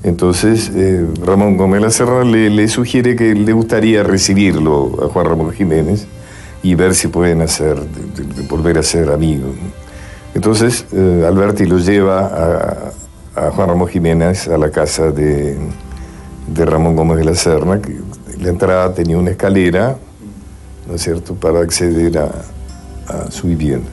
Entonces, 0.05 0.71
eh, 0.75 1.07
Ramón 1.25 1.57
Gómez 1.57 1.81
La 1.81 1.91
Serra 1.91 2.25
le, 2.25 2.69
sugiere 2.69 3.17
que 3.17 3.35
le 3.35 3.53
gustaría 3.55 4.03
recibirlo 4.03 5.03
a 5.03 5.09
Juan 5.09 5.27
Ramón 5.27 5.51
Jiménez 5.53 6.07
y 6.63 6.75
ver 6.75 6.95
si 6.95 7.09
pueden 7.09 7.41
hacer, 7.41 7.79
volver 8.47 8.77
a 8.77 8.83
ser 8.83 9.11
amigos. 9.11 9.57
Entonces, 10.35 10.85
eh, 10.93 11.25
Alberti 11.27 11.65
lo 11.65 11.79
lleva 11.79 12.93
a, 13.35 13.51
Juan 13.51 13.69
Ramón 13.69 13.89
Jiménez 13.89 14.47
a 14.47 14.59
la 14.59 14.71
casa 14.71 15.11
de, 15.11 15.57
Ramón 16.55 16.95
Gómez 16.95 17.17
de 17.17 17.25
la 17.25 17.35
Serna, 17.35 17.81
que 17.81 17.97
la 18.39 18.51
entrada 18.51 18.93
tenía 18.93 19.17
una 19.17 19.31
escalera, 19.31 19.97
¿no 20.87 20.95
es 20.95 21.03
cierto?, 21.03 21.35
para 21.35 21.61
acceder 21.61 22.19
a, 22.19 22.31
a 23.09 23.31
su 23.31 23.49
vivienda. 23.49 23.89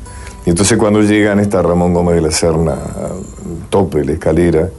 Y 0.46 0.50
entonces 0.50 0.78
cuando 0.78 1.02
llegan 1.02 1.40
está 1.40 1.62
Ramón 1.62 1.94
Gómez 1.94 2.16
de 2.16 2.22
la 2.22 2.32
Serna 2.32 2.74
al 2.74 3.70
tope 3.70 4.04
la 4.04 4.12
escalera, 4.12 4.70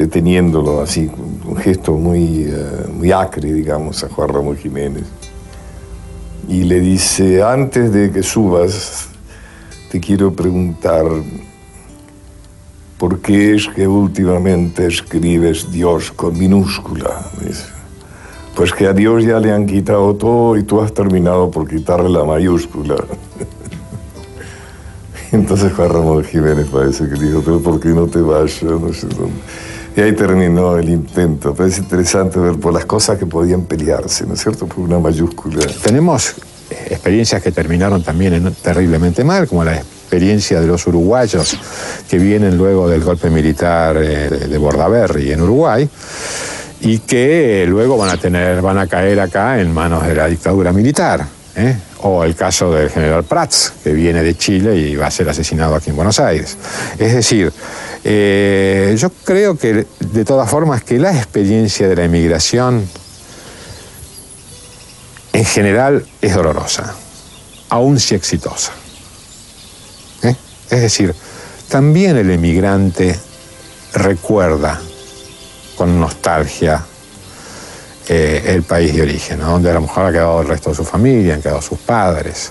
deteniéndolo 0.00 0.80
así, 0.80 1.10
un 1.44 1.56
gesto 1.56 1.92
muy, 1.92 2.44
eh, 2.48 2.86
muy 2.90 3.12
acre, 3.12 3.52
digamos, 3.52 4.02
a 4.02 4.08
Juan 4.08 4.30
Ramón 4.30 4.56
Jiménez. 4.56 5.04
Y 6.48 6.62
le 6.64 6.80
dice, 6.80 7.42
antes 7.42 7.92
de 7.92 8.10
que 8.10 8.22
subas, 8.22 9.08
te 9.90 10.00
quiero 10.00 10.32
preguntar, 10.32 11.04
¿por 12.96 13.20
qué 13.20 13.54
es 13.54 13.68
que 13.68 13.86
últimamente 13.86 14.86
escribes 14.86 15.70
Dios 15.70 16.10
con 16.12 16.38
minúscula? 16.38 17.30
Pues 18.56 18.72
que 18.72 18.86
a 18.86 18.94
Dios 18.94 19.22
ya 19.22 19.38
le 19.38 19.52
han 19.52 19.66
quitado 19.66 20.14
todo 20.14 20.56
y 20.56 20.62
tú 20.62 20.80
has 20.80 20.94
terminado 20.94 21.50
por 21.50 21.68
quitarle 21.68 22.08
la 22.08 22.24
mayúscula. 22.24 22.96
Entonces 25.32 25.74
Juan 25.74 25.90
Ramón 25.90 26.24
Jiménez 26.24 26.68
parece 26.72 27.06
que 27.06 27.22
dijo, 27.22 27.42
pero 27.44 27.60
¿por 27.60 27.78
qué 27.78 27.90
no 27.90 28.06
te 28.06 28.22
vas? 28.22 28.62
No 28.62 28.92
sé 28.94 29.06
dónde. 29.08 29.69
Y 30.00 30.02
ahí 30.02 30.12
terminó 30.12 30.78
el 30.78 30.88
intento. 30.88 31.52
Pero 31.54 31.68
es 31.68 31.76
interesante 31.76 32.38
ver 32.38 32.54
por 32.54 32.72
las 32.72 32.86
cosas 32.86 33.18
que 33.18 33.26
podían 33.26 33.64
pelearse, 33.64 34.24
¿no 34.26 34.32
es 34.32 34.40
cierto? 34.40 34.64
Por 34.66 34.78
una 34.78 34.98
mayúscula. 34.98 35.66
Tenemos 35.84 36.36
experiencias 36.88 37.42
que 37.42 37.52
terminaron 37.52 38.02
también 38.02 38.50
terriblemente 38.62 39.24
mal, 39.24 39.46
como 39.46 39.62
la 39.62 39.76
experiencia 39.76 40.58
de 40.58 40.66
los 40.66 40.86
uruguayos 40.86 41.54
que 42.08 42.16
vienen 42.16 42.56
luego 42.56 42.88
del 42.88 43.04
golpe 43.04 43.28
militar 43.28 43.98
eh, 43.98 44.30
de 44.30 44.56
Bordaberry 44.56 45.32
en 45.32 45.42
Uruguay 45.42 45.86
y 46.80 47.00
que 47.00 47.66
luego 47.68 47.98
van 47.98 48.08
a 48.08 48.16
tener, 48.16 48.62
van 48.62 48.78
a 48.78 48.86
caer 48.86 49.20
acá 49.20 49.60
en 49.60 49.70
manos 49.70 50.06
de 50.06 50.14
la 50.14 50.28
dictadura 50.28 50.72
militar. 50.72 51.26
¿eh? 51.56 51.76
O 52.04 52.24
el 52.24 52.34
caso 52.34 52.72
del 52.72 52.88
general 52.88 53.24
Prats, 53.24 53.74
que 53.84 53.92
viene 53.92 54.22
de 54.22 54.34
Chile 54.34 54.74
y 54.76 54.96
va 54.96 55.08
a 55.08 55.10
ser 55.10 55.28
asesinado 55.28 55.74
aquí 55.74 55.90
en 55.90 55.96
Buenos 55.96 56.18
Aires. 56.20 56.56
Es 56.98 57.14
decir, 57.14 57.52
eh, 58.04 58.96
yo 58.98 59.10
creo 59.24 59.56
que 59.58 59.86
de 60.00 60.24
todas 60.24 60.48
formas 60.50 60.82
que 60.82 60.98
la 60.98 61.16
experiencia 61.16 61.88
de 61.88 61.96
la 61.96 62.04
emigración 62.04 62.88
en 65.32 65.44
general 65.44 66.06
es 66.20 66.34
dolorosa, 66.34 66.94
aún 67.68 68.00
si 68.00 68.14
exitosa. 68.14 68.72
¿Eh? 70.22 70.34
Es 70.70 70.80
decir, 70.80 71.14
también 71.68 72.16
el 72.16 72.30
emigrante 72.30 73.18
recuerda 73.92 74.80
con 75.76 76.00
nostalgia 76.00 76.84
eh, 78.08 78.42
el 78.54 78.64
país 78.64 78.94
de 78.94 79.02
origen, 79.02 79.40
donde 79.40 79.70
a 79.70 79.74
lo 79.74 79.82
mejor 79.82 80.06
ha 80.06 80.12
quedado 80.12 80.40
el 80.40 80.48
resto 80.48 80.70
de 80.70 80.76
su 80.76 80.84
familia, 80.84 81.34
han 81.34 81.42
quedado 81.42 81.62
sus 81.62 81.78
padres. 81.78 82.50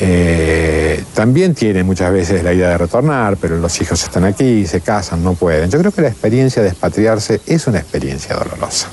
Eh, 0.00 1.02
también 1.12 1.54
tienen 1.54 1.84
muchas 1.84 2.12
veces 2.12 2.44
la 2.44 2.52
idea 2.52 2.68
de 2.68 2.78
retornar, 2.78 3.36
pero 3.36 3.58
los 3.58 3.80
hijos 3.80 4.00
están 4.04 4.24
aquí, 4.24 4.64
se 4.66 4.80
casan, 4.80 5.24
no 5.24 5.34
pueden. 5.34 5.68
Yo 5.70 5.78
creo 5.80 5.90
que 5.90 6.02
la 6.02 6.08
experiencia 6.08 6.62
de 6.62 6.68
expatriarse 6.68 7.40
es 7.46 7.66
una 7.66 7.78
experiencia 7.78 8.36
dolorosa. 8.36 8.88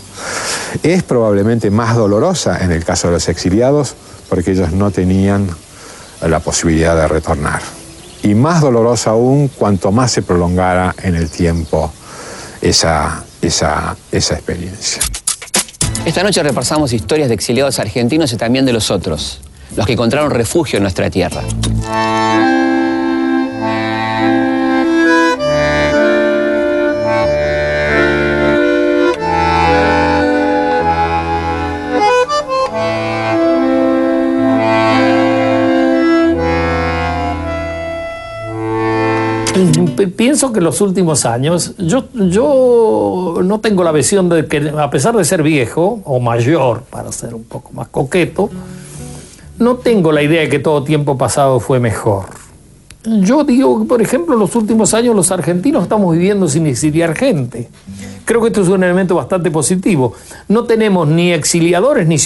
Es 0.81 1.03
probablemente 1.03 1.69
más 1.69 1.95
dolorosa 1.95 2.63
en 2.63 2.71
el 2.71 2.83
caso 2.83 3.07
de 3.07 3.13
los 3.13 3.29
exiliados 3.29 3.95
porque 4.29 4.51
ellos 4.51 4.71
no 4.71 4.89
tenían 4.89 5.47
la 6.21 6.39
posibilidad 6.39 6.95
de 6.95 7.07
retornar. 7.07 7.61
Y 8.23 8.33
más 8.33 8.61
dolorosa 8.61 9.11
aún 9.11 9.49
cuanto 9.49 9.91
más 9.91 10.11
se 10.11 10.23
prolongara 10.23 10.95
en 11.03 11.13
el 11.13 11.29
tiempo 11.29 11.93
esa, 12.61 13.23
esa, 13.43 13.95
esa 14.11 14.33
experiencia. 14.33 15.03
Esta 16.03 16.23
noche 16.23 16.41
repasamos 16.41 16.93
historias 16.93 17.27
de 17.29 17.35
exiliados 17.35 17.77
argentinos 17.77 18.33
y 18.33 18.37
también 18.37 18.65
de 18.65 18.73
los 18.73 18.89
otros 18.89 19.41
los 19.75 19.85
que 19.85 19.93
encontraron 19.93 20.31
refugio 20.31 20.77
en 20.77 20.83
nuestra 20.83 21.09
tierra. 21.09 21.41
pienso 40.15 40.51
que 40.51 40.61
los 40.61 40.81
últimos 40.81 41.25
años, 41.25 41.75
yo, 41.77 42.05
yo 42.13 43.39
no 43.43 43.59
tengo 43.59 43.83
la 43.83 43.91
visión 43.91 44.29
de 44.29 44.47
que, 44.47 44.73
a 44.77 44.89
pesar 44.89 45.15
de 45.15 45.23
ser 45.23 45.43
viejo 45.43 46.01
o 46.03 46.19
mayor, 46.19 46.83
para 46.89 47.11
ser 47.11 47.33
un 47.33 47.43
poco 47.43 47.71
más 47.73 47.87
coqueto, 47.89 48.49
no 49.59 49.75
tengo 49.75 50.11
la 50.11 50.21
idea 50.21 50.41
de 50.41 50.49
que 50.49 50.59
todo 50.59 50.83
tiempo 50.83 51.17
pasado 51.17 51.59
fue 51.59 51.79
mejor. 51.79 52.25
Yo 53.05 53.43
digo 53.43 53.81
que, 53.81 53.87
por 53.87 54.01
ejemplo, 54.01 54.33
en 54.33 54.39
los 54.39 54.55
últimos 54.55 54.93
años 54.95 55.15
los 55.15 55.31
argentinos 55.31 55.83
estamos 55.83 56.13
viviendo 56.13 56.47
sin 56.47 56.65
exiliar 56.65 57.15
gente. 57.15 57.69
Creo 58.25 58.41
que 58.41 58.47
esto 58.47 58.63
es 58.63 58.67
un 58.67 58.83
elemento 58.83 59.13
bastante 59.15 59.51
positivo. 59.51 60.13
No 60.47 60.63
tenemos 60.63 61.07
ni 61.07 61.31
exiliadores 61.31 62.07
ni, 62.07 62.17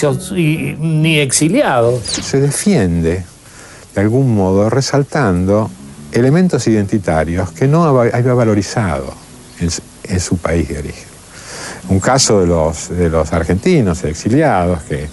ni 0.78 1.18
exiliados. 1.18 2.00
Se 2.02 2.40
defiende, 2.40 3.24
de 3.94 4.00
algún 4.00 4.34
modo, 4.34 4.70
resaltando 4.70 5.70
elementos 6.12 6.66
identitarios 6.66 7.50
que 7.52 7.68
no 7.68 7.84
había 7.84 8.34
valorizado 8.34 9.12
en, 9.60 10.20
su 10.20 10.38
país 10.38 10.68
de 10.68 10.78
origen. 10.78 11.10
Un 11.90 12.00
caso 12.00 12.40
de 12.40 12.46
los, 12.46 12.88
de 12.88 13.10
los 13.10 13.32
argentinos 13.34 14.02
exiliados 14.04 14.82
que 14.84 15.08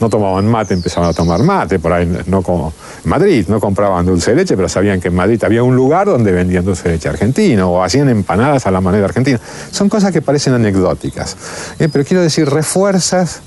no 0.00 0.08
tomaban 0.10 0.46
mate, 0.46 0.74
empezaban 0.74 1.10
a 1.10 1.12
tomar 1.12 1.42
mate, 1.42 1.78
por 1.78 1.92
ahí 1.92 2.10
no 2.26 2.42
como 2.42 2.72
en 3.04 3.10
Madrid, 3.10 3.46
no 3.48 3.60
compraban 3.60 4.04
dulce 4.04 4.32
de 4.32 4.38
leche, 4.38 4.56
pero 4.56 4.68
sabían 4.68 5.00
que 5.00 5.08
en 5.08 5.14
Madrid 5.14 5.42
había 5.44 5.62
un 5.62 5.74
lugar 5.74 6.06
donde 6.06 6.32
vendían 6.32 6.64
dulce 6.64 6.84
de 6.84 6.94
leche 6.94 7.08
argentino 7.08 7.70
o 7.72 7.82
hacían 7.82 8.08
empanadas 8.08 8.66
a 8.66 8.70
la 8.70 8.80
manera 8.80 9.06
argentina. 9.06 9.40
Son 9.70 9.88
cosas 9.88 10.12
que 10.12 10.22
parecen 10.22 10.54
anecdóticas, 10.54 11.36
¿eh? 11.78 11.88
pero 11.90 12.04
quiero 12.04 12.22
decir, 12.22 12.48
refuerzas 12.48 13.40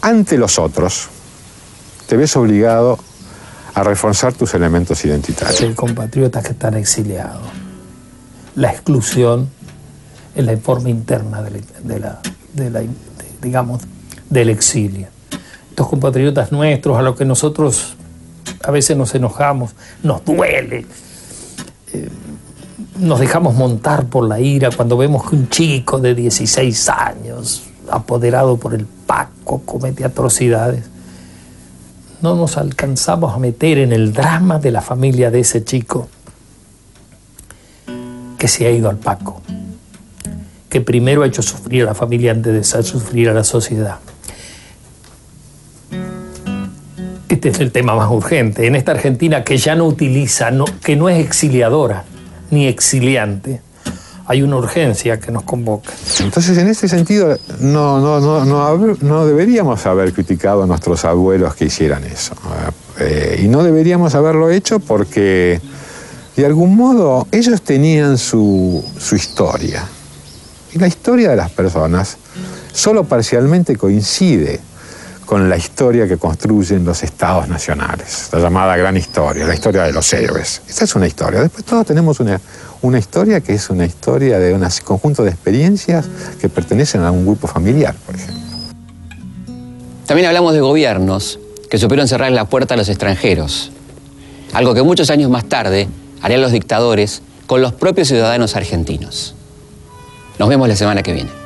ante 0.00 0.38
los 0.38 0.58
otros. 0.58 1.08
Te 2.06 2.16
ves 2.16 2.36
obligado 2.36 2.98
a 3.74 3.82
reforzar 3.82 4.32
tus 4.34 4.54
elementos 4.54 5.04
identitarios. 5.04 5.60
El 5.60 5.74
compatriotas 5.74 6.44
que 6.44 6.52
están 6.52 6.74
exiliados. 6.74 7.42
La 8.54 8.70
exclusión 8.70 9.48
es 10.34 10.44
la 10.44 10.56
forma 10.58 10.90
interna 10.90 11.42
digamos, 13.40 13.82
del 14.28 14.50
exilio. 14.50 15.08
Estos 15.72 15.88
compatriotas 15.88 16.52
nuestros, 16.52 16.98
a 16.98 17.02
los 17.02 17.16
que 17.16 17.24
nosotros 17.24 17.94
a 18.62 18.70
veces 18.70 18.96
nos 18.96 19.14
enojamos, 19.14 19.70
nos 20.02 20.24
duele, 20.24 20.84
eh, 21.92 22.08
nos 22.98 23.20
dejamos 23.20 23.54
montar 23.54 24.06
por 24.06 24.28
la 24.28 24.38
ira 24.38 24.70
cuando 24.70 24.96
vemos 24.96 25.28
que 25.28 25.34
un 25.34 25.48
chico 25.48 25.98
de 25.98 26.14
16 26.14 26.88
años, 26.90 27.62
apoderado 27.90 28.58
por 28.58 28.74
el 28.74 28.86
Paco, 28.86 29.62
comete 29.64 30.04
atrocidades 30.04 30.92
no 32.22 32.36
nos 32.36 32.56
alcanzamos 32.56 33.34
a 33.34 33.38
meter 33.38 33.78
en 33.78 33.92
el 33.92 34.12
drama 34.12 34.60
de 34.60 34.70
la 34.70 34.80
familia 34.80 35.30
de 35.30 35.40
ese 35.40 35.64
chico 35.64 36.08
que 38.38 38.46
se 38.46 38.66
ha 38.66 38.70
ido 38.70 38.88
al 38.88 38.96
Paco, 38.96 39.42
que 40.68 40.80
primero 40.80 41.24
ha 41.24 41.26
hecho 41.26 41.42
sufrir 41.42 41.82
a 41.82 41.86
la 41.86 41.94
familia 41.94 42.30
antes 42.30 42.52
de 42.52 42.60
hacer 42.60 42.84
sufrir 42.84 43.28
a 43.28 43.34
la 43.34 43.42
sociedad. 43.42 43.98
Este 47.32 47.48
es 47.48 47.60
el 47.60 47.72
tema 47.72 47.94
más 47.94 48.10
urgente. 48.10 48.66
En 48.66 48.74
esta 48.74 48.92
Argentina 48.92 49.42
que 49.42 49.56
ya 49.56 49.74
no 49.74 49.86
utiliza, 49.86 50.50
que 50.84 50.96
no 50.96 51.08
es 51.08 51.18
exiliadora 51.18 52.04
ni 52.50 52.66
exiliante, 52.66 53.62
hay 54.26 54.42
una 54.42 54.56
urgencia 54.56 55.18
que 55.18 55.32
nos 55.32 55.42
convoca. 55.44 55.90
Entonces, 56.20 56.58
en 56.58 56.68
ese 56.68 56.88
sentido, 56.88 57.38
no, 57.58 58.20
no, 58.20 58.44
no, 59.00 59.26
deberíamos 59.26 59.86
haber 59.86 60.12
criticado 60.12 60.64
a 60.64 60.66
nuestros 60.66 61.06
abuelos 61.06 61.54
que 61.54 61.64
hicieran 61.64 62.04
eso. 62.04 62.34
Eh, 63.00 63.40
y 63.42 63.48
no 63.48 63.62
deberíamos 63.64 64.14
haberlo 64.14 64.50
hecho 64.50 64.78
porque, 64.78 65.58
de 66.36 66.44
algún 66.44 66.76
modo, 66.76 67.26
ellos 67.32 67.62
tenían 67.62 68.18
su, 68.18 68.84
su 68.98 69.16
historia. 69.16 69.86
Y 70.74 70.78
la 70.78 70.86
historia 70.86 71.30
de 71.30 71.36
las 71.36 71.50
personas 71.50 72.18
solo 72.74 73.04
parcialmente 73.04 73.76
coincide 73.76 74.60
con 75.32 75.48
la 75.48 75.56
historia 75.56 76.06
que 76.06 76.18
construyen 76.18 76.84
los 76.84 77.02
estados 77.02 77.48
nacionales, 77.48 78.28
la 78.34 78.38
llamada 78.38 78.76
gran 78.76 78.98
historia, 78.98 79.46
la 79.46 79.54
historia 79.54 79.84
de 79.84 79.90
los 79.90 80.12
héroes. 80.12 80.60
Esa 80.68 80.84
es 80.84 80.94
una 80.94 81.06
historia. 81.06 81.40
Después 81.40 81.64
todos 81.64 81.86
tenemos 81.86 82.20
una, 82.20 82.38
una 82.82 82.98
historia 82.98 83.40
que 83.40 83.54
es 83.54 83.70
una 83.70 83.86
historia 83.86 84.38
de 84.38 84.52
un 84.52 84.62
conjunto 84.84 85.24
de 85.24 85.30
experiencias 85.30 86.06
que 86.38 86.50
pertenecen 86.50 87.00
a 87.00 87.10
un 87.10 87.24
grupo 87.24 87.46
familiar, 87.46 87.94
por 88.04 88.14
ejemplo. 88.14 88.42
También 90.04 90.28
hablamos 90.28 90.52
de 90.52 90.60
gobiernos 90.60 91.38
que 91.70 91.78
supieron 91.78 92.08
cerrar 92.08 92.30
la 92.32 92.44
puerta 92.44 92.74
a 92.74 92.76
los 92.76 92.90
extranjeros, 92.90 93.72
algo 94.52 94.74
que 94.74 94.82
muchos 94.82 95.08
años 95.08 95.30
más 95.30 95.46
tarde 95.46 95.88
harían 96.20 96.42
los 96.42 96.52
dictadores 96.52 97.22
con 97.46 97.62
los 97.62 97.72
propios 97.72 98.08
ciudadanos 98.08 98.54
argentinos. 98.54 99.34
Nos 100.38 100.50
vemos 100.50 100.68
la 100.68 100.76
semana 100.76 101.02
que 101.02 101.14
viene. 101.14 101.41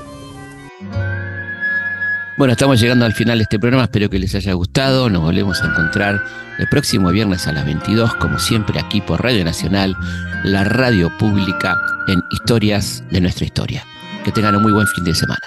Bueno, 2.36 2.52
estamos 2.52 2.78
llegando 2.78 3.06
al 3.06 3.14
final 3.14 3.38
de 3.38 3.44
este 3.44 3.58
programa, 3.58 3.84
espero 3.84 4.10
que 4.10 4.18
les 4.18 4.34
haya 4.34 4.52
gustado, 4.52 5.08
nos 5.08 5.22
volvemos 5.22 5.62
a 5.62 5.68
encontrar 5.68 6.22
el 6.58 6.68
próximo 6.68 7.10
viernes 7.10 7.46
a 7.46 7.52
las 7.52 7.64
22, 7.64 8.14
como 8.16 8.38
siempre 8.38 8.78
aquí 8.78 9.00
por 9.00 9.22
Radio 9.22 9.42
Nacional, 9.42 9.96
la 10.44 10.64
radio 10.64 11.10
pública 11.16 11.78
en 12.08 12.22
Historias 12.30 13.02
de 13.10 13.22
nuestra 13.22 13.46
historia. 13.46 13.86
Que 14.22 14.32
tengan 14.32 14.54
un 14.54 14.62
muy 14.62 14.72
buen 14.72 14.86
fin 14.86 15.04
de 15.04 15.14
semana. 15.14 15.40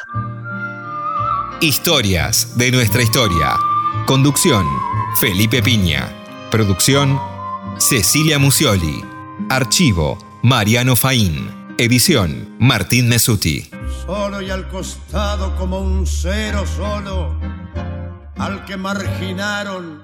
Historias 1.62 2.58
de 2.58 2.72
nuestra 2.72 3.04
historia. 3.04 3.54
Conducción, 4.08 4.66
Felipe 5.20 5.62
Piña. 5.62 6.10
Producción, 6.50 7.20
Cecilia 7.78 8.40
Musioli. 8.40 9.06
Archivo, 9.50 10.18
Mariano 10.42 10.96
Faín. 10.96 11.52
Edición, 11.78 12.56
Martín 12.58 13.10
Mesuti 13.10 13.70
solo 14.06 14.42
y 14.42 14.50
al 14.50 14.68
costado 14.68 15.56
como 15.56 15.80
un 15.80 16.06
cero 16.06 16.64
solo, 16.66 17.36
al 18.38 18.66
que 18.66 18.78
marginaron 18.78 20.04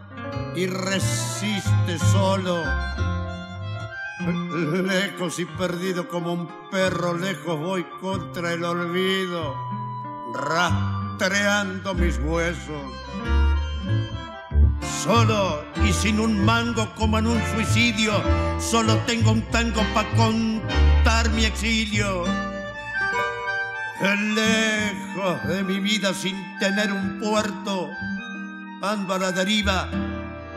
y 0.55 0.67
resiste 0.67 1.99
solo. 2.11 2.63
Lejos 4.83 5.39
y 5.39 5.45
perdido 5.45 6.07
como 6.07 6.33
un 6.33 6.49
perro, 6.71 7.17
lejos 7.17 7.59
voy 7.59 7.83
contra 7.99 8.53
el 8.53 8.63
olvido, 8.63 9.53
rastreando 10.33 11.93
mis 11.93 12.17
huesos. 12.19 12.81
Solo 15.03 15.63
y 15.83 15.93
sin 15.93 16.19
un 16.19 16.43
mango 16.43 16.91
como 16.95 17.19
en 17.19 17.27
un 17.27 17.41
suicidio, 17.53 18.13
solo 18.59 18.95
tengo 19.05 19.31
un 19.31 19.41
tango 19.51 19.81
para 19.93 20.09
contar 20.15 21.29
mi 21.31 21.45
exilio 21.45 22.23
lejos 24.01 25.47
de 25.47 25.63
mi 25.63 25.79
vida 25.79 26.13
sin 26.13 26.35
tener 26.59 26.91
un 26.91 27.19
puerto, 27.19 27.89
ando 28.81 29.13
a 29.13 29.19
la 29.19 29.31
deriva 29.31 29.87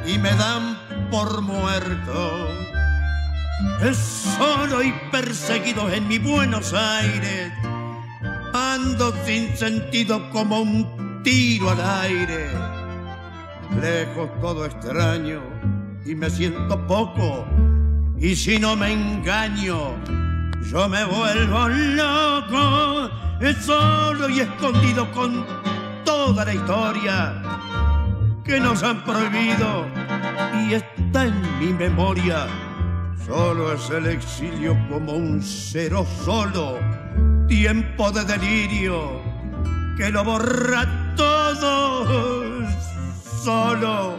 y 0.06 0.18
me 0.18 0.30
dan 0.34 0.76
por 1.10 1.42
muerto. 1.42 2.48
Es 3.82 3.96
solo 3.96 4.82
y 4.82 4.92
perseguido 5.10 5.90
en 5.90 6.08
mi 6.08 6.18
Buenos 6.18 6.72
Aires, 6.74 7.52
ando 8.52 9.14
sin 9.24 9.56
sentido 9.56 10.30
como 10.30 10.60
un 10.60 11.22
tiro 11.22 11.70
al 11.70 11.80
aire. 12.02 12.50
Lejos 13.80 14.30
todo 14.40 14.64
extraño 14.64 15.40
y 16.04 16.14
me 16.14 16.30
siento 16.30 16.86
poco, 16.86 17.46
y 18.18 18.34
si 18.34 18.58
no 18.58 18.74
me 18.74 18.92
engaño, 18.92 19.94
yo 20.70 20.88
me 20.88 21.04
vuelvo 21.04 21.68
loco 21.68 23.27
es 23.40 23.56
solo 23.64 24.28
y 24.28 24.40
escondido 24.40 25.10
con 25.12 25.46
toda 26.04 26.44
la 26.44 26.54
historia 26.54 27.42
que 28.44 28.58
nos 28.58 28.82
han 28.82 29.04
prohibido 29.04 29.86
y 30.66 30.74
está 30.74 31.26
en 31.26 31.58
mi 31.60 31.72
memoria. 31.72 32.46
Solo 33.26 33.74
es 33.74 33.90
el 33.90 34.06
exilio 34.06 34.76
como 34.88 35.12
un 35.12 35.42
cero 35.42 36.06
solo, 36.24 36.78
tiempo 37.46 38.10
de 38.10 38.24
delirio 38.24 39.22
que 39.96 40.10
lo 40.10 40.24
borra 40.24 41.14
todo 41.14 42.64
solo, 43.44 44.16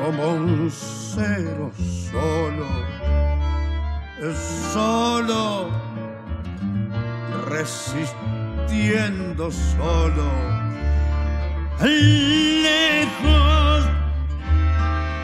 como 0.00 0.32
un 0.32 0.70
cero 0.70 1.72
solo, 2.10 2.66
solo 4.72 5.90
resistiendo 7.50 9.50
solo. 9.50 10.30
Lejos, 12.62 13.84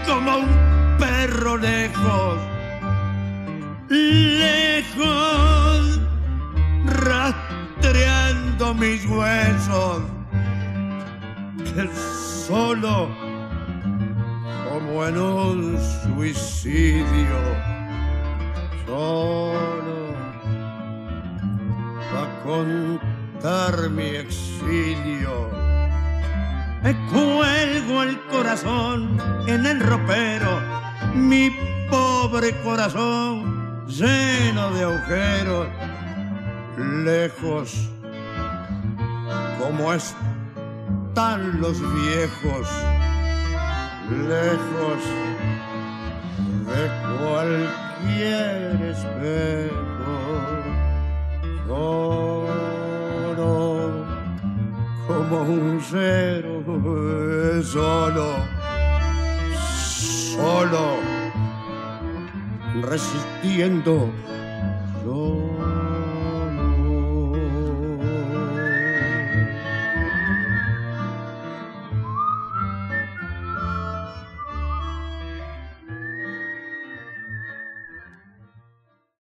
como 0.07 0.39
un 0.39 0.49
perro 0.99 1.57
lejos, 1.57 2.39
lejos, 3.89 6.01
rastreando 6.87 8.74
mis 8.74 9.07
huesos, 9.07 10.03
solo 12.49 13.09
como 14.68 15.07
en 15.07 15.18
un 15.18 15.79
suicidio, 16.03 17.39
solo 18.87 19.95
contar 22.47 23.90
mi 23.90 24.09
exilio. 24.24 25.51
Me 26.82 26.94
cuelgo 27.11 28.03
el 28.05 28.20
corazón 28.30 29.18
en 29.49 29.66
el 29.66 29.80
ropero, 29.80 30.61
mi 31.14 31.51
pobre 31.90 32.53
corazón 32.62 33.84
lleno 33.86 34.70
de 34.70 34.82
agujeros. 34.84 35.68
lejos, 36.78 37.88
como 39.59 39.92
están 39.92 41.61
los 41.61 41.80
viejos, 41.80 42.68
lejos 44.11 45.03
de 46.66 46.82
cualquier 47.18 48.82
espejo. 48.90 49.86
Solo 51.66 53.36
como 55.08 55.42
un 55.42 55.80
cero, 55.82 56.62
solo, 57.64 58.36
solo, 60.36 60.98
resistiendo. 62.82 64.10
Solo 65.02 65.76